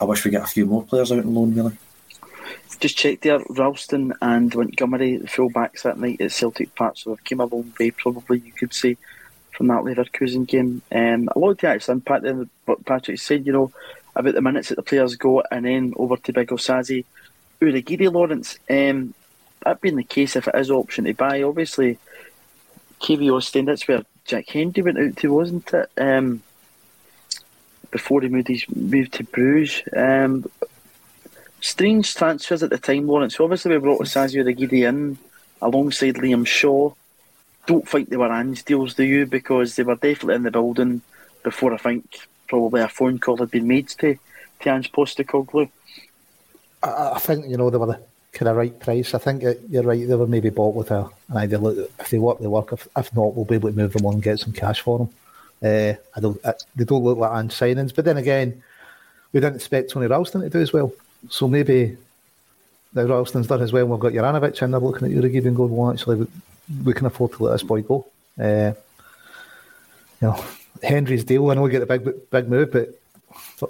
I 0.00 0.04
wish 0.04 0.24
we 0.24 0.30
get 0.30 0.42
a 0.42 0.46
few 0.46 0.66
more 0.66 0.82
players 0.82 1.12
out 1.12 1.18
on 1.18 1.34
loan 1.34 1.54
really. 1.54 1.76
Just 2.80 2.96
checked 2.96 3.22
there, 3.22 3.38
Ralston 3.50 4.12
and 4.20 4.52
Montgomery, 4.54 5.18
the 5.18 5.28
full 5.28 5.50
backs 5.50 5.82
that 5.82 5.98
night 5.98 6.20
at 6.20 6.32
Celtic 6.32 6.74
Park, 6.74 6.96
so 6.96 7.10
they've 7.10 7.24
came 7.24 7.40
a 7.40 7.44
long 7.44 7.72
way 7.78 7.92
probably 7.92 8.40
you 8.40 8.52
could 8.52 8.74
say 8.74 8.96
from 9.52 9.68
that 9.68 9.84
Leverkusen 9.84 10.46
game. 10.48 10.82
Um, 10.90 11.28
a 11.34 11.38
lot 11.38 11.50
of 11.50 11.58
the 11.58 11.68
actually 11.68 11.92
unpack 11.92 12.22
then 12.22 12.50
what 12.64 12.84
Patrick 12.84 13.20
said, 13.20 13.46
you 13.46 13.52
know, 13.52 13.72
about 14.16 14.34
the 14.34 14.42
minutes 14.42 14.70
that 14.70 14.76
the 14.76 14.82
players 14.82 15.14
got 15.16 15.46
and 15.50 15.64
then 15.64 15.94
over 15.96 16.16
to 16.16 16.32
Big 16.32 16.48
Osaze. 16.48 17.04
Urhoghide 17.60 18.12
Lawrence, 18.12 18.58
um, 18.68 19.14
that 19.64 19.80
being 19.80 19.96
the 19.96 20.04
case, 20.04 20.36
if 20.36 20.48
it 20.48 20.54
is 20.54 20.70
option 20.70 21.04
to 21.04 21.14
buy, 21.14 21.42
obviously 21.42 21.98
KV 23.00 23.34
Ostend, 23.34 23.68
that's 23.68 23.86
where 23.88 24.04
Jack 24.24 24.48
Hendry 24.48 24.82
went 24.82 24.98
out 24.98 25.16
to, 25.16 25.32
wasn't 25.32 25.72
it? 25.74 25.90
Um, 25.96 26.42
before 27.90 28.22
he 28.22 28.28
moved, 28.28 28.48
his, 28.48 28.64
moved 28.74 29.14
to 29.14 29.24
Bruges. 29.24 29.82
Um, 29.94 30.46
strange 31.60 32.14
transfers 32.14 32.62
at 32.62 32.70
the 32.70 32.78
time, 32.78 33.06
Lawrence. 33.06 33.36
So 33.36 33.44
obviously, 33.44 33.72
we 33.72 33.78
brought 33.78 34.00
Osaze 34.00 34.34
Urhoghide 34.34 34.88
in 34.88 35.18
alongside 35.60 36.14
Liam 36.14 36.46
Shaw. 36.46 36.92
Don't 37.66 37.88
think 37.88 38.08
they 38.08 38.16
were 38.16 38.32
Ange 38.32 38.64
deals, 38.64 38.94
do 38.94 39.04
you? 39.04 39.26
Because 39.26 39.76
they 39.76 39.82
were 39.82 39.94
definitely 39.94 40.36
in 40.36 40.42
the 40.44 40.50
building 40.50 41.02
before 41.42 41.74
I 41.74 41.76
think 41.76 42.28
probably 42.48 42.82
a 42.82 42.88
phone 42.88 43.18
call 43.18 43.36
had 43.36 43.50
been 43.50 43.68
made 43.68 43.88
to, 43.88 44.16
to 44.60 44.68
Ange 44.68 44.90
Postecoglou. 44.92 45.70
I, 46.82 47.12
I 47.14 47.18
think, 47.18 47.46
you 47.48 47.56
know, 47.56 47.70
they 47.70 47.78
were 47.78 47.86
the 47.86 48.00
kind 48.32 48.48
of 48.48 48.56
right 48.56 48.78
price. 48.80 49.14
I 49.14 49.18
think 49.18 49.42
it, 49.42 49.60
you're 49.68 49.82
right. 49.82 50.06
They 50.06 50.14
were 50.14 50.26
maybe 50.26 50.50
bought 50.50 50.74
with 50.74 50.90
a, 50.90 51.08
an 51.28 51.36
idea. 51.36 51.58
Look, 51.58 51.90
if 51.98 52.10
they 52.10 52.18
work, 52.18 52.38
they 52.38 52.46
work. 52.46 52.72
If, 52.72 52.88
if 52.96 53.14
not, 53.14 53.34
we'll 53.34 53.44
be 53.44 53.56
able 53.56 53.70
to 53.70 53.76
move 53.76 53.92
them 53.92 54.06
on 54.06 54.14
and 54.14 54.22
get 54.22 54.40
some 54.40 54.52
cash 54.52 54.80
for 54.80 54.98
them. 54.98 55.10
Uh, 55.62 55.94
I 56.16 56.20
don't. 56.20 56.44
I, 56.44 56.54
they 56.74 56.84
don't 56.84 57.04
look 57.04 57.18
like 57.18 57.30
signings. 57.50 57.94
But 57.94 58.04
then 58.04 58.16
again, 58.16 58.62
we 59.32 59.40
didn't 59.40 59.56
expect 59.56 59.90
Tony 59.90 60.06
Ralston 60.06 60.40
to 60.42 60.50
do 60.50 60.60
as 60.60 60.72
well. 60.72 60.92
So 61.28 61.46
maybe 61.46 61.96
the 62.92 63.06
Ralston's 63.06 63.46
done 63.46 63.62
as 63.62 63.72
well. 63.72 63.86
We've 63.86 64.00
got 64.00 64.12
Juranovic 64.12 64.60
and 64.62 64.72
they're 64.72 64.80
looking 64.80 65.08
at 65.08 65.22
Urhoghide 65.22 65.46
and 65.46 65.56
going, 65.56 65.74
well, 65.74 65.92
actually, 65.92 66.16
we, 66.16 66.26
we, 66.84 66.94
can 66.94 67.06
afford 67.06 67.32
to 67.32 67.44
let 67.44 67.52
this 67.52 67.62
boy 67.62 67.82
go. 67.82 68.06
Uh, 68.38 68.72
you 70.20 70.28
know, 70.28 70.44
Hendry's 70.82 71.24
deal. 71.24 71.50
I 71.50 71.54
know 71.54 71.62
we 71.62 71.70
get 71.70 71.86
the 71.86 71.98
big 71.98 72.30
big 72.30 72.48
move, 72.48 72.72
but 72.72 72.98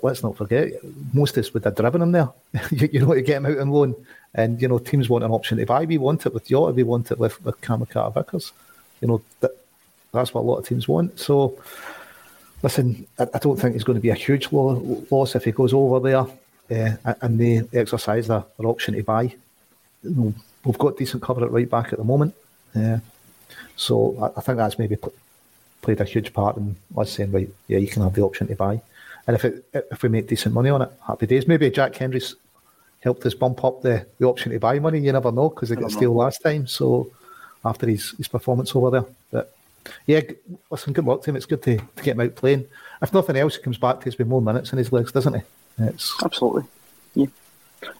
let's 0.02 0.22
not 0.22 0.36
forget, 0.36 0.72
most 1.12 1.36
of 1.36 1.44
us 1.44 1.54
would 1.54 1.64
have 1.64 1.76
driven 1.76 2.02
him 2.02 2.12
there, 2.12 2.28
you, 2.70 2.88
you, 2.92 3.00
know, 3.00 3.14
to 3.14 3.22
get 3.22 3.38
him 3.38 3.46
out 3.46 3.58
on 3.58 3.70
loan. 3.70 3.94
And, 4.34 4.60
you 4.62 4.68
know, 4.68 4.78
teams 4.78 5.08
want 5.08 5.24
an 5.24 5.30
option 5.30 5.58
to 5.58 5.66
buy. 5.66 5.84
We 5.84 5.98
want 5.98 6.24
it 6.24 6.32
with 6.32 6.46
Jota, 6.46 6.72
we 6.72 6.82
want 6.82 7.10
it 7.10 7.18
with, 7.18 7.42
with 7.44 7.60
Cameron 7.60 7.90
Carter 7.92 8.20
Vickers. 8.20 8.52
You 9.00 9.08
know, 9.08 9.22
that, 9.40 9.50
that's 10.12 10.32
what 10.32 10.42
a 10.42 10.48
lot 10.48 10.58
of 10.58 10.66
teams 10.66 10.88
want. 10.88 11.18
So, 11.18 11.58
listen, 12.62 13.06
I, 13.18 13.26
I 13.34 13.38
don't 13.38 13.58
think 13.58 13.74
it's 13.74 13.84
going 13.84 13.98
to 13.98 14.02
be 14.02 14.10
a 14.10 14.14
huge 14.14 14.52
lo- 14.52 15.04
loss 15.10 15.34
if 15.34 15.44
he 15.44 15.52
goes 15.52 15.72
over 15.72 16.00
there 16.00 16.26
uh, 17.04 17.14
and 17.20 17.38
they 17.38 17.62
exercise 17.78 18.26
their, 18.28 18.44
their 18.58 18.68
option 18.68 18.94
to 18.94 19.02
buy. 19.02 19.34
You 20.02 20.10
know, 20.10 20.34
we've 20.64 20.78
got 20.78 20.96
decent 20.96 21.22
cover 21.22 21.44
at 21.44 21.50
right 21.50 21.68
back 21.68 21.92
at 21.92 21.98
the 21.98 22.04
moment. 22.04 22.34
Uh, 22.74 22.98
so 23.76 24.16
I, 24.20 24.38
I, 24.38 24.42
think 24.42 24.58
that's 24.58 24.78
maybe 24.78 24.96
pl- 24.96 25.12
played 25.82 26.00
a 26.00 26.04
huge 26.04 26.32
part 26.32 26.56
in 26.56 26.76
us 26.96 27.12
saying, 27.12 27.32
right, 27.32 27.50
yeah, 27.68 27.78
you 27.78 27.88
can 27.88 28.02
have 28.02 28.14
the 28.14 28.22
option 28.22 28.46
to 28.48 28.56
buy. 28.56 28.80
And 29.26 29.36
if 29.36 29.44
it, 29.44 29.64
if 29.72 30.02
we 30.02 30.08
make 30.08 30.26
decent 30.26 30.54
money 30.54 30.70
on 30.70 30.82
it, 30.82 30.90
happy 31.06 31.26
days. 31.26 31.46
Maybe 31.46 31.70
Jack 31.70 31.94
Hendry's 31.94 32.34
helped 33.00 33.24
us 33.26 33.34
bump 33.34 33.64
up 33.64 33.82
the, 33.82 34.06
the 34.18 34.26
option 34.26 34.52
to 34.52 34.58
buy 34.58 34.78
money. 34.78 35.00
You 35.00 35.12
never 35.12 35.32
know 35.32 35.48
because 35.48 35.68
they 35.68 35.76
got 35.76 35.90
steal 35.90 36.14
last 36.14 36.42
time. 36.42 36.66
So 36.66 37.10
after 37.64 37.86
his, 37.86 38.10
his 38.12 38.28
performance 38.28 38.74
over 38.74 38.90
there, 38.90 39.04
but 39.30 39.54
yeah, 40.06 40.20
listen, 40.70 40.92
good 40.92 41.04
luck 41.04 41.22
to 41.22 41.30
him. 41.30 41.36
It's 41.36 41.46
good 41.46 41.62
to, 41.62 41.76
to 41.76 42.02
get 42.02 42.14
him 42.14 42.20
out 42.20 42.36
playing. 42.36 42.66
If 43.00 43.12
nothing 43.12 43.36
else, 43.36 43.56
he 43.56 43.62
comes 43.62 43.78
back, 43.78 44.00
takes 44.00 44.18
me 44.18 44.24
more 44.24 44.42
minutes 44.42 44.72
in 44.72 44.78
his 44.78 44.92
legs, 44.92 45.12
doesn't 45.12 45.34
he? 45.34 45.40
It's... 45.78 46.14
Absolutely. 46.24 46.64
Yeah. 47.14 47.26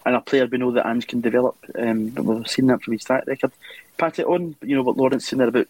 And 0.07 0.14
a 0.14 0.20
player 0.20 0.47
we 0.47 0.59
know 0.59 0.70
that 0.73 0.87
Ange 0.87 1.09
can 1.09 1.20
develop. 1.20 1.57
Um, 1.77 2.14
we've 2.14 2.49
seen 2.49 2.68
that 2.68 2.83
from 2.83 2.93
his 2.93 3.05
track 3.05 3.27
record. 3.27 3.51
Pat 3.99 4.20
it 4.20 4.27
on, 4.27 4.55
you 4.62 4.77
know, 4.77 4.83
what 4.83 4.97
Lawrence 4.97 5.27
said 5.27 5.41
there 5.41 5.49
about, 5.49 5.66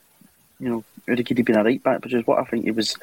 you 0.61 0.69
know, 0.69 0.85
Urhoghide 1.09 1.45
being 1.45 1.59
a 1.59 1.65
right 1.65 1.83
back, 1.83 2.05
which 2.05 2.15
is 2.15 2.27
what 2.27 2.39
I 2.39 2.45
think 2.45 2.65
he 2.65 2.71
was 2.71 2.97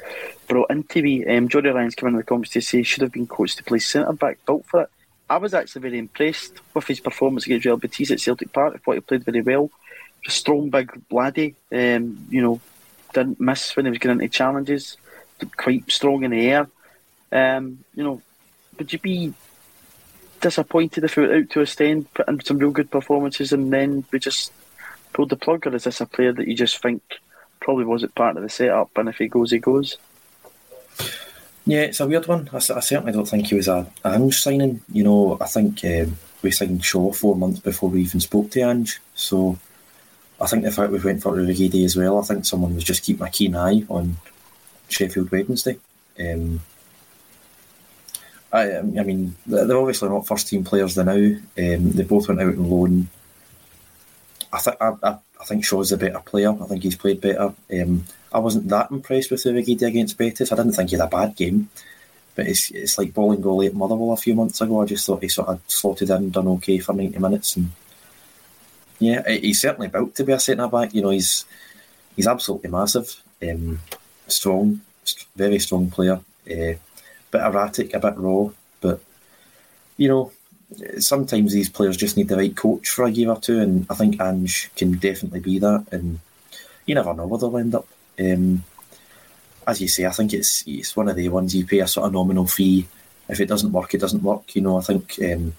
brought 0.48 0.70
in 0.70 0.82
to 0.84 1.02
be. 1.02 1.26
Um, 1.26 1.48
Jordy 1.48 1.70
Ryan's 1.70 1.94
come 1.94 2.08
in 2.08 2.16
the 2.16 2.22
comments 2.22 2.52
to 2.52 2.60
say 2.60 2.78
he 2.78 2.84
should 2.84 3.02
have 3.02 3.12
been 3.12 3.26
coached 3.26 3.58
to 3.58 3.64
play 3.64 3.78
centre 3.78 4.12
back, 4.12 4.38
built 4.46 4.64
for 4.66 4.82
it. 4.82 4.90
I 5.28 5.36
was 5.36 5.54
actually 5.54 5.82
very 5.82 5.98
impressed 5.98 6.54
with 6.74 6.86
his 6.86 7.00
performance 7.00 7.46
against 7.46 7.64
Real 7.64 7.76
Betis 7.76 8.10
at 8.10 8.20
Celtic 8.20 8.52
Park. 8.52 8.74
I 8.74 8.78
thought 8.78 8.94
he 8.94 9.00
played 9.00 9.24
very 9.24 9.42
well. 9.42 9.70
A 10.26 10.30
strong, 10.30 10.70
big 10.70 10.90
laddie. 11.10 11.54
Um, 11.70 12.26
you 12.30 12.42
know, 12.42 12.60
didn't 13.14 13.40
miss 13.40 13.76
when 13.76 13.86
he 13.86 13.90
was 13.90 13.98
getting 13.98 14.20
into 14.20 14.28
challenges. 14.28 14.96
Quite 15.56 15.90
strong 15.90 16.24
in 16.24 16.32
the 16.32 16.50
air. 16.50 16.68
Um, 17.32 17.84
you 17.94 18.02
know, 18.02 18.20
would 18.78 18.92
you 18.92 18.98
be 18.98 19.32
disappointed 20.40 21.04
if 21.04 21.16
we 21.16 21.26
went 21.26 21.44
out 21.44 21.50
to 21.50 21.60
Ostend, 21.60 22.12
put 22.12 22.28
in 22.28 22.40
some 22.40 22.58
real 22.58 22.70
good 22.70 22.90
performances, 22.90 23.52
and 23.52 23.72
then 23.72 24.04
we 24.10 24.18
just 24.18 24.52
pulled 25.12 25.28
the 25.28 25.36
plug, 25.36 25.66
or 25.66 25.74
is 25.76 25.84
this 25.84 26.00
a 26.00 26.06
player 26.06 26.32
that 26.32 26.48
you 26.48 26.54
just 26.54 26.80
think 26.82 27.02
probably 27.60 27.84
wasn't 27.84 28.14
part 28.14 28.36
of 28.36 28.42
the 28.42 28.48
setup, 28.48 28.90
and 28.96 29.08
if 29.08 29.16
he 29.16 29.28
goes, 29.28 29.50
he 29.50 29.58
goes? 29.58 29.96
Yeah, 31.66 31.82
it's 31.82 32.00
a 32.00 32.06
weird 32.06 32.26
one. 32.26 32.48
I, 32.52 32.56
I 32.56 32.80
certainly 32.80 33.12
don't 33.12 33.28
think 33.28 33.46
he 33.46 33.54
was 33.54 33.68
a, 33.68 33.86
a 34.04 34.08
Ange 34.08 34.36
signing. 34.36 34.80
You 34.92 35.04
know, 35.04 35.38
I 35.40 35.46
think 35.46 35.84
um, 35.84 36.16
we 36.42 36.50
signed 36.50 36.84
Shaw 36.84 37.12
four 37.12 37.36
months 37.36 37.60
before 37.60 37.90
we 37.90 38.02
even 38.02 38.20
spoke 38.20 38.50
to 38.52 38.60
Ange. 38.62 39.00
So 39.14 39.58
I 40.40 40.46
think 40.46 40.64
the 40.64 40.70
fact 40.70 40.90
we 40.90 40.98
went 40.98 41.22
for 41.22 41.36
Urhoghide 41.36 41.84
as 41.84 41.96
well, 41.96 42.18
I 42.18 42.22
think 42.22 42.44
someone 42.44 42.74
was 42.74 42.84
just 42.84 43.04
keeping 43.04 43.26
a 43.26 43.30
keen 43.30 43.54
eye 43.54 43.84
on 43.88 44.16
Sheffield 44.88 45.30
Wednesday. 45.30 45.76
Um, 46.18 46.60
I, 48.52 48.78
I 48.78 48.82
mean, 48.82 49.36
they're 49.46 49.78
obviously 49.78 50.08
not 50.08 50.26
first 50.26 50.48
team 50.48 50.64
players 50.64 50.94
They 50.94 51.04
now. 51.04 51.12
Um, 51.12 51.92
they 51.92 52.02
both 52.02 52.28
went 52.28 52.40
out 52.40 52.48
on 52.48 52.70
loan. 52.70 53.08
I 54.52 54.58
think 54.58 54.76
I, 54.80 54.92
I, 55.02 55.18
I, 55.40 55.44
think 55.44 55.64
Shaw's 55.64 55.92
a 55.92 55.96
better 55.96 56.20
player. 56.20 56.50
I 56.50 56.66
think 56.66 56.82
he's 56.82 56.96
played 56.96 57.20
better. 57.20 57.52
Um, 57.72 58.04
I 58.32 58.38
wasn't 58.38 58.68
that 58.68 58.90
impressed 58.90 59.30
with 59.30 59.42
Urhoghide 59.44 59.82
against 59.82 60.18
Betis. 60.18 60.52
I 60.52 60.56
didn't 60.56 60.72
think 60.72 60.90
he 60.90 60.96
had 60.96 61.06
a 61.06 61.08
bad 61.08 61.36
game, 61.36 61.68
but 62.34 62.46
it's 62.46 62.70
it's 62.70 62.98
like 62.98 63.12
Bolingoli 63.12 63.66
at 63.66 63.74
Motherwell 63.74 64.12
a 64.12 64.16
few 64.16 64.34
months 64.34 64.60
ago. 64.60 64.80
I 64.80 64.86
just 64.86 65.06
thought 65.06 65.22
he 65.22 65.28
sort 65.28 65.48
of 65.48 65.60
slotted 65.66 66.10
in, 66.10 66.30
done 66.30 66.48
okay 66.48 66.78
for 66.78 66.92
ninety 66.92 67.18
minutes, 67.18 67.56
and 67.56 67.70
yeah, 68.98 69.26
he's 69.28 69.60
certainly 69.60 69.88
built 69.88 70.14
to 70.16 70.24
be 70.24 70.32
a 70.32 70.38
centre 70.38 70.68
back. 70.68 70.94
You 70.94 71.02
know, 71.02 71.10
he's 71.10 71.44
he's 72.14 72.28
absolutely 72.28 72.70
massive, 72.70 73.20
um, 73.42 73.80
strong, 74.28 74.80
very 75.34 75.58
strong 75.58 75.90
player. 75.90 76.20
Uh, 76.46 76.76
bit 77.30 77.42
erratic, 77.42 77.94
a 77.94 78.00
bit 78.00 78.16
raw, 78.16 78.50
but 78.80 79.00
you 79.96 80.08
know, 80.08 80.32
sometimes 80.98 81.52
these 81.52 81.68
players 81.68 81.96
just 81.96 82.16
need 82.16 82.28
the 82.28 82.36
right 82.36 82.56
coach 82.56 82.88
for 82.88 83.04
a 83.04 83.10
year 83.10 83.30
or 83.30 83.40
two, 83.40 83.60
and 83.60 83.86
I 83.90 83.94
think 83.94 84.20
Ange 84.20 84.70
can 84.76 84.92
definitely 84.92 85.40
be 85.40 85.58
that. 85.58 85.86
And 85.92 86.20
you 86.86 86.94
never 86.94 87.14
know 87.14 87.26
where 87.26 87.38
they'll 87.38 87.56
end 87.58 87.74
up. 87.74 87.86
Um, 88.18 88.64
as 89.66 89.80
you 89.80 89.88
say, 89.88 90.06
I 90.06 90.10
think 90.10 90.32
it's 90.32 90.64
it's 90.66 90.96
one 90.96 91.08
of 91.08 91.16
the 91.16 91.28
ones 91.28 91.54
you 91.54 91.66
pay 91.66 91.80
a 91.80 91.86
sort 91.86 92.06
of 92.06 92.12
nominal 92.12 92.46
fee. 92.46 92.86
If 93.28 93.40
it 93.40 93.46
doesn't 93.46 93.72
work, 93.72 93.94
it 93.94 94.00
doesn't 94.00 94.22
work. 94.22 94.54
You 94.54 94.62
know, 94.62 94.78
I 94.78 94.82
think 94.82 95.18
um, 95.22 95.54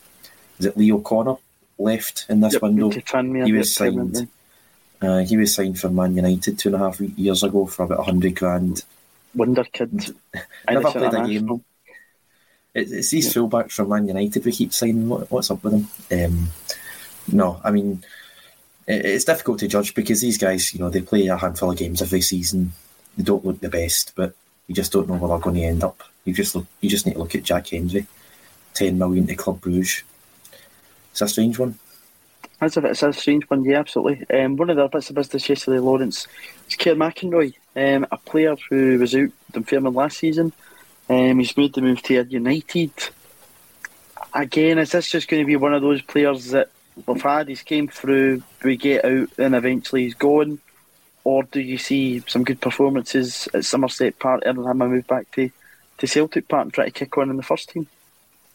is 0.59 0.65
it 0.65 0.77
Leo 0.77 0.99
Connor 0.99 1.35
left 1.77 2.25
in 2.29 2.41
this 2.41 2.53
yep, 2.53 2.61
window? 2.61 2.89
He 2.89 3.53
was 3.53 3.73
signed. 3.73 4.27
Uh, 5.01 5.19
he 5.19 5.35
was 5.35 5.55
signed 5.55 5.79
for 5.79 5.89
Man 5.89 6.15
United 6.15 6.59
two 6.59 6.69
and 6.69 6.75
a 6.75 6.79
half 6.79 6.99
years 6.99 7.43
ago 7.43 7.65
for 7.65 7.83
about 7.83 7.99
a 7.99 8.03
hundred 8.03 8.35
grand 8.35 8.83
wonder 9.35 9.63
kid. 9.63 10.15
Never 10.69 10.91
played 10.91 11.13
a 11.13 11.27
game. 11.27 11.63
It's 12.73 13.09
these 13.09 13.35
yeah. 13.35 13.41
fullbacks 13.41 13.73
from 13.73 13.89
Man 13.89 14.07
United 14.07 14.45
we 14.45 14.51
keep 14.51 14.73
signing. 14.73 15.09
What, 15.09 15.29
what's 15.31 15.51
up 15.51 15.63
with 15.63 15.73
them? 16.09 16.25
Um, 16.25 16.47
no, 17.31 17.59
I 17.63 17.71
mean 17.71 18.03
it, 18.87 19.05
it's 19.05 19.25
difficult 19.25 19.59
to 19.59 19.67
judge 19.67 19.93
because 19.93 20.21
these 20.21 20.37
guys, 20.37 20.73
you 20.73 20.79
know, 20.79 20.89
they 20.89 21.01
play 21.01 21.27
a 21.27 21.37
handful 21.37 21.71
of 21.71 21.77
games 21.77 22.01
every 22.01 22.21
season. 22.21 22.73
They 23.17 23.23
don't 23.23 23.45
look 23.45 23.59
the 23.59 23.69
best, 23.69 24.13
but 24.15 24.33
you 24.67 24.75
just 24.75 24.91
don't 24.91 25.07
know 25.07 25.15
where 25.15 25.29
they're 25.29 25.39
going 25.39 25.55
to 25.55 25.63
end 25.63 25.83
up. 25.83 26.01
You 26.25 26.33
just 26.33 26.55
look, 26.55 26.65
you 26.81 26.89
just 26.89 27.05
need 27.05 27.13
to 27.13 27.19
look 27.19 27.35
at 27.35 27.43
Jack 27.43 27.69
Hendry, 27.69 28.07
ten 28.73 28.97
million 28.97 29.27
to 29.27 29.35
Club 29.35 29.59
Bruges. 29.61 30.03
It's 31.11 31.21
a 31.21 31.27
strange 31.27 31.59
one. 31.59 31.77
That's 32.59 32.77
a, 32.77 32.85
it's 32.85 33.03
a 33.03 33.11
strange 33.11 33.43
one, 33.49 33.65
yeah, 33.65 33.79
absolutely. 33.79 34.25
Um, 34.29 34.55
one 34.55 34.69
of 34.69 34.75
the 34.75 34.83
other 34.83 34.91
bits 34.91 35.09
of 35.09 35.15
business 35.15 35.49
yesterday, 35.49 35.79
Lawrence, 35.79 36.27
is 36.69 36.75
Kerr 36.75 36.93
McInroy, 36.93 37.55
um, 37.75 38.05
a 38.11 38.17
player 38.17 38.55
who 38.69 38.99
was 38.99 39.15
out 39.15 39.29
in 39.55 39.63
Fairmont 39.63 39.95
last 39.95 40.19
season. 40.19 40.53
Um, 41.11 41.39
he's 41.39 41.57
made 41.57 41.73
the 41.73 41.81
move 41.81 42.01
to 42.03 42.23
United. 42.23 42.93
Again, 44.33 44.79
is 44.79 44.93
this 44.93 45.09
just 45.09 45.27
going 45.27 45.43
to 45.43 45.47
be 45.47 45.57
one 45.57 45.73
of 45.73 45.81
those 45.81 46.01
players 46.01 46.51
that 46.51 46.69
we've 47.05 47.21
had? 47.21 47.49
He's 47.49 47.63
came 47.63 47.89
through, 47.89 48.43
we 48.63 48.77
get 48.77 49.03
out, 49.03 49.27
and 49.37 49.53
eventually 49.53 50.05
he's 50.05 50.13
gone. 50.13 50.59
Or 51.25 51.43
do 51.43 51.59
you 51.59 51.77
see 51.77 52.23
some 52.27 52.45
good 52.45 52.61
performances 52.61 53.49
at 53.53 53.65
Somerset 53.65 54.19
Park 54.19 54.43
and 54.45 54.57
have 54.59 54.67
him 54.67 54.77
move 54.77 55.05
back 55.05 55.29
to, 55.31 55.51
to 55.97 56.07
Celtic 56.07 56.47
Park 56.47 56.63
and 56.63 56.73
try 56.73 56.85
to 56.85 56.91
kick 56.91 57.17
on 57.17 57.29
in 57.29 57.35
the 57.35 57.43
first 57.43 57.69
team? 57.71 57.87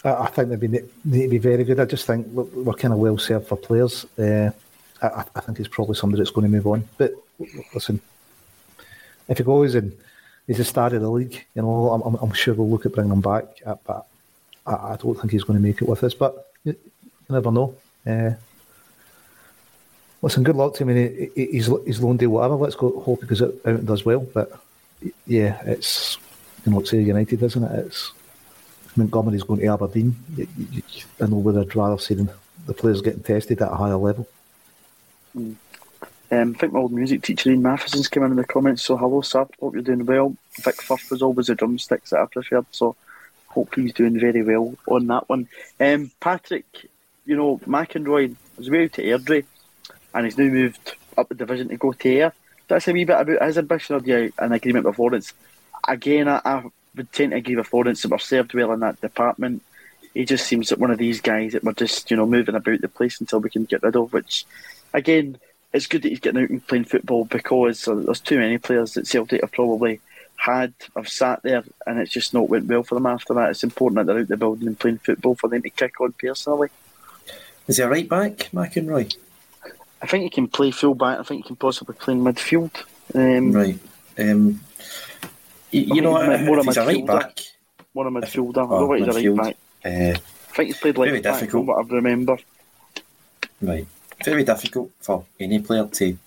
I 0.03 0.27
think 0.29 0.49
they 0.49 0.67
need 0.67 1.25
to 1.25 1.29
be 1.29 1.39
very 1.39 1.63
good. 1.63 1.79
I 1.79 1.85
just 1.85 2.07
think 2.07 2.27
we're 2.29 2.73
kind 2.73 2.95
of 2.95 3.01
well 3.01 3.19
served 3.19 3.49
for 3.49 3.57
players. 3.57 4.07
Uh, 4.19 4.51
I, 5.03 5.25
I, 5.35 5.41
think 5.41 5.59
he's 5.59 5.69
probably 5.69 5.95
somebody 5.97 6.23
that's 6.23 6.31
going 6.31 6.51
to 6.51 6.57
move 6.57 6.67
on. 6.67 6.89
But 6.97 7.13
listen, 7.75 8.01
if 9.29 9.37
he 9.37 9.45
goes 9.45 9.75
and 9.75 9.93
he's 10.47 10.59
the 10.59 10.65
star 10.65 10.95
of 10.95 11.01
the 11.01 11.11
league, 11.11 11.45
you 11.55 11.63
know, 11.63 11.91
I'm, 11.91 12.15
I'm 12.17 12.33
sure 12.33 12.55
we'll 12.55 12.69
look 12.69 12.87
at 12.87 12.93
bringing 12.93 13.13
him 13.13 13.21
back. 13.21 13.45
Uh, 13.65 13.77
but 13.85 14.07
I, 14.67 14.73
I, 14.73 14.97
don't 14.97 15.15
think 15.19 15.33
he's 15.33 15.45
going 15.45 15.59
to 15.59 15.63
make 15.63 15.81
it 15.81 15.89
with 15.89 16.05
us. 16.05 16.15
But 16.15 16.53
you, 16.65 16.77
you 16.93 17.11
never 17.29 17.51
know. 17.51 17.75
Uh, 18.07 18.33
listen, 20.23 20.43
good 20.43 20.57
luck 20.57 20.75
to 20.75 20.83
him. 20.85 20.91
I 20.91 20.93
mean, 20.93 21.31
he's 21.35 21.71
he's 21.85 22.01
loan 22.01 22.17
deal, 22.17 22.31
whatever. 22.31 22.55
Let's 22.55 22.77
go 22.77 23.01
hope 23.01 23.21
he 23.21 23.27
goes 23.27 23.43
out 23.43 23.55
and 23.65 23.87
does 23.87 24.05
well. 24.05 24.21
But 24.21 24.53
yeah, 25.27 25.61
it's 25.65 26.19
you 26.65 26.73
know, 26.73 26.81
it's 26.81 26.93
United, 26.93 27.43
isn't 27.43 27.65
it? 27.65 27.87
It's 27.87 28.13
Montgomery's 28.97 29.43
going 29.43 29.61
to 29.61 29.67
Aberdeen, 29.67 30.17
I 31.21 31.27
know 31.27 31.37
where 31.37 31.59
I'd 31.59 31.75
rather 31.77 31.99
see 31.99 32.15
them, 32.15 32.31
the 32.67 32.75
players 32.75 33.03
getting 33.03 33.23
tested 33.23 33.61
at 33.61 33.71
a 33.71 33.75
higher 33.75 33.97
level. 33.97 34.27
Mm. 35.37 35.57
Um, 36.31 36.55
I 36.57 36.59
think 36.59 36.73
my 36.73 36.81
old 36.81 36.93
music 36.93 37.23
teacher 37.23 37.51
Ian 37.51 37.63
Matheson's 37.63 38.09
came 38.09 38.25
in, 38.25 38.33
in 38.33 38.37
the 38.37 38.45
comments. 38.45 38.83
So 38.83 38.97
hello, 38.97 39.21
sir. 39.21 39.47
Hope 39.61 39.75
you're 39.75 39.83
doing 39.83 40.07
well. 40.07 40.37
Vic 40.61 40.83
Firth 40.83 41.11
was 41.11 41.23
always 41.23 41.47
the 41.47 41.55
drumsticks 41.55 42.11
that 42.11 42.21
I 42.21 42.27
preferred. 42.27 42.67
So 42.73 42.97
hope 43.49 43.75
he's 43.75 43.95
doing 43.95 44.19
very 44.19 44.43
well 44.43 44.75
on 44.89 45.07
that 45.07 45.29
one. 45.29 45.49
Um, 45.81 46.11
Patrick, 46.21 46.67
you 47.25 47.37
know 47.37 47.59
McInroy 47.59 48.35
was 48.57 48.71
moved 48.71 48.95
to 48.95 49.05
Airdrie, 49.05 49.45
and 50.15 50.25
he's 50.25 50.39
now 50.39 50.45
moved 50.45 50.95
up 51.17 51.29
the 51.29 51.35
division 51.35 51.69
to 51.69 51.77
go 51.77 51.93
to 51.93 52.09
Ayr. 52.09 52.33
That's 52.69 52.89
a 52.89 52.93
wee 52.93 53.05
bit 53.05 53.21
about 53.21 53.47
his 53.47 53.59
ambition 53.59 53.97
or 53.97 54.01
the, 54.01 54.33
an 54.39 54.53
agreement 54.53 54.87
with 54.87 54.99
Lawrence. 54.99 55.33
Again, 55.87 56.29
I, 56.29 56.41
I 56.45 56.65
would 56.97 57.13
tend 57.13 57.31
to 57.31 57.37
agree 57.37 57.57
with 57.57 57.73
Lawrence 57.73 58.03
that 58.03 58.11
we're 58.11 58.19
served 58.19 58.55
well 58.55 58.73
in 58.73 58.81
that 58.81 59.01
department. 59.01 59.63
He 60.15 60.25
just 60.25 60.47
seems 60.47 60.71
like 60.71 60.81
one 60.81 60.91
of 60.91 60.99
these 60.99 61.21
guys 61.21 61.53
that 61.53 61.63
we're 61.63 61.73
just, 61.73 62.11
you 62.11 62.17
know, 62.17 62.27
moving 62.27 62.55
about 62.55 62.81
the 62.81 62.89
place 62.89 63.21
until 63.21 63.39
we 63.39 63.51
can 63.51 63.65
get 63.65 63.83
rid 63.83 63.97
of, 63.97 64.13
which, 64.13 64.47
again, 64.95 65.39
it's 65.73 65.87
good 65.87 66.03
that 66.03 66.09
he's 66.09 66.21
getting 66.21 66.43
out 66.43 66.51
and 66.51 66.67
playing 66.67 66.85
football 66.85 67.25
because 67.25 67.85
there's 67.85 68.21
too 68.21 68.39
many 68.39 68.59
players 68.59 68.95
that 68.95 69.07
Celtic 69.07 69.43
have 69.43 69.53
probably 69.53 70.01
had, 70.37 70.75
have 70.95 71.09
sat 71.09 71.43
there, 71.43 71.65
and 71.87 71.99
it's 71.99 72.13
just 72.13 72.35
not 72.35 72.49
went 72.49 72.67
well 72.67 72.83
for 72.83 72.95
them 72.95 73.07
after 73.07 73.35
that. 73.35 73.51
It's 73.51 73.65
important 73.65 73.97
that 73.97 74.13
they're 74.13 74.21
out 74.21 74.29
the 74.29 74.37
building 74.37 74.69
and 74.69 74.79
playing 74.79 74.99
football 74.99 75.35
for 75.35 75.49
them 75.49 75.63
to 75.63 75.71
kick 75.71 76.01
on 76.01 76.13
personally. 76.13 76.69
Is 77.67 77.79
he 77.79 77.83
a 77.83 77.89
right 77.89 78.09
back, 78.09 78.51
McInroy? 78.53 79.15
I 80.01 80.07
think 80.07 80.25
he 80.25 80.31
can 80.31 80.49
play 80.49 80.71
full 80.71 80.95
back. 80.95 81.19
I 81.19 81.23
think 81.23 81.43
he 81.43 81.49
can 81.49 81.57
possibly 81.57 81.95
play 81.95 82.15
in 82.15 82.21
midfield. 82.21 82.85
Um, 83.15 83.53
right. 83.53 83.79
Um, 84.19 84.61
you, 85.71 86.01
know, 86.01 86.13
more 86.45 86.63
he's 86.63 86.77
a 86.77 86.87
right 86.87 87.07
back. 87.07 87.41
More 87.95 88.07
a 88.07 88.11
midfielder. 88.11 88.67
I 88.67 88.79
don't 88.79 89.05
think 89.05 89.17
he's 89.17 89.27
a 89.27 89.33
right 89.33 89.37
back. 89.37 89.57
Uh, 89.85 90.19
I 90.19 90.55
think 90.55 90.67
he's 90.69 90.79
played 90.79 90.99
left 90.99 91.23
back 91.23 91.51
from 91.51 91.67
what 91.67 91.85
I 91.85 91.95
remember. 91.95 92.39
Right. 93.61 93.87
Very 94.25 94.45
difficult 94.45 94.91
for 95.01 95.25
any 95.39 95.61
player 95.61 95.87
to 95.87 96.19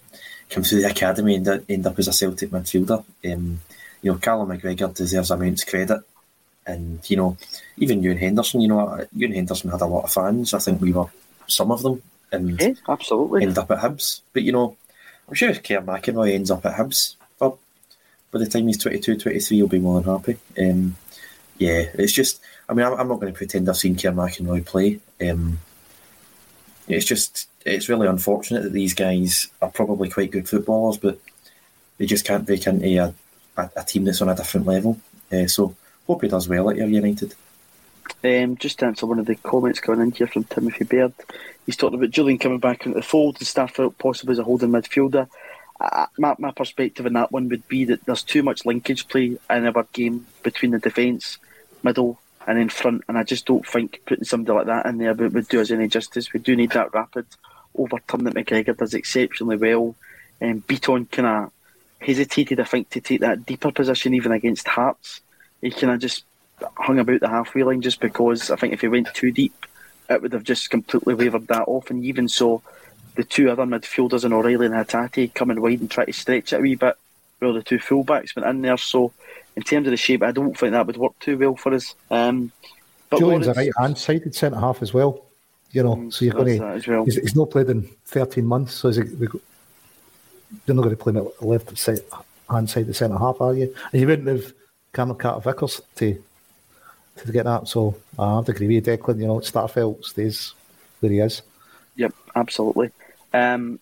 come 0.50 0.64
through 0.64 0.82
the 0.82 0.90
academy 0.90 1.36
and 1.36 1.66
end 1.70 1.88
up 1.88 1.98
as 2.00 2.08
a 2.08 2.14
Celtic 2.14 2.50
midfielder. 2.50 3.04
Um, 3.26 3.60
you 4.02 4.12
know, 4.12 4.18
Callum 4.18 4.50
McGregor 4.50 4.94
deserves 4.94 5.32
immense 5.32 5.64
credit. 5.64 6.02
And, 6.66 7.08
you 7.10 7.18
know, 7.18 7.38
even 7.78 8.04
Ewan 8.04 8.18
Henderson, 8.18 8.62
you 8.62 8.68
know, 8.68 9.06
Ewan 9.16 9.34
Henderson 9.34 9.72
had 9.72 9.82
a 9.82 9.86
lot 9.86 10.04
of 10.04 10.12
fans. 10.12 10.54
I 10.54 10.60
think 10.60 10.82
we 10.82 10.94
were 10.94 11.08
some 11.48 11.72
of 11.72 11.82
them. 11.82 12.02
And 12.32 12.60
yeah, 12.62 12.74
absolutely. 12.88 13.42
Ended 13.42 13.58
up 13.58 13.72
at 13.72 13.80
Hibs. 13.80 14.22
But, 14.34 14.44
you 14.44 14.52
know, 14.52 14.78
I'm 15.28 15.34
sure 15.34 15.50
if 15.50 15.64
Kerr 15.64 15.82
McInroy 15.82 16.34
ends 16.34 16.52
up 16.52 16.66
at 16.66 16.76
Hibs, 16.76 17.16
but 17.40 17.58
by 18.32 18.40
the 18.40 18.48
time 18.48 18.68
he's 18.68 18.78
22, 18.78 19.18
23, 19.18 19.58
he'll 19.58 19.68
be 19.68 19.80
more 19.80 20.02
than 20.02 20.12
happy. 20.12 20.38
Um, 20.60 20.96
yeah, 21.58 21.86
it's 21.94 22.14
just, 22.14 22.40
I 22.68 22.74
mean, 22.74 22.86
I'm, 22.86 22.94
I'm 22.94 23.08
not 23.08 23.20
going 23.20 23.34
to 23.34 23.38
pretend 23.38 23.68
I've 23.68 23.78
seen 23.78 23.96
Kerr 23.96 24.12
McInroy 24.12 24.66
play. 24.66 25.00
Um, 25.22 25.60
it's 26.88 27.06
just, 27.06 27.49
it's 27.66 27.90
really 27.90 28.08
unfortunate 28.08 28.64
that 28.64 28.74
these 28.74 28.94
guys 28.94 29.48
are 29.62 29.70
probably 29.70 30.10
quite 30.10 30.32
good 30.32 30.48
footballers, 30.48 30.98
but 30.98 31.20
they 31.98 32.06
just 32.06 32.26
can't 32.26 32.46
break 32.46 32.66
into 32.66 32.98
a, 32.98 33.14
a, 33.58 33.70
a 33.78 33.84
team 33.84 34.06
that's 34.06 34.22
on 34.22 34.30
a 34.30 34.36
different 34.36 34.66
level. 34.66 35.00
Uh, 35.32 35.48
so 35.48 35.76
hope 36.08 36.22
he 36.22 36.28
does 36.28 36.48
well 36.48 36.70
at 36.70 36.78
United. 36.78 37.36
Um, 38.24 38.58
just 38.58 38.80
to 38.80 38.86
answer 38.86 39.06
one 39.06 39.20
of 39.20 39.26
the 39.26 39.36
comments 39.36 39.80
coming 39.80 40.02
in 40.02 40.12
here 40.12 40.28
from 40.28 40.44
Timothy 40.46 40.84
Baird, 40.84 41.14
he's 41.66 41.78
talking 41.78 42.00
about 42.00 42.12
Jullien 42.12 42.40
coming 42.40 42.60
back 42.60 42.86
into 42.86 42.98
the 42.98 43.04
fold 43.04 43.38
and 43.38 43.48
Starfelt 43.48 43.98
possibly 43.98 44.34
as 44.34 44.40
a 44.40 44.44
holding 44.44 44.72
midfielder. 44.72 45.28
Uh, 45.80 46.08
my, 46.18 46.36
my 46.40 46.52
perspective 46.52 47.06
on 47.06 47.14
that 47.14 47.32
one 47.32 47.48
would 47.48 47.66
be 47.68 47.86
that 47.86 48.04
there's 48.06 48.24
too 48.24 48.44
much 48.44 48.66
linkage 48.66 49.08
play 49.08 49.38
in 49.50 49.68
our 49.68 49.88
game 49.94 50.26
between 50.44 50.72
the 50.72 50.80
defence, 50.80 51.38
middle, 51.84 52.20
and 52.48 52.58
in 52.58 52.70
front, 52.70 53.04
and 53.08 53.18
I 53.18 53.24
just 53.24 53.46
don't 53.46 53.66
think 53.66 54.02
putting 54.06 54.24
somebody 54.24 54.58
like 54.58 54.68
that 54.68 54.86
in 54.86 54.98
there 54.98 55.14
would, 55.14 55.34
would 55.34 55.48
do 55.48 55.62
us 55.62 55.72
any 55.72 55.88
justice. 55.88 56.34
We 56.34 56.40
do 56.40 56.56
need 56.56 56.72
that 56.72 56.94
rapid 56.94 57.26
overturn 57.78 58.24
that 58.24 58.34
McGregor 58.34 58.76
does 58.76 58.94
exceptionally 58.94 59.58
well. 59.58 59.96
Um, 60.42 60.62
Bitton 60.62 61.10
kind 61.12 61.28
of 61.28 61.52
hesitated, 62.00 62.60
I 62.60 62.64
think, 62.64 62.90
to 62.92 63.02
take 63.02 63.22
that 63.22 63.46
deeper 63.46 63.72
position 63.72 64.14
even 64.14 64.32
against 64.32 64.68
Hearts. 64.68 65.22
He 65.62 65.72
kind 65.72 65.94
of 65.94 66.00
just 66.00 66.24
hung 66.78 67.00
about 67.00 67.20
the 67.20 67.30
halfway 67.30 67.64
line 67.64 67.82
just 67.82 68.00
because 68.00 68.52
I 68.52 68.56
think 68.56 68.74
if 68.74 68.82
he 68.82 68.88
went 68.88 69.14
too 69.14 69.32
deep, 69.32 69.66
it 70.10 70.22
would 70.22 70.34
have 70.34 70.44
just 70.44 70.70
completely 70.70 71.14
wavered 71.14 71.48
that 71.48 71.68
off. 71.68 71.90
And 71.90 72.04
even 72.06 72.28
so, 72.28 72.62
the 73.16 73.24
two 73.24 73.50
other 73.50 73.66
midfielders 73.66 74.24
in 74.24 74.34
O'Riley 74.34 74.66
and 74.66 74.76
Hatate 74.76 75.34
coming 75.34 75.62
wide 75.62 75.82
and 75.82 75.92
try 75.92 76.06
to 76.06 76.14
stretch 76.14 76.54
it 76.54 76.60
a 76.60 76.62
wee 76.62 76.76
bit, 76.76 76.96
while 77.40 77.54
the 77.54 77.64
two 77.64 77.80
fullbacks 77.80 78.36
went 78.36 78.48
in 78.48 78.62
there. 78.62 78.78
So, 78.78 79.12
in 79.56 79.64
terms 79.64 79.88
of 79.88 79.92
the 79.92 79.98
shape, 79.98 80.24
I 80.24 80.32
don't 80.32 80.58
think 80.58 80.72
that 80.72 80.88
would 80.88 80.98
work 80.98 81.18
too 81.20 81.38
well 81.38 81.56
for 81.56 81.74
us. 81.74 81.96
Um, 82.10 82.52
but 83.10 83.20
Jullien's 83.20 83.48
a 83.48 83.54
right 83.54 83.72
hand 83.80 83.98
sided 83.98 84.36
centre 84.36 84.60
half 84.60 84.82
as 84.82 84.94
well. 84.94 85.26
You 85.72 85.84
know, 85.84 85.96
mm, 85.96 86.14
so 86.14 86.26
you're 86.26 86.34
going 86.34 86.60
to. 86.60 86.92
Well. 86.92 87.06
He's, 87.06 87.16
he's, 87.16 87.36
not 87.36 87.52
played 87.52 87.70
in 87.70 87.88
13 88.06 88.44
months, 88.46 88.74
so 88.74 88.90
he, 88.90 89.02
you're 89.02 89.30
not 90.68 90.82
going 90.84 90.90
to 90.90 90.96
play 90.96 91.14
him 91.14 91.18
at 91.18 91.44
left 91.44 91.70
hand 92.50 92.70
side, 92.70 92.88
the 92.88 92.94
centre 92.94 93.18
half, 93.18 93.40
are 93.40 93.54
you? 93.54 93.74
And 93.92 94.02
you 94.02 94.08
wouldn't 94.08 94.28
have 94.28 94.54
Cameron 94.94 95.18
Carter 95.18 95.42
Vickers 95.42 95.82
to 95.96 96.24
to 97.18 97.32
get 97.32 97.46
that. 97.46 97.68
So 97.68 97.96
I 98.18 98.36
have 98.36 98.46
to 98.46 98.52
agree 98.52 98.68
with 98.68 98.88
you, 98.88 98.98
Declan. 98.98 99.20
You 99.20 99.28
know, 99.28 99.40
Starfelt 99.40 100.06
stays 100.06 100.54
where 101.00 101.12
he 101.12 101.20
is. 101.20 101.42
Yep, 101.96 102.14
absolutely. 102.36 102.92
Um, 103.34 103.80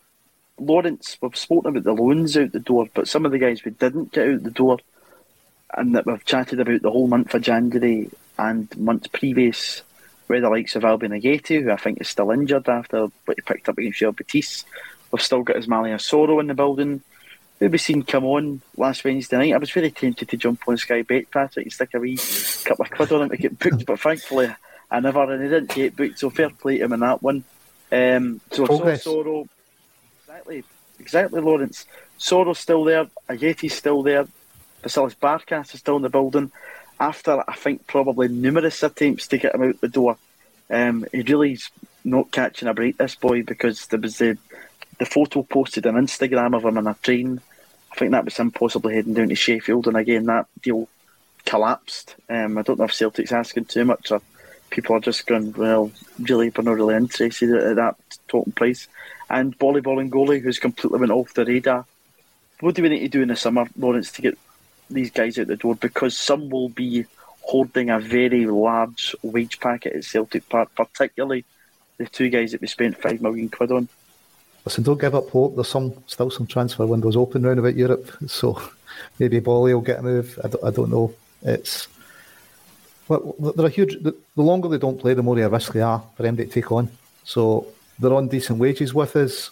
Lawrence, 0.60 1.18
we've 1.22 1.38
spoken 1.38 1.70
about 1.70 1.84
the 1.84 1.94
loans 1.94 2.36
out 2.36 2.52
the 2.52 2.60
door, 2.60 2.88
but 2.94 3.08
some 3.08 3.26
of 3.26 3.32
the 3.32 3.40
guys 3.40 3.64
we 3.64 3.72
didn't 3.72 4.12
get 4.12 4.28
out 4.28 4.44
the 4.44 4.52
door 4.52 4.80
and 5.74 5.96
that 5.96 6.06
we've 6.06 6.26
chatted 6.26 6.60
about 6.60 6.82
the 6.82 6.92
whole 6.92 7.08
month 7.08 7.34
of 7.34 7.42
January 7.42 8.10
and 8.38 8.76
months 8.78 9.08
previous, 9.08 9.82
where 10.28 10.42
the 10.42 10.50
likes 10.50 10.76
of 10.76 10.84
Albian 10.84 11.20
Ajeti, 11.20 11.64
who 11.64 11.72
I 11.72 11.78
think 11.78 12.02
is 12.02 12.08
still 12.08 12.32
injured 12.32 12.70
after 12.70 13.08
what 13.26 13.38
he 13.38 13.42
picked 13.42 13.70
up 13.70 13.78
against 13.78 14.02
Real 14.02 14.12
Betis. 14.12 14.66
We've 15.12 15.22
still 15.22 15.44
got 15.44 15.56
Ismaila 15.56 15.96
Soro 15.96 16.40
in 16.40 16.48
the 16.48 16.54
building 16.54 17.02
who 17.60 17.70
we 17.70 17.78
seen 17.78 18.04
come 18.04 18.26
on 18.26 18.62
last 18.76 19.04
Wednesday 19.04 19.38
night. 19.38 19.54
I 19.54 19.58
was 19.58 19.72
very 19.72 19.92
tempted 19.92 20.30
to 20.30 20.38
jump 20.38 20.62
on 20.68 20.78
Sky 20.78 21.02
Bet, 21.02 21.32
Patrick, 21.32 21.66
and 21.66 21.74
stick 21.74 21.94
a 21.94 22.00
wee 22.00 22.18
couple 22.64 22.86
of 22.86 22.92
quid 22.92 23.12
on 23.12 23.24
him 23.24 23.30
to 23.30 23.38
get 23.38 23.60
booked, 23.60 23.86
but 23.86 24.00
thankfully 24.00 24.54
I 24.92 25.00
never, 25.00 25.32
and 25.32 25.44
he 25.44 25.50
didn't 25.50 25.74
get 25.74 25.96
booked, 25.96 26.20
so 26.20 26.30
fair 26.30 26.50
play 26.50 26.78
to 26.78 26.86
him 26.86 26.94
in 26.94 27.00
that 27.00 27.24
one. 27.24 27.44
Um, 27.92 28.42
so 28.52 28.66
Soro, 28.68 29.48
exactly, 30.22 30.64
exactly, 31.00 31.42
Lawrence. 31.42 31.86
Soro's 32.20 32.60
still 32.60 32.84
there, 32.84 33.08
Ajeti's 33.30 33.74
still 33.74 34.04
there, 34.04 34.28
Vasilis 34.88 35.16
Barkas 35.16 35.74
is 35.74 35.80
still 35.80 35.98
in 35.98 36.02
the 36.02 36.10
building. 36.10 36.52
After, 37.00 37.44
I 37.48 37.54
think, 37.54 37.86
probably 37.86 38.28
numerous 38.28 38.82
attempts 38.82 39.28
to 39.28 39.38
get 39.38 39.54
him 39.54 39.64
out 39.64 39.82
the 39.82 39.88
door, 39.88 40.18
um, 40.70 41.06
he 41.12 41.22
really's 41.22 41.70
not 42.04 42.32
catching 42.32 42.68
a 42.68 42.74
break, 42.74 42.98
this 42.98 43.16
boy, 43.16 43.44
because 43.44 43.88
there 43.88 44.00
was 44.00 44.18
the 44.18 44.38
the 44.98 45.06
photo 45.06 45.44
posted 45.44 45.86
on 45.86 45.94
Instagram 45.94 46.56
of 46.56 46.66
him 46.66 46.78
in 46.78 46.88
a 46.88 46.96
train. 47.04 47.40
I 47.92 47.96
think 47.96 48.12
that 48.12 48.26
was 48.26 48.38
him 48.38 48.50
possibly 48.50 48.96
heading 48.96 49.14
down 49.14 49.30
to 49.30 49.36
Sheffield, 49.36 49.88
and 49.88 49.96
again 49.96 50.26
that 50.26 50.48
deal 50.62 50.88
collapsed. 51.46 52.16
Um, 52.30 52.58
I 52.58 52.62
don't 52.64 52.80
know 52.80 52.86
if 52.86 52.94
Celtic's 52.94 53.32
asking 53.32 53.66
too 53.66 53.86
much, 53.86 54.12
or 54.12 54.22
people 54.70 54.96
are 54.96 55.02
just 55.02 55.28
going, 55.28 55.54
well, 55.54 55.92
really, 56.20 56.50
we're 56.50 56.64
not 56.64 56.76
really 56.76 56.96
interested 56.96 57.54
at 57.54 57.76
that 57.76 57.96
total 58.28 58.52
price. 58.54 58.88
And 59.30 59.58
Boli 59.58 59.82
Bolingoli, 59.82 60.42
who's 60.42 60.60
completely 60.60 61.00
went 61.00 61.12
off 61.12 61.34
the 61.34 61.46
radar. 61.46 61.86
What 62.60 62.76
do 62.76 62.82
we 62.82 62.90
need 62.90 63.00
to 63.00 63.08
do 63.08 63.22
in 63.22 63.28
the 63.28 63.36
summer, 63.36 63.68
Lawrence, 63.78 64.12
to 64.14 64.22
get 64.22 64.38
these 64.90 65.12
guys 65.12 65.38
out 65.38 65.48
the 65.48 65.56
door? 65.56 65.76
Because 65.76 66.18
some 66.18 66.50
will 66.50 66.70
be 66.70 67.06
holding 67.42 67.90
a 67.90 68.00
very 68.00 68.46
large 68.46 69.16
wage 69.22 69.60
packet 69.60 69.94
at 69.94 70.04
Celtic 70.04 70.48
Park, 70.50 70.70
particularly 70.76 71.46
the 71.98 72.06
two 72.06 72.30
guys 72.30 72.52
that 72.52 72.62
we 72.62 72.68
spent 72.68 73.02
five 73.02 73.22
million 73.22 73.50
quid 73.50 73.72
on 73.72 73.88
listen, 74.68 74.84
don't 74.84 75.00
give 75.00 75.16
up 75.16 75.30
hope. 75.30 75.56
There's 75.56 75.70
some 75.70 75.94
still 76.08 76.30
some 76.30 76.46
transfer 76.46 76.86
windows 76.86 77.16
open 77.16 77.46
around 77.46 77.60
about 77.60 77.76
Europe, 77.76 78.12
so 78.28 78.62
maybe 79.18 79.40
Boli 79.40 79.74
will 79.74 79.82
get 79.82 80.00
a 80.00 80.04
move. 80.04 80.38
I 80.44 80.48
don't, 80.50 80.64
I 80.64 80.72
don't 80.72 80.92
know. 80.92 81.14
It's 81.42 81.88
well, 83.08 83.34
they're 83.56 83.68
a 83.68 83.70
huge. 83.70 84.04
The, 84.04 84.14
the, 84.36 84.42
longer 84.42 84.68
they 84.68 84.78
don't 84.78 85.00
play, 85.00 85.14
the 85.14 85.24
more 85.24 85.40
of 85.40 85.46
a 85.46 85.50
risk 85.50 85.72
they 85.72 85.82
are 85.82 86.04
for 86.16 86.24
them 86.24 86.36
to 86.36 86.46
take 86.46 86.70
on. 86.72 86.90
So 87.24 87.68
they're 87.98 88.14
on 88.14 88.28
decent 88.28 88.60
wages 88.60 88.94
with 88.94 89.16
us. 89.16 89.52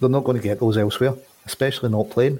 They're 0.00 0.08
not 0.08 0.24
going 0.24 0.38
to 0.38 0.42
get 0.42 0.60
those 0.60 0.78
elsewhere, 0.78 1.14
especially 1.44 1.90
not 1.90 2.08
playing 2.08 2.38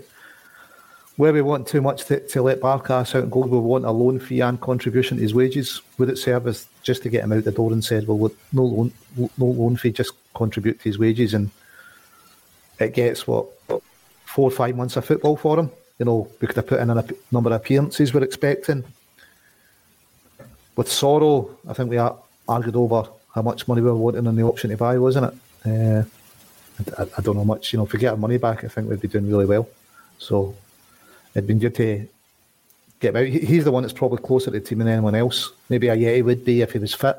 where 1.19 1.33
we 1.33 1.43
want 1.43 1.67
too 1.67 1.81
much 1.81 2.05
to, 2.05 2.21
to 2.29 2.43
let 2.43 2.61
Barkas 2.61 3.13
out 3.13 3.25
and 3.25 3.33
go, 3.33 3.41
we 3.41 3.59
want 3.59 3.85
a 3.85 3.91
loan 3.91 4.21
fee 4.21 4.41
and 4.41 4.61
contribution 4.61 5.17
to 5.17 5.23
his 5.25 5.35
wages. 5.35 5.83
Would 5.99 6.11
it 6.11 6.17
serve 6.17 6.47
us 6.47 6.69
just 6.85 7.03
to 7.03 7.09
get 7.09 7.25
him 7.25 7.33
out 7.33 7.43
the 7.43 7.51
door 7.51 7.73
and 7.73 7.85
said, 7.85 8.07
well, 8.07 8.31
no 8.53 8.63
loan, 8.63 8.93
no 9.17 9.47
loan 9.47 9.77
fee, 9.77 9.91
just 9.91 10.13
contribute 10.33 10.79
to 10.79 10.85
his 10.85 10.97
wages, 10.97 11.35
and 11.35 11.51
it 12.79 12.95
gets 12.95 13.27
what 13.27 13.47
four 14.27 14.49
or 14.49 14.53
five 14.53 14.77
months 14.77 14.97
of 14.97 15.05
football 15.05 15.37
for 15.37 15.59
him. 15.59 15.73
You 15.99 16.05
know, 16.05 16.31
we 16.41 16.47
could 16.47 16.55
have 16.55 16.69
put 16.69 16.79
in 16.79 16.89
a 16.89 17.05
number 17.33 17.51
of 17.51 17.57
appearances 17.57 18.15
we're 18.15 18.23
expecting. 18.23 18.85
With 20.77 20.87
Soro, 20.87 21.51
I 21.69 21.73
think 21.73 21.91
we 21.91 21.99
argued 21.99 22.77
over 22.77 23.09
how 23.35 23.43
much 23.43 23.67
money 23.67 23.83
we 23.83 23.91
were 23.91 23.97
wanting 23.97 24.29
on 24.29 24.37
the 24.37 24.45
option 24.45 24.71
to 24.71 24.77
buy, 24.77 24.97
wasn't 24.99 25.35
it? 25.35 25.69
Uh, 25.69 26.05
I, 26.97 27.09
I, 27.19 27.23
don't 27.23 27.37
know 27.37 27.45
much. 27.45 27.73
You 27.73 27.79
know, 27.79 27.87
if 27.87 27.93
we 27.93 27.99
get 27.99 28.13
our 28.13 28.17
money 28.17 28.39
back, 28.39 28.63
I 28.63 28.69
think 28.69 28.89
we'd 28.89 29.01
be 29.01 29.09
doing 29.09 29.29
really 29.29 29.47
well. 29.47 29.69
So 30.19 30.55
it'd 31.35 31.47
been 31.47 31.59
good 31.59 31.75
to 31.77 32.09
get 33.01 33.17
out. 33.17 33.27
He's 33.27 33.65
the 33.65 33.73
one 33.73 33.83
that's 33.83 33.93
probably 33.93 34.19
closer 34.19 34.47
to 34.47 34.59
the 34.59 34.61
team 34.61 34.79
than 34.79 34.89
anyone 34.89 35.15
else. 35.15 35.53
Maybe 35.69 35.87
Ajeti 35.87 36.25
would 36.25 36.45
be 36.45 36.63
if 36.63 36.73
he 36.73 36.79
was 36.79 36.95
fit. 36.95 37.17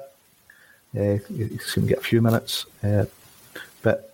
Uh, 0.98 1.18
he's 1.28 1.74
going 1.74 1.88
to 1.88 1.94
get 1.94 2.00
a 2.00 2.02
few 2.02 2.22
minutes. 2.22 2.66
Uh, 2.84 3.06
but 3.82 4.14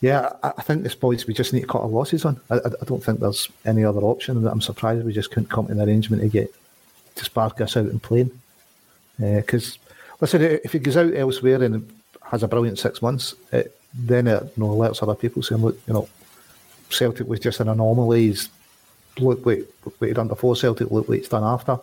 yeah, 0.00 0.30
I, 0.42 0.52
I, 0.58 0.62
think 0.62 0.82
this 0.82 0.94
boys 0.94 1.26
we 1.26 1.34
just 1.34 1.52
need 1.52 1.62
to 1.62 1.66
cut 1.66 1.82
our 1.82 1.88
losses 1.88 2.24
on. 2.24 2.40
I, 2.50 2.56
I, 2.56 2.84
don't 2.84 3.02
think 3.02 3.20
there's 3.20 3.48
any 3.64 3.84
other 3.84 4.00
option. 4.00 4.46
I'm 4.46 4.60
surprised 4.60 5.04
we 5.04 5.12
just 5.12 5.30
couldn't 5.30 5.50
come 5.50 5.66
to 5.66 5.72
an 5.72 5.80
arrangement 5.80 6.22
to 6.22 6.28
get 6.28 6.54
to 7.16 7.30
Barkas 7.30 7.76
out 7.76 7.90
and 7.90 8.02
playing. 8.02 8.30
Because 9.18 9.76
uh, 9.76 9.92
listen, 10.20 10.42
if 10.42 10.72
he 10.72 10.78
goes 10.78 10.96
out 10.96 11.14
elsewhere 11.14 11.62
and 11.62 11.88
has 12.24 12.42
a 12.42 12.48
brilliant 12.48 12.78
six 12.78 13.02
months, 13.02 13.34
it, 13.52 13.78
then 13.94 14.26
it 14.26 14.42
you 14.56 14.62
know, 14.62 14.74
lets 14.74 15.02
other 15.02 15.14
people 15.14 15.42
saying, 15.42 15.60
look, 15.60 15.78
you 15.86 15.94
know, 15.94 16.08
Celtic 16.90 17.26
was 17.26 17.40
just 17.40 17.60
an 17.60 17.68
anomaly. 17.68 18.28
He's 18.28 18.48
look 19.18 19.44
what, 19.44 19.58
what 19.98 20.08
he 20.08 20.12
done 20.12 20.28
before 20.28 20.56
Celtic, 20.56 20.90
look 20.90 21.08
what 21.08 21.18
he's 21.18 21.28
done 21.28 21.44
after. 21.44 21.78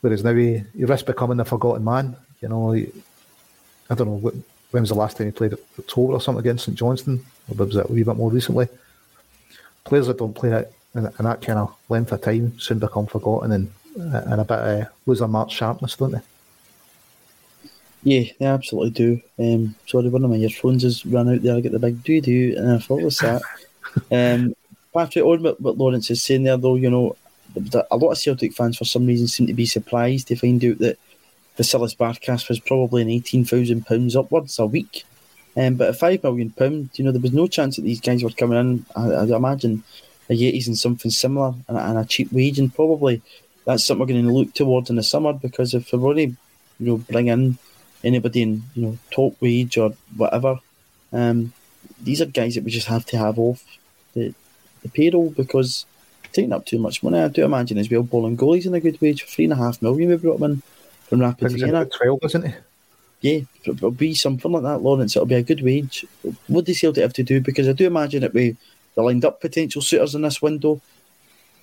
Whereas 0.00 0.24
now 0.24 0.34
he, 0.34 0.62
he 0.76 0.84
risks 0.84 1.06
becoming 1.06 1.36
the 1.36 1.44
forgotten 1.44 1.84
man. 1.84 2.16
You 2.40 2.48
know, 2.48 2.72
he, 2.72 2.90
I 3.88 3.94
don't 3.94 4.08
know, 4.08 4.32
when 4.70 4.82
was 4.82 4.88
the 4.88 4.96
last 4.96 5.16
time 5.16 5.28
he 5.28 5.32
played 5.32 5.54
October 5.78 6.14
or 6.14 6.20
something 6.20 6.40
against 6.40 6.64
St 6.64 6.76
Johnstone? 6.76 7.24
Or 7.48 7.64
was 7.64 7.76
it 7.76 7.88
a 7.88 7.92
wee 7.92 8.02
bit 8.02 8.16
more 8.16 8.30
recently? 8.30 8.68
Players 9.84 10.06
that 10.08 10.18
don't 10.18 10.34
play 10.34 10.50
that 10.50 10.72
in, 10.94 11.06
in 11.06 11.24
that 11.24 11.42
kind 11.42 11.58
of 11.58 11.74
length 11.88 12.12
of 12.12 12.22
time 12.22 12.58
soon 12.58 12.78
become 12.78 13.06
forgotten 13.06 13.52
and, 13.52 13.72
and 13.96 14.40
a 14.40 14.44
bit 14.44 14.58
uh, 14.58 14.84
lose 15.06 15.20
their 15.20 15.28
march 15.28 15.52
sharpness, 15.52 15.96
don't 15.96 16.12
they? 16.12 16.20
Yeah, 18.04 18.32
they 18.38 18.46
absolutely 18.46 18.90
do. 18.90 19.20
Um, 19.38 19.76
sorry, 19.86 20.08
one 20.08 20.24
of 20.24 20.30
my 20.30 20.36
earphones 20.36 20.82
has 20.82 21.06
run 21.06 21.28
out 21.28 21.42
there. 21.42 21.54
I 21.54 21.60
get 21.60 21.72
the 21.72 21.78
big 21.78 22.02
doo 22.02 22.20
doo, 22.20 22.54
and 22.56 22.72
I 22.72 22.78
thought 22.78 23.02
was 23.02 23.18
that. 23.18 23.42
um, 24.10 24.54
Patrick, 24.92 25.24
on 25.24 25.42
what, 25.42 25.60
what 25.60 25.78
Lawrence 25.78 26.10
is 26.10 26.22
saying 26.22 26.44
there, 26.44 26.56
though, 26.56 26.76
you 26.76 26.90
know, 26.90 27.16
a 27.90 27.96
lot 27.96 28.12
of 28.12 28.18
Celtic 28.18 28.52
fans 28.52 28.78
for 28.78 28.84
some 28.84 29.06
reason 29.06 29.26
seem 29.26 29.46
to 29.46 29.54
be 29.54 29.66
surprised 29.66 30.28
to 30.28 30.36
find 30.36 30.64
out 30.64 30.78
that 30.78 30.98
Vasilis 31.58 31.96
Barkas 31.96 32.48
was 32.48 32.60
probably 32.60 33.02
an 33.02 33.10
eighteen 33.10 33.44
thousand 33.44 33.86
pounds 33.86 34.16
upwards 34.16 34.58
a 34.58 34.66
week. 34.66 35.04
Um, 35.56 35.74
but 35.74 35.90
at 35.90 35.98
five 35.98 36.22
million 36.22 36.50
pound, 36.50 36.90
you 36.94 37.04
know, 37.04 37.12
there 37.12 37.20
was 37.20 37.32
no 37.32 37.46
chance 37.46 37.76
that 37.76 37.82
these 37.82 38.00
guys 38.00 38.24
were 38.24 38.30
coming 38.30 38.58
in. 38.58 38.86
I, 38.96 39.10
I 39.10 39.36
imagine 39.36 39.82
Ajeti's 40.30 40.66
and 40.66 40.78
something 40.78 41.10
similar 41.10 41.54
and, 41.68 41.76
and, 41.76 41.98
a 41.98 42.04
cheap 42.06 42.32
wage, 42.32 42.58
and 42.58 42.74
probably 42.74 43.20
that's 43.66 43.84
something 43.84 44.00
we're 44.00 44.14
going 44.14 44.26
to 44.26 44.32
look 44.32 44.54
towards 44.54 44.88
in 44.88 44.96
the 44.96 45.02
summer 45.02 45.34
because 45.34 45.74
if 45.74 45.92
we're 45.92 46.08
only, 46.08 46.36
you 46.80 46.86
know, 46.86 46.96
bring 46.96 47.28
in 47.28 47.58
anybody 48.02 48.42
in 48.42 48.62
you 48.74 48.82
know 48.82 48.98
top 49.10 49.36
wage 49.42 49.76
or 49.76 49.92
whatever, 50.16 50.58
um, 51.12 51.52
these 52.02 52.22
are 52.22 52.26
guys 52.26 52.54
that 52.54 52.64
we 52.64 52.70
just 52.70 52.88
have 52.88 53.04
to 53.06 53.18
have 53.18 53.38
off 53.38 53.62
the 54.14 54.34
the 54.82 54.88
payroll 54.88 55.30
because 55.30 55.86
taking 56.32 56.52
up 56.52 56.66
too 56.66 56.78
much 56.78 57.02
money. 57.02 57.18
I 57.18 57.28
do 57.28 57.44
imagine 57.44 57.78
as 57.78 57.90
well. 57.90 58.02
Bolingoli's 58.02 58.66
in 58.66 58.74
a 58.74 58.80
good 58.80 59.00
wage 59.00 59.22
for 59.22 59.28
three 59.28 59.44
and 59.44 59.52
a 59.52 59.56
half 59.56 59.82
million. 59.82 60.10
We 60.10 60.16
brought 60.16 60.40
him 60.40 60.44
in 60.44 60.62
from 61.08 61.20
Rapid 61.20 61.52
Vienna. 61.52 61.86
Twelve, 61.86 62.20
isn't 62.24 62.46
he? 62.46 62.54
Yeah, 63.20 63.40
it'll 63.64 63.92
be 63.92 64.14
something 64.14 64.50
like 64.50 64.64
that, 64.64 64.82
Lawrence. 64.82 65.14
It'll 65.14 65.26
be 65.26 65.36
a 65.36 65.42
good 65.42 65.62
wage. 65.62 66.04
What 66.48 66.64
does 66.64 66.80
Celtic 66.80 67.02
have 67.02 67.12
to 67.14 67.22
do? 67.22 67.40
Because 67.40 67.68
I 67.68 67.72
do 67.72 67.86
imagine 67.86 68.22
that 68.22 68.34
we 68.34 68.56
they 68.94 69.02
lined 69.02 69.24
up 69.24 69.40
potential 69.40 69.80
suitors 69.80 70.14
in 70.14 70.22
this 70.22 70.42
window, 70.42 70.80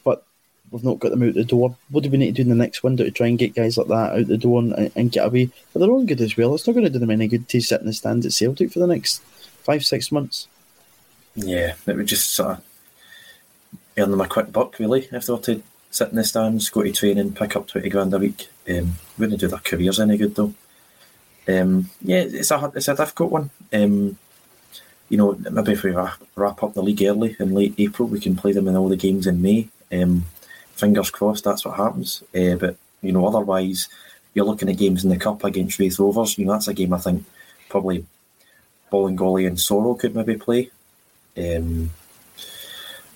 but 0.03 0.24
we've 0.72 0.84
not 0.84 0.99
got 0.99 1.11
them 1.11 1.24
out 1.24 1.34
the 1.34 1.43
door. 1.43 1.76
What 1.89 2.03
do 2.03 2.09
we 2.09 2.17
need 2.17 2.36
to 2.36 2.43
do 2.43 2.49
in 2.49 2.49
the 2.49 2.63
next 2.63 2.82
window 2.82 3.03
to 3.03 3.11
try 3.11 3.28
and 3.28 3.38
get 3.38 3.55
guys 3.55 3.78
like 3.78 3.88
that 3.88 4.17
out 4.17 4.28
the 4.28 4.38
door 4.38 4.61
and, 4.61 4.91
and 4.95 5.11
get 5.11 5.28
away? 5.28 5.49
But 5.74 5.80
they're 5.80 5.89
all 5.89 6.05
good 6.05 6.22
as 6.22 6.38
well. 6.38 6.55
It's 6.55 6.65
not 6.65 6.74
going 6.74 6.86
to 6.86 6.89
do 6.89 6.99
them 6.99 7.11
any 7.11 7.28
good 7.28 7.47
to 7.49 7.61
sit 7.61 7.82
in 7.82 7.88
the 7.88 7.93
stands 7.93 8.26
at 8.26 8.34
Celtic 8.34 8.72
for 8.72 8.80
the 8.80 8.88
next 8.88 9.22
five, 9.63 9.86
six 9.86 10.11
months. 10.11 10.47
Yeah, 11.36 11.76
it 11.86 11.95
would 11.95 12.07
just 12.07 12.34
sort 12.34 12.57
of 12.57 12.63
earn 13.99 14.11
them 14.11 14.21
a 14.21 14.27
quick 14.27 14.51
buck, 14.51 14.79
really, 14.79 15.07
if 15.11 15.25
they 15.25 15.33
were 15.33 15.39
to 15.39 15.63
sit 15.91 16.09
in 16.09 16.15
the 16.15 16.23
stands, 16.23 16.69
go 16.69 16.83
to 16.83 16.91
training, 16.91 17.33
pick 17.33 17.55
up 17.55 17.67
20 17.67 17.89
grand 17.89 18.13
a 18.13 18.19
week. 18.19 18.47
Um, 18.69 18.95
wouldn't 19.17 19.39
do 19.39 19.47
their 19.47 19.59
careers 19.59 19.99
any 19.99 20.17
good, 20.17 20.35
though. 20.35 20.53
Um, 21.47 21.89
yeah, 22.01 22.19
it's 22.19 22.51
a 22.51 22.71
it's 22.75 22.87
a 22.87 22.95
difficult 22.95 23.31
one. 23.31 23.49
Um, 23.73 24.17
you 25.09 25.17
know, 25.17 25.33
maybe 25.49 25.71
if 25.71 25.83
we 25.83 25.91
wrap 25.91 26.63
up 26.63 26.73
the 26.73 26.83
league 26.83 27.01
early 27.01 27.35
in 27.39 27.55
late 27.55 27.73
April, 27.79 28.07
we 28.07 28.19
can 28.19 28.35
play 28.35 28.51
them 28.51 28.67
in 28.67 28.75
all 28.75 28.89
the 28.89 28.95
games 28.95 29.25
in 29.25 29.41
May. 29.41 29.67
Um, 29.91 30.25
fingers 30.73 31.09
crossed 31.09 31.43
that's 31.43 31.65
what 31.65 31.77
happens. 31.77 32.23
Uh, 32.35 32.55
but 32.55 32.77
you 33.01 33.11
know, 33.11 33.25
otherwise, 33.25 33.89
you're 34.33 34.45
looking 34.45 34.69
at 34.69 34.77
games 34.77 35.03
in 35.03 35.09
the 35.09 35.17
cup 35.17 35.43
against 35.43 35.79
Raith 35.79 35.99
Rovers. 35.99 36.37
You 36.37 36.45
know, 36.45 36.53
that's 36.53 36.67
a 36.67 36.73
game 36.73 36.93
I 36.93 36.99
think 36.99 37.25
probably 37.67 38.05
Bolingoli 38.91 39.47
and 39.47 39.57
Soro 39.57 39.97
could 39.97 40.15
maybe 40.15 40.35
play. 40.35 40.69
Um, 41.37 41.89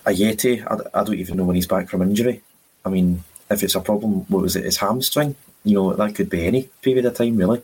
Ajeti, 0.06 0.66
I, 0.66 1.00
I 1.00 1.04
don't 1.04 1.16
even 1.16 1.38
know 1.38 1.46
when 1.46 1.56
he's 1.56 1.68
back 1.68 1.90
from 1.90 2.02
injury. 2.02 2.42
I 2.86 2.90
mean, 2.90 3.24
if 3.50 3.64
it's 3.64 3.76
a 3.76 3.82
problem, 3.82 4.26
what 4.28 4.42
was 4.42 4.56
it, 4.56 4.66
his 4.66 4.78
hamstring? 4.78 5.36
You 5.64 5.76
know, 5.76 5.94
that 5.94 6.16
could 6.16 6.30
be 6.30 6.46
any 6.46 6.64
period 6.82 7.06
of 7.06 7.16
time, 7.16 7.38
really. 7.38 7.62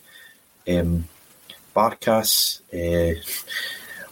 Um, 0.68 1.06
Barkas, 1.76 2.62
uh, 2.74 3.20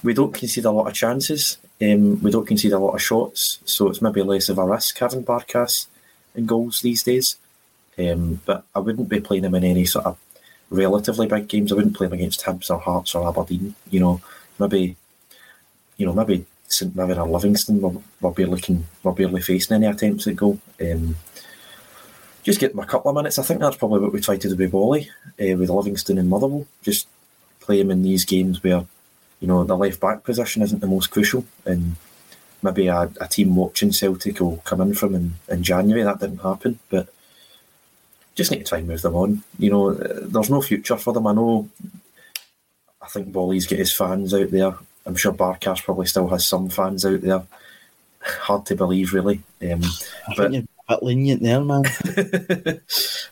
we 0.04 0.14
don't 0.14 0.34
concede 0.34 0.66
a 0.66 0.72
lot 0.72 0.88
of 0.88 0.94
chances. 0.94 1.58
Um, 1.82 2.22
we 2.22 2.32
don't 2.32 2.46
concede 2.46 2.74
a 2.74 2.80
lot 2.80 2.96
of 2.96 3.02
shots, 3.02 3.60
so 3.66 3.90
it's 3.90 4.02
maybe 4.02 4.24
less 4.24 4.50
of 4.50 4.58
a 4.58 4.66
risk 4.66 4.98
having 4.98 5.24
Barkas 5.24 5.88
in 6.36 6.46
goals 6.46 6.82
these 6.82 7.04
days. 7.04 7.38
Um, 8.00 8.42
but 8.46 8.64
I 8.76 8.80
wouldn't 8.80 9.10
be 9.10 9.22
playing 9.22 9.46
him 9.46 9.56
in 9.56 9.64
any 9.64 9.86
sort 9.86 10.06
of 10.06 10.18
relatively 10.70 11.28
big 11.28 11.48
games. 11.48 11.72
I 11.72 11.76
wouldn't 11.76 11.96
play 11.96 12.08
him 12.08 12.14
against 12.14 12.44
Hibs 12.44 12.70
or 12.70 12.80
Hearts 12.80 13.16
or 13.16 13.28
Aberdeen. 13.28 13.76
You 13.90 14.00
know, 14.00 14.22
maybe, 14.60 14.96
you 15.98 16.06
know, 16.06 16.14
maybe 16.14 16.46
St 16.68 16.96
Mirren 16.96 17.18
or 17.18 17.28
Livingston 17.28 17.82
will, 17.82 18.04
will 18.22 18.32
be 18.32 18.46
looking, 18.46 18.86
will 19.04 19.14
barely 19.14 19.42
facing 19.42 19.76
any 19.76 19.88
attempts 19.88 20.28
at 20.28 20.36
goal. 20.36 20.60
Um, 20.82 21.16
just 22.44 22.60
get 22.60 22.72
them 22.72 22.80
a 22.80 22.86
couple 22.86 23.10
of 23.10 23.16
minutes. 23.16 23.40
I 23.40 23.44
think 23.44 23.60
that's 23.60 23.78
probably 23.78 24.00
what 24.00 24.14
we 24.14 24.22
tried 24.22 24.42
to 24.42 24.50
do 24.50 24.56
with 24.56 24.72
Bolly, 24.72 25.10
uh, 25.40 25.58
with 25.58 25.70
Livingston 25.70 26.18
and 26.18 26.30
Motherwell. 26.30 26.66
Just 26.82 27.08
play 27.60 27.78
them 27.80 27.92
in 27.92 28.04
these 28.04 28.26
games 28.26 28.64
where, 28.64 28.86
you 29.40 29.48
know, 29.48 29.64
the 29.64 29.76
left 29.76 30.00
back 30.00 30.24
position 30.24 30.62
isn't 30.62 30.80
the 30.80 30.88
most 30.88 31.12
crucial, 31.12 31.46
and 31.66 31.96
maybe 32.64 32.88
a, 32.88 33.12
a 33.20 33.28
team 33.28 33.56
watching 33.56 33.92
Celtic 33.92 34.40
will 34.40 34.58
come 34.58 34.82
in 34.82 34.94
from 34.94 35.16
in, 35.16 35.36
in 35.50 35.64
January. 35.64 36.04
That 36.04 36.20
didn't 36.20 36.42
happen, 36.42 36.80
but 36.90 37.10
just 38.36 38.52
need 38.52 38.60
to 38.60 38.64
try 38.66 38.78
and 38.78 38.88
move 38.88 39.02
them 39.02 39.16
on. 39.16 39.44
You 39.60 39.70
know, 39.70 39.94
there's 39.94 40.50
no 40.50 40.62
future 40.62 40.98
for 40.98 41.14
them. 41.14 41.28
I 41.28 41.34
know. 41.34 41.70
I 43.02 43.08
think 43.08 43.32
Bolly's 43.32 43.68
got 43.68 43.80
his 43.80 43.94
fans 43.94 44.34
out 44.34 44.52
there. 44.52 44.76
I'm 45.08 45.16
sure 45.16 45.32
Barkas 45.32 45.84
probably 45.84 46.06
still 46.06 46.28
has 46.28 46.48
some 46.48 46.70
fans 46.70 47.06
out 47.06 47.22
there. 47.22 47.44
Hard 48.20 48.66
to 48.68 48.76
believe, 48.76 49.14
really. 49.14 49.42
Um, 49.62 49.82
I 49.84 50.34
but, 50.36 50.52
think 50.52 50.54
you're 50.54 50.64
a 50.90 50.96
bit 50.96 51.04
lenient 51.04 51.42
there, 51.42 51.62
man. 51.62 51.84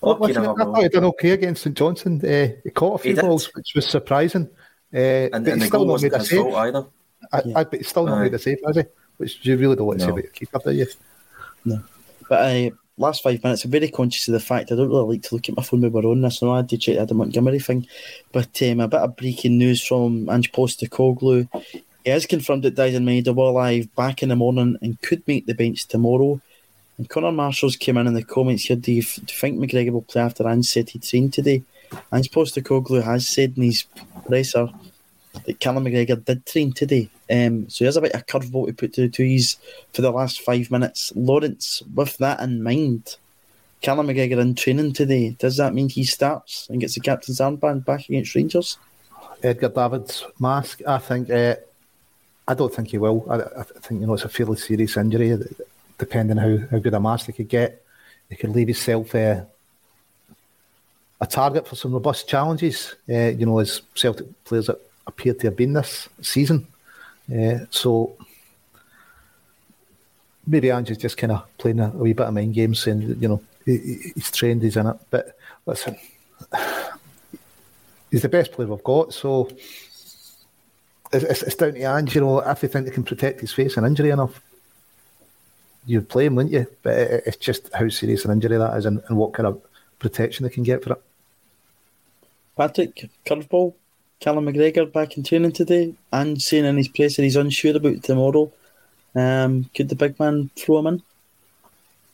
well, 0.02 0.18
listen, 0.20 0.46
I 0.46 0.54
thought 0.54 0.82
he 0.82 0.88
done 0.88 1.04
okay 1.06 1.32
against 1.32 1.64
St 1.64 1.76
Johnstone. 1.76 2.26
Uh, 2.26 2.56
he 2.64 2.70
caught 2.70 3.02
a 3.02 3.04
few 3.04 3.16
balls, 3.18 3.54
which 3.54 3.74
was 3.76 3.86
surprising. 3.86 4.50
Uh, 4.94 4.98
and, 5.34 5.44
but 5.44 5.54
and 5.54 5.62
he's 5.62 5.68
still 5.68 5.86
not 5.86 6.02
made 6.02 6.14
a 6.14 6.24
save. 6.24 6.46
Either. 6.46 6.86
I, 7.34 7.42
I, 7.56 7.64
but 7.66 7.76
he's 7.76 7.90
still 7.90 8.06
not 8.06 8.22
made 8.22 8.34
a 8.34 8.40
save, 8.40 8.60
has 8.66 8.78
he? 8.78 8.84
Which 9.18 9.46
you 9.46 9.58
really 9.58 9.76
don't 9.76 9.88
want 9.88 10.00
to 10.00 10.06
no. 10.06 10.12
say 10.12 10.12
about 10.14 10.24
your 10.24 10.32
keeper, 10.32 10.60
do 10.64 10.72
you? 10.72 10.88
No. 11.66 11.84
But 12.30 12.42
uh, 12.42 12.70
last 12.98 13.24
five 13.24 13.44
minutes, 13.44 13.66
I'm 13.66 13.72
very 13.72 13.90
conscious 13.90 14.28
of 14.28 14.34
the 14.34 14.40
fact 14.40 14.72
I 14.72 14.76
don't 14.76 14.90
really 14.90 15.16
like 15.16 15.24
to 15.24 15.36
look 15.36 15.50
at 15.50 15.56
my 15.56 15.64
phone 15.64 15.82
when 15.82 15.92
we're 15.92 16.06
on 16.06 16.22
this. 16.22 16.42
I 16.42 16.46
know 16.46 16.56
I 16.56 16.62
to 16.64 16.78
check 16.78 17.08
the 17.08 17.14
Montgomery 17.14 17.60
thing. 17.60 17.88
But 18.32 18.62
um, 18.62 18.80
a 18.80 18.88
bit 18.88 19.02
of 19.02 19.16
breaking 19.16 19.58
news 19.58 19.86
from 19.86 20.30
Ange 20.30 20.52
Postecoglou. 20.52 21.48
He 22.04 22.10
has 22.12 22.26
confirmed 22.26 22.64
that 22.64 22.76
Daizen 22.76 23.04
Maeda 23.04 23.36
will 23.36 23.54
live 23.54 23.94
back 23.96 24.22
in 24.22 24.30
the 24.30 24.36
morning 24.36 24.78
and 24.82 25.02
could 25.02 25.28
make 25.28 25.46
the 25.46 25.56
bench 25.56 25.88
tomorrow. 25.88 26.40
And 26.98 27.10
Connor 27.10 27.32
Marshall's 27.32 27.76
came 27.76 27.98
in 27.98 28.08
in 28.08 28.14
the 28.14 28.24
comments 28.24 28.66
here. 28.66 28.78
Do 28.78 28.92
you, 28.92 29.02
do 29.02 29.22
you 29.22 29.28
think 29.28 29.60
McGregor 29.60 29.92
will 29.92 30.02
play 30.02 30.22
after 30.22 30.48
Ange 30.48 30.66
said 30.66 30.90
he 30.90 31.00
trained 31.00 31.34
today? 31.34 31.64
Ange 32.14 32.32
Postecoglou 32.32 33.04
has 33.04 33.28
said 33.28 33.54
in 33.58 33.64
his 33.64 33.86
presser 34.26 34.70
that 35.46 35.60
Callum 35.60 35.86
McGregor 35.86 36.24
did 36.24 36.46
train 36.46 36.74
today. 36.74 37.10
Um, 37.30 37.70
so 37.70 37.86
here's 37.86 37.98
a 37.98 38.02
bit 38.02 38.14
of 38.14 38.26
curveball 38.26 38.68
to 38.68 38.74
put 38.74 38.94
to 38.94 39.02
the 39.02 39.10
twos 39.10 39.58
for 39.94 40.02
the 40.02 40.12
last 40.12 40.42
five 40.42 40.72
minutes. 40.72 41.12
Lawrence, 41.16 41.82
with 41.94 42.18
that 42.18 42.40
in 42.40 42.64
mind, 42.64 43.18
Callum 43.82 44.08
McGregor 44.08 44.40
in 44.40 44.56
training 44.56 44.94
today, 44.94 45.36
does 45.38 45.58
that 45.58 45.74
mean 45.74 45.90
he 45.90 46.04
starts 46.04 46.68
and 46.70 46.82
gets 46.82 46.96
the 46.96 47.02
captain's 47.02 47.40
armband 47.40 47.86
back 47.86 48.08
against 48.10 48.36
Rangers? 48.36 48.78
Edgar 49.44 49.70
Davids 49.70 50.26
mask, 50.40 50.82
I 50.88 50.98
think. 50.98 51.30
Uh, 51.30 51.56
I 52.48 52.54
don't 52.54 52.74
think 52.74 52.90
he 52.90 52.98
will. 52.98 53.26
I, 53.30 53.60
I, 53.60 53.64
think 53.64 54.02
you 54.02 54.08
know 54.08 54.14
it's 54.14 54.24
a 54.24 54.30
fairly 54.30 54.58
serious 54.58 54.98
injury. 54.98 55.38
Depending 55.98 56.38
how, 56.38 56.58
how 56.72 56.80
good 56.80 56.94
a 56.94 57.00
mask 57.00 57.28
he 57.28 57.34
could 57.34 57.48
get, 57.48 57.84
he 58.30 58.36
could 58.36 58.50
leave 58.50 58.68
himself 58.68 59.16
uh, 59.16 59.44
a 61.22 61.28
target 61.28 61.68
for 61.68 61.76
some 61.76 61.94
robust 61.94 62.28
challenges. 62.28 62.96
Uh, 63.10 63.30
you 63.30 63.46
know, 63.46 63.60
as 63.60 63.82
Celtic 63.94 64.28
players 64.44 64.68
that 64.68 64.80
appear 65.08 65.34
to 65.34 65.48
have 65.48 65.56
been 65.56 65.74
this 65.74 66.10
season. 66.22 66.68
Uh, 67.34 67.60
so 67.70 68.16
maybe 70.46 70.72
Ange's 70.72 70.98
just 70.98 71.18
kind 71.18 71.32
of 71.32 71.46
playing 71.58 71.80
a, 71.80 71.88
a, 71.88 71.98
wee 71.98 72.14
bit 72.14 72.28
of 72.28 72.34
mind 72.34 72.54
games, 72.54 72.80
saying 72.80 73.18
you 73.20 73.28
know 73.28 73.42
he, 73.66 74.12
he's 74.14 74.32
trained, 74.32 74.62
he's 74.62 74.78
in 74.78 74.88
it. 74.88 74.98
But 75.10 75.38
listen, 75.66 75.98
he's 78.12 78.22
the 78.22 78.30
best 78.30 78.52
player 78.52 78.68
we've 78.68 78.84
got, 78.84 79.14
so 79.14 79.50
it's, 81.12 81.44
it's, 81.44 81.56
down 81.56 81.74
to 81.74 81.82
Ange. 81.82 82.16
You 82.16 82.22
know, 82.22 82.40
if 82.40 82.62
they 82.62 82.68
think 82.68 82.86
they 82.86 82.92
can 82.92 83.04
protect 83.04 83.42
his 83.42 83.54
face 83.54 83.78
and 83.78 83.86
injury 83.86 84.10
enough, 84.10 84.42
you'd 85.86 86.10
play 86.10 86.26
him, 86.26 86.36
wouldn't 86.36 86.54
you? 86.54 86.68
But 86.84 86.98
it's 86.98 87.38
just 87.38 87.74
how 87.74 87.90
serious 87.90 88.26
an 88.26 88.32
injury 88.32 88.58
that 88.58 88.78
is, 88.78 88.86
and, 88.86 89.02
and 89.08 89.18
what 89.18 89.34
kind 89.34 89.48
of 89.48 89.62
protection 90.00 90.44
they 90.44 90.50
can 90.50 90.64
get 90.64 90.84
for 90.84 90.94
it. 90.94 91.02
Patrick, 92.56 93.10
curveball. 93.26 93.74
Callum 94.26 94.48
McGregor 94.48 94.92
back 94.92 95.18
in 95.18 95.24
training 95.24 95.52
today 95.52 95.94
and 96.12 96.42
saying 96.42 96.66
in 96.66 96.78
his 96.78 96.88
that 96.88 97.22
he's 97.22 97.36
unsure 97.36 97.78
about 97.78 98.02
tomorrow. 98.02 98.52
Um, 99.14 99.70
could 99.76 99.88
the 99.88 99.96
big 99.96 100.20
man 100.20 100.50
throw 100.56 100.80
him 100.80 100.88
in? 100.88 101.04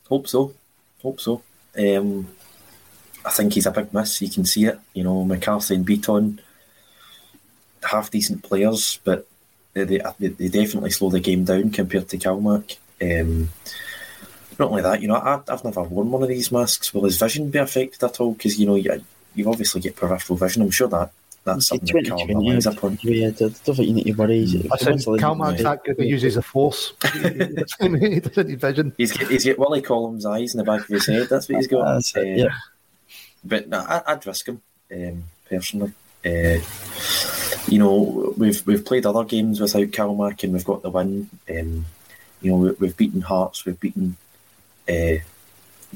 Hope 0.10 0.28
so. 0.28 0.54
Hope 1.02 1.22
so. 1.22 1.42
Um, 1.80 2.28
I 3.24 3.30
think 3.30 3.54
he's 3.54 3.66
a 3.66 3.72
big 3.72 3.94
miss. 3.94 4.22
You 4.22 4.30
can 4.30 4.44
see 4.44 4.66
it. 4.66 4.78
You 4.94 5.06
know, 5.06 5.24
McCarthy 5.24 5.76
and 5.76 5.88
Bitton, 5.88 6.40
half 7.82 8.12
decent 8.12 8.44
players, 8.44 9.00
but 9.06 9.26
they, 9.72 9.86
they, 9.86 10.02
they 10.20 10.50
definitely 10.50 10.92
slow 10.92 11.12
the 11.12 11.22
game 11.22 11.46
down 11.46 11.72
compared 11.72 12.10
to 12.10 12.18
Calmac. 12.18 12.76
Um, 13.02 13.52
not 14.60 14.70
only 14.70 14.82
that, 14.82 15.02
you 15.02 15.08
know, 15.08 15.16
I, 15.16 15.40
I've 15.48 15.64
never 15.64 15.84
worn 15.84 16.12
one 16.12 16.24
of 16.24 16.28
these 16.28 16.52
masks. 16.52 16.94
Will 16.94 17.06
his 17.06 17.18
vision 17.18 17.50
be 17.50 17.60
affected 17.60 18.04
at 18.04 18.20
all? 18.20 18.34
Because, 18.34 18.60
you 18.60 18.66
know, 18.66 18.76
you, 18.76 19.02
you 19.34 19.50
obviously 19.50 19.80
get 19.80 19.96
peripheral 19.96 20.36
vision. 20.36 20.62
I'm 20.62 20.72
sure 20.72 20.90
that 20.90 21.14
that's 21.44 21.68
something 21.68 22.04
that 22.04 22.06
Cal 22.06 22.28
relies 22.28 22.68
upon. 22.68 23.00
Yeah, 23.02 23.28
I 23.28 23.32
don't 23.32 23.54
think 23.56 23.80
you 23.80 23.94
need 23.94 24.06
to 24.06 24.14
worry. 24.14 24.70
I 24.72 24.78
said 24.78 25.00
Calman's 25.20 25.64
that 25.64 25.84
good, 25.84 26.00
he 26.00 26.06
uses 26.06 26.38
a 26.38 26.42
force. 26.42 26.94
he 27.14 28.20
doesn't 28.20 28.48
need 28.50 28.62
vision. 28.62 28.94
He's 28.98 29.18
got, 29.18 29.32
he's 29.32 29.46
got 29.46 29.58
Willie 29.58 29.82
Collins' 29.82 30.26
eyes 30.26 30.54
in 30.54 30.60
the 30.60 30.64
back 30.64 30.82
of 30.82 30.88
his 30.88 31.08
head, 31.08 31.28
that's 31.30 31.50
what 31.50 31.56
he's 31.56 31.68
got. 31.68 31.86
That's 31.86 32.16
it, 32.16 32.38
yeah. 32.38 32.56
But 33.44 33.70
no, 33.70 33.80
I, 33.80 34.14
would 34.14 34.28
risk 34.28 34.48
him, 34.48 34.62
um, 34.94 35.24
personally. 35.50 35.94
Uh, 36.24 36.60
you 37.68 37.80
know, 37.80 38.34
we've 38.38 38.66
we've 38.68 38.86
played 38.86 39.08
other 39.08 39.24
games 39.24 39.60
without 39.60 39.88
Calmac 39.88 40.44
and 40.44 40.54
we've 40.54 40.66
got 40.66 40.84
the 40.84 40.92
win. 40.92 41.28
Um, 41.50 41.86
you 42.42 42.52
know, 42.52 42.76
we, 42.80 42.88
have 42.88 42.98
beaten 42.98 43.22
Hearts, 43.22 43.66
we've 43.66 43.80
beaten 43.80 44.18
uh, 44.88 45.18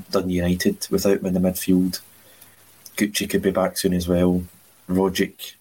Dundee 0.10 0.36
United 0.36 0.88
without 0.90 1.20
him 1.20 1.26
in 1.28 1.34
the 1.36 1.40
midfield. 1.40 2.02
Gucci 2.98 3.30
could 3.30 3.42
be 3.44 3.52
back 3.52 3.78
soon 3.78 3.94
as 3.94 4.08
well. 4.08 4.44
Rogic, 4.90 5.54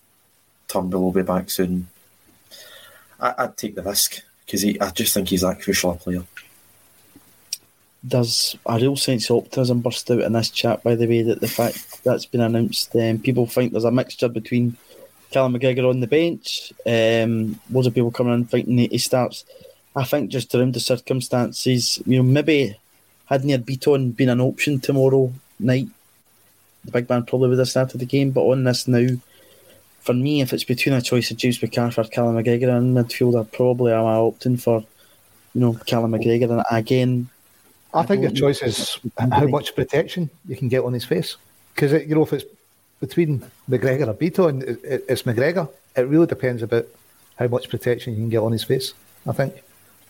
Turnbull 0.69 1.03
will 1.03 1.13
be 1.13 1.23
back 1.23 1.51
soon. 1.51 1.89
I, 3.21 3.47
would 3.47 3.57
take 3.57 3.75
the 3.75 3.83
risk 3.83 4.21
because 4.45 4.65
I 4.65 4.91
just 4.91 5.15
think 5.15 5.29
he's 5.29 5.41
that 5.41 5.63
crucial 5.63 5.93
a 5.93 5.97
player. 5.97 6.25
There's 8.03 8.55
a 8.67 8.77
real 8.77 8.97
sense 8.97 9.31
of 9.31 9.39
optimism 9.39 9.81
burst 9.81 10.11
out 10.11 10.21
in 10.21 10.33
this 10.35 10.51
chat, 10.51 10.83
by 10.83 10.95
the 10.95 11.07
way, 11.07 11.23
that 11.23 11.41
the 11.41 11.49
fact 11.49 12.05
that's 12.05 12.27
been 12.27 12.43
announced, 12.43 12.95
um, 12.97 13.19
people 13.19 13.47
think 13.47 13.73
there's 13.73 13.85
a 13.85 13.91
mixture 13.91 14.29
between 14.29 14.77
Callum 15.31 15.55
McGregor 15.55 15.89
on 15.89 16.01
the 16.01 16.07
bench, 16.07 16.73
um, 16.87 17.59
loads 17.71 17.87
of 17.87 17.95
people 17.95 18.11
coming 18.11 18.35
in 18.35 18.45
thinking 18.45 18.79
he 18.79 18.99
starts. 18.99 19.45
I 19.97 20.05
think 20.05 20.31
just 20.31 20.55
around 20.55 20.75
the 20.75 20.81
circumstances, 20.81 22.03
you 22.05 22.19
know, 22.19 22.23
maybe 22.23 22.77
hadn't 23.27 23.49
had 23.49 23.65
Bitton 23.65 24.15
been 24.15 24.29
an 24.29 24.41
option 24.41 24.81
tomorrow 24.81 25.33
night, 25.59 25.89
the 26.85 26.93
big 26.93 27.09
man 27.09 27.25
probably 27.25 27.49
would 27.49 27.59
have 27.59 27.69
started 27.69 27.99
the 27.99 28.07
game. 28.07 28.31
But 28.31 28.43
on 28.43 28.65
this 28.65 28.87
now, 28.89 29.09
for 30.01 30.13
me, 30.13 30.41
if 30.41 30.53
it's 30.53 30.65
between 30.65 30.95
a 30.95 31.03
choice 31.03 31.31
of 31.31 31.37
James 31.37 31.61
McCarthy 31.63 32.01
or 32.01 32.05
Callum 32.05 32.37
McGregor 32.37 32.77
in 32.77 32.95
midfield, 32.95 33.41
I 33.41 33.45
probably 33.45 33.93
am 33.93 34.05
opting 34.05 34.61
for 34.61 34.85
you 35.55 35.61
know, 35.61 35.75
Callum 35.87 36.13
McGregor. 36.13 36.51
And 36.51 36.65
again, 36.71 37.29
I, 37.95 38.03
think 38.05 38.23
the 38.23 38.31
choice 38.31 38.61
is 38.63 38.99
how 39.19 39.47
much 39.47 39.75
protection 39.75 40.29
you 40.47 40.57
can 40.57 40.69
get 40.69 40.85
on 40.85 40.93
his 40.93 41.05
face. 41.05 41.37
Because, 41.75 41.93
you 41.93 42.15
know, 42.15 42.23
if 42.23 42.33
it's 42.33 42.45
between 43.01 43.45
McGregor 43.71 44.09
or 44.09 44.15
Bitton, 44.15 44.63
it, 44.85 45.05
it's 45.09 45.23
McGregor. 45.23 45.71
It 45.97 46.03
really 46.03 46.27
depends 46.27 46.63
about 46.63 46.87
how 47.37 47.47
much 47.47 47.69
protection 47.69 48.15
you 48.15 48.21
can 48.21 48.29
get 48.29 48.39
on 48.39 48.53
his 48.53 48.65
face, 48.65 48.95
I 49.27 49.33
think. 49.33 49.55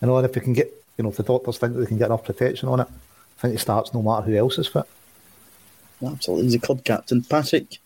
And 0.01 0.11
if 0.25 0.35
you 0.35 0.41
can 0.41 0.53
get, 0.53 0.73
you 0.97 1.03
know, 1.03 1.09
if 1.09 1.17
the 1.17 1.23
doctors 1.23 1.57
think 1.57 1.73
that 1.73 1.79
they 1.79 1.85
can 1.85 1.97
get 1.97 2.07
enough 2.07 2.25
protection 2.25 2.69
on 2.69 2.81
it, 2.81 2.87
I 3.37 3.41
think 3.41 3.53
he 3.53 3.57
starts 3.57 3.93
no 3.93 4.01
matter 4.01 4.25
who 4.25 4.35
else 4.35 4.57
is 4.57 4.67
fit. 4.67 4.85
Absolutely. 6.03 6.45
He's 6.45 6.55
a 6.55 6.59
club 6.59 6.83
captain. 6.83 7.23
Patrick, 7.23 7.77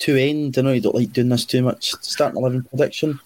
to 0.00 0.16
end, 0.16 0.56
I 0.58 0.62
know 0.62 0.72
you 0.72 0.80
don't 0.80 0.94
like 0.94 1.12
doing 1.12 1.28
this 1.28 1.44
too 1.44 1.62
much. 1.62 1.92
Starting 2.00 2.38
11 2.38 2.64
prediction. 2.64 3.20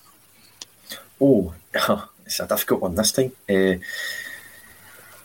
Oh, 1.20 1.54
it's 2.26 2.40
a 2.40 2.46
difficult 2.46 2.82
one 2.82 2.94
this 2.94 3.12
time. 3.12 3.32
Uh, 3.48 3.74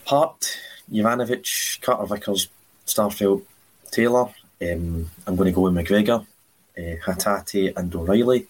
Hart, 0.05 0.57
Juranovic, 0.91 1.81
Carter 1.81 2.05
Vickers, 2.05 2.47
Starfelt, 2.85 3.43
Taylor. 3.91 4.29
Um, 4.61 5.09
I'm 5.25 5.35
going 5.35 5.47
to 5.47 5.51
go 5.51 5.61
with 5.61 5.73
McGregor, 5.73 6.25
uh, 6.77 6.81
Hatate, 7.05 7.75
and 7.75 7.93
O'Riley. 7.93 8.47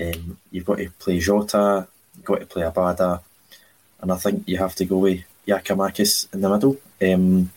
Um, 0.00 0.38
you've 0.50 0.64
got 0.64 0.78
to 0.78 0.90
play 0.98 1.18
Jota, 1.18 1.88
you've 2.16 2.24
got 2.24 2.40
to 2.40 2.46
play 2.46 2.62
Abada, 2.62 3.20
and 4.00 4.12
I 4.12 4.16
think 4.16 4.44
you 4.46 4.58
have 4.58 4.74
to 4.76 4.84
go 4.84 4.98
with 4.98 5.24
Giakoumakis 5.46 6.32
in 6.32 6.40
the 6.40 6.50
middle. 6.50 6.76
Um, 7.02 7.50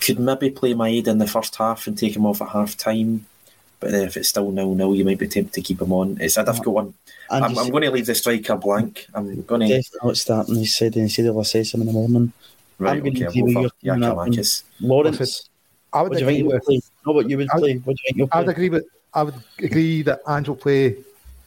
could 0.00 0.18
maybe 0.18 0.50
play 0.50 0.74
Maeda 0.74 1.08
in 1.08 1.18
the 1.18 1.26
first 1.26 1.56
half 1.56 1.86
and 1.86 1.96
take 1.96 2.16
him 2.16 2.26
off 2.26 2.42
at 2.42 2.48
half 2.48 2.76
time, 2.76 3.26
but 3.80 3.90
then 3.90 4.06
if 4.06 4.16
it's 4.16 4.28
still 4.28 4.50
nil 4.50 4.74
nil, 4.74 4.94
you 4.94 5.04
might 5.04 5.18
be 5.18 5.28
tempted 5.28 5.52
to 5.54 5.60
keep 5.60 5.80
him 5.80 5.92
on. 5.92 6.16
It's 6.20 6.36
a 6.36 6.44
difficult 6.44 6.74
one. 6.74 6.94
I'm, 7.30 7.58
I'm, 7.58 7.70
going 7.70 7.82
to 7.82 7.90
leave 7.90 8.06
the 8.06 8.14
striker 8.14 8.56
blank. 8.56 9.06
I'm 9.14 9.42
going 9.42 9.60
to 9.60 9.68
definitely 9.68 9.98
not 10.02 10.16
starting. 10.16 10.56
He 10.56 10.66
said 10.66 10.94
he 10.94 11.08
said 11.08 11.24
he'll 11.24 11.40
assess 11.40 11.74
him 11.74 11.80
in 11.80 11.86
the 11.86 11.92
morning. 11.92 12.32
Right, 12.78 12.92
I'm 12.92 13.06
okay, 13.06 13.24
going 13.24 13.32
to 13.32 13.70
Giakoumakis. 13.84 14.62
Lawrence, 14.80 15.48
I 15.92 16.02
would 16.02 16.16
agree 16.16 16.42
with. 16.42 16.62
Play? 16.64 16.80
No, 17.06 17.12
what 17.12 17.30
you 17.30 17.38
would 17.38 17.48
play? 17.48 17.76
What 17.76 17.96
do 17.96 18.02
you 18.02 18.06
think 18.06 18.16
you'll 18.16 18.28
play? 18.28 18.40
I'd 18.40 18.48
agree 18.48 18.68
with. 18.68 18.84
I 19.14 19.22
would 19.22 19.34
agree 19.58 20.02
that 20.02 20.20
Ange'll 20.26 20.56
play 20.56 20.96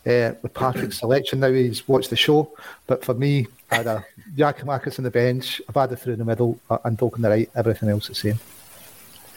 uh, 0.07 0.33
with 0.41 0.53
Patrick's 0.53 0.99
selection 0.99 1.39
now. 1.39 1.51
He's 1.51 1.87
watched 1.87 2.09
the 2.09 2.15
show, 2.15 2.51
but 2.87 3.03
for 3.03 3.13
me, 3.13 3.47
I 3.71 3.75
had 3.75 3.87
a 3.87 4.05
Giakoumakis 4.35 4.99
on 4.99 5.03
the 5.03 5.11
bench, 5.11 5.61
Abada 5.69 5.99
through 5.99 6.13
in 6.13 6.19
the 6.19 6.25
middle, 6.25 6.59
uh, 6.69 6.77
and 6.85 6.97
Doak 6.97 7.15
on 7.15 7.21
the 7.21 7.29
right. 7.29 7.49
Everything 7.55 7.89
else 7.89 8.07
the 8.07 8.15
same. 8.15 8.39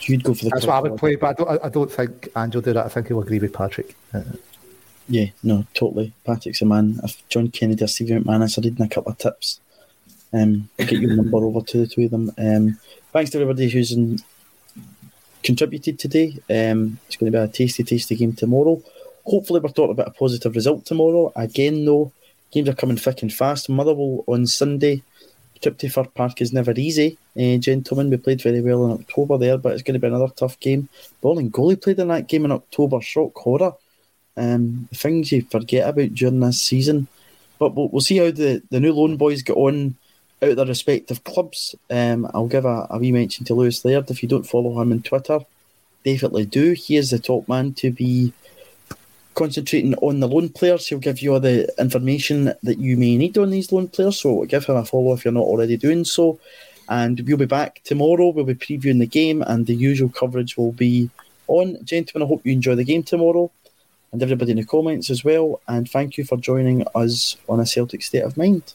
You'd 0.01 0.25
go 0.25 0.35
for 0.35 0.45
the. 0.45 0.51
That's 0.51 0.67
what 0.67 0.77
I 0.77 0.81
would 0.81 0.97
play, 0.99 1.17
but 1.17 1.29
I 1.29 1.33
don't, 1.33 1.65
I 1.65 1.69
don't 1.69 1.93
think 1.93 2.29
Angel 2.37 2.61
did 2.61 2.77
that. 2.77 2.87
I 2.87 2.89
think 2.89 3.09
he'll 3.09 3.21
agree 3.21 3.39
with 3.39 3.53
Patrick. 3.53 3.95
Uh, 4.15 4.23
yeah, 5.09 5.27
no, 5.43 5.67
totally. 5.75 6.13
Patrick's 6.25 6.63
a 6.63 6.67
man. 6.67 7.01
If 7.03 7.29
John 7.29 7.51
Kennedy 7.51 7.85
or 7.85 7.89
Stevie 7.89 8.13
McManus 8.15 8.57
are 8.57 8.61
reading 8.63 8.87
a 8.87 8.89
couple 8.89 9.13
of 9.13 9.19
tips, 9.19 9.61
um, 10.33 10.69
get 10.79 10.93
your 10.93 11.17
number 11.17 11.37
over 11.45 11.61
to 11.63 11.79
the 11.79 11.87
two 11.87 12.05
of 12.05 12.13
them. 12.13 12.33
Um, 12.39 12.79
thanks 13.13 13.31
to 13.31 13.41
everybody 13.41 13.69
who's 13.69 13.93
in, 13.93 14.21
contributed 15.43 15.99
today. 15.99 16.39
Um, 16.49 16.99
it's 17.07 17.17
going 17.17 17.33
to 17.33 17.39
be 17.39 17.43
a 17.43 17.49
tasty, 17.49 17.83
tasty 17.83 18.15
game 18.15 18.35
tomorrow. 18.35 18.81
Hopefully, 19.25 19.61
we're 19.61 19.71
talking 19.71 19.93
about 19.93 20.09
a 20.09 20.13
positive 20.13 20.55
result 20.55 20.87
tomorrow. 20.87 21.33
Again, 21.37 21.85
though, 21.85 22.13
games 22.51 22.69
are 22.69 22.75
coming 22.75 22.97
thick 22.97 23.23
and 23.23 23.33
fast. 23.33 23.69
Motherwell 23.69 24.25
on 24.27 24.47
Sunday. 24.47 25.03
Trip 25.61 25.77
to 25.77 25.91
Fir 25.91 26.05
Park 26.05 26.41
is 26.41 26.55
never 26.55 26.73
easy, 26.73 27.19
uh, 27.39 27.59
gentlemen. 27.59 28.09
We 28.09 28.17
played 28.17 28.41
very 28.41 28.63
well 28.63 28.87
in 28.87 28.93
October 28.93 29.37
there, 29.37 29.59
but 29.59 29.73
it's 29.73 29.83
going 29.83 29.93
to 29.93 30.01
be 30.01 30.07
another 30.07 30.33
tough 30.35 30.59
game. 30.59 30.89
Bolingoli 31.23 31.81
played 31.81 31.99
in 31.99 32.09
that 32.09 32.29
game 32.29 32.47
in 32.47 32.53
October. 32.53 33.03
Shock 33.03 33.37
horror. 33.37 33.75
Um, 34.39 34.89
things 34.95 35.33
you 35.33 35.43
forget 35.43 35.87
about 35.87 36.15
during 36.15 36.41
this 36.41 36.63
season. 36.63 37.09
But 37.59 37.75
we'll, 37.75 37.91
we'll 37.91 38.01
see 38.01 38.17
how 38.17 38.31
the, 38.31 38.63
the 38.71 38.81
new 38.81 38.95
loan 38.95 39.19
boys 39.19 39.43
get 39.43 39.57
on 39.57 39.97
out 40.43 40.57
their 40.57 40.65
respective 40.65 41.25
clubs. 41.25 41.75
Um, 41.91 42.27
I'll 42.33 42.47
give 42.47 42.65
a, 42.65 42.87
a 42.89 42.99
wee 42.99 43.13
mention 43.13 43.45
to 43.45 43.55
Lewis 43.55 43.85
Laird. 43.85 44.11
If 44.11 44.23
you 44.23 44.29
don't 44.31 44.47
follow 44.47 44.81
him 44.81 44.93
on 44.93 45.03
Twitter, 45.03 45.41
definitely 46.07 46.47
do. 46.47 46.73
He 46.73 46.97
is 46.97 47.11
the 47.11 47.19
top 47.19 47.47
man 47.49 47.75
to 47.75 47.91
be 47.91 48.33
concentrating 49.41 49.95
on 50.03 50.21
the 50.21 50.29
loan 50.29 50.51
players. 50.51 50.87
He'll 50.87 50.99
give 50.99 51.23
you 51.23 51.33
all 51.33 51.41
the 51.41 51.67
information 51.79 52.53
that 52.63 52.79
you 52.79 52.99
may 52.99 53.17
need 53.17 53.39
on 53.39 53.49
these 53.49 53.73
loan 53.73 53.89
players. 53.89 54.21
So 54.21 54.45
give 54.45 54.67
him 54.67 54.77
a 54.77 54.85
follow 54.85 55.15
if 55.15 55.25
you're 55.25 55.33
not 55.33 55.51
already 55.53 55.79
doing 55.79 56.05
so. 56.05 56.39
And 56.91 57.19
we'll 57.27 57.39
be 57.39 57.47
back 57.47 57.81
tomorrow. 57.83 58.29
We'll 58.29 58.45
be 58.45 58.55
previewing 58.55 58.99
the 58.99 59.07
game, 59.07 59.43
and 59.47 59.67
the 59.67 59.75
usual 59.75 60.11
coverage 60.11 60.59
will 60.59 60.73
be 60.73 61.09
on. 61.47 61.83
Gentlemen, 61.85 62.27
I 62.27 62.29
hope 62.29 62.45
you 62.45 62.53
enjoy 62.53 62.75
the 62.75 62.85
game 62.85 63.03
tomorrow, 63.03 63.51
and 64.13 64.23
everybody 64.23 64.51
in 64.51 64.59
the 64.59 64.65
comments 64.65 65.09
as 65.09 65.25
well. 65.25 65.61
And 65.67 65.89
thank 65.89 66.19
you 66.19 66.25
for 66.25 66.37
joining 66.37 66.85
us 66.95 67.39
on 67.49 67.61
a 67.61 67.67
Celtic 67.67 68.03
State 68.03 68.25
of 68.25 68.37
Mind. 68.37 68.75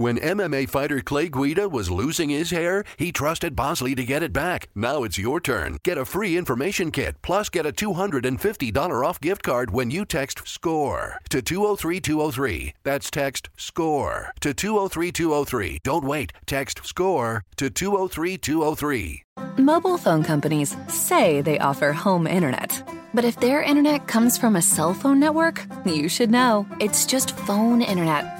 When 0.00 0.16
MMA 0.16 0.66
fighter 0.70 1.02
Clay 1.02 1.28
Guida 1.28 1.68
was 1.68 1.90
losing 1.90 2.30
his 2.30 2.50
hair, 2.50 2.84
he 2.96 3.12
trusted 3.12 3.54
Bosley 3.54 3.94
to 3.94 4.02
get 4.02 4.22
it 4.22 4.32
back. 4.32 4.70
Now 4.74 5.02
it's 5.02 5.18
your 5.18 5.40
turn. 5.40 5.76
Get 5.84 5.98
a 5.98 6.06
free 6.06 6.38
information 6.38 6.90
kit, 6.90 7.16
plus 7.20 7.50
get 7.50 7.66
a 7.66 7.70
$250 7.70 9.04
off 9.04 9.20
gift 9.20 9.42
card 9.42 9.72
when 9.72 9.90
you 9.90 10.06
text 10.06 10.48
SCORE 10.48 11.20
to 11.28 11.42
203203. 11.42 12.72
That's 12.82 13.10
text 13.10 13.50
SCORE 13.58 14.32
to 14.40 14.54
203203. 14.54 15.80
Don't 15.84 16.04
wait. 16.04 16.32
Text 16.46 16.80
SCORE 16.82 17.44
to 17.58 17.68
203203. 17.68 19.24
Mobile 19.58 19.98
phone 19.98 20.22
companies 20.22 20.78
say 20.88 21.42
they 21.42 21.58
offer 21.58 21.92
home 21.92 22.26
internet. 22.26 22.82
But 23.12 23.24
if 23.24 23.38
their 23.40 23.60
internet 23.62 24.06
comes 24.06 24.38
from 24.38 24.56
a 24.56 24.62
cell 24.62 24.94
phone 24.94 25.18
network, 25.20 25.66
you 25.84 26.08
should 26.08 26.30
know. 26.30 26.66
It's 26.78 27.04
just 27.04 27.36
phone 27.36 27.82
internet, 27.82 28.39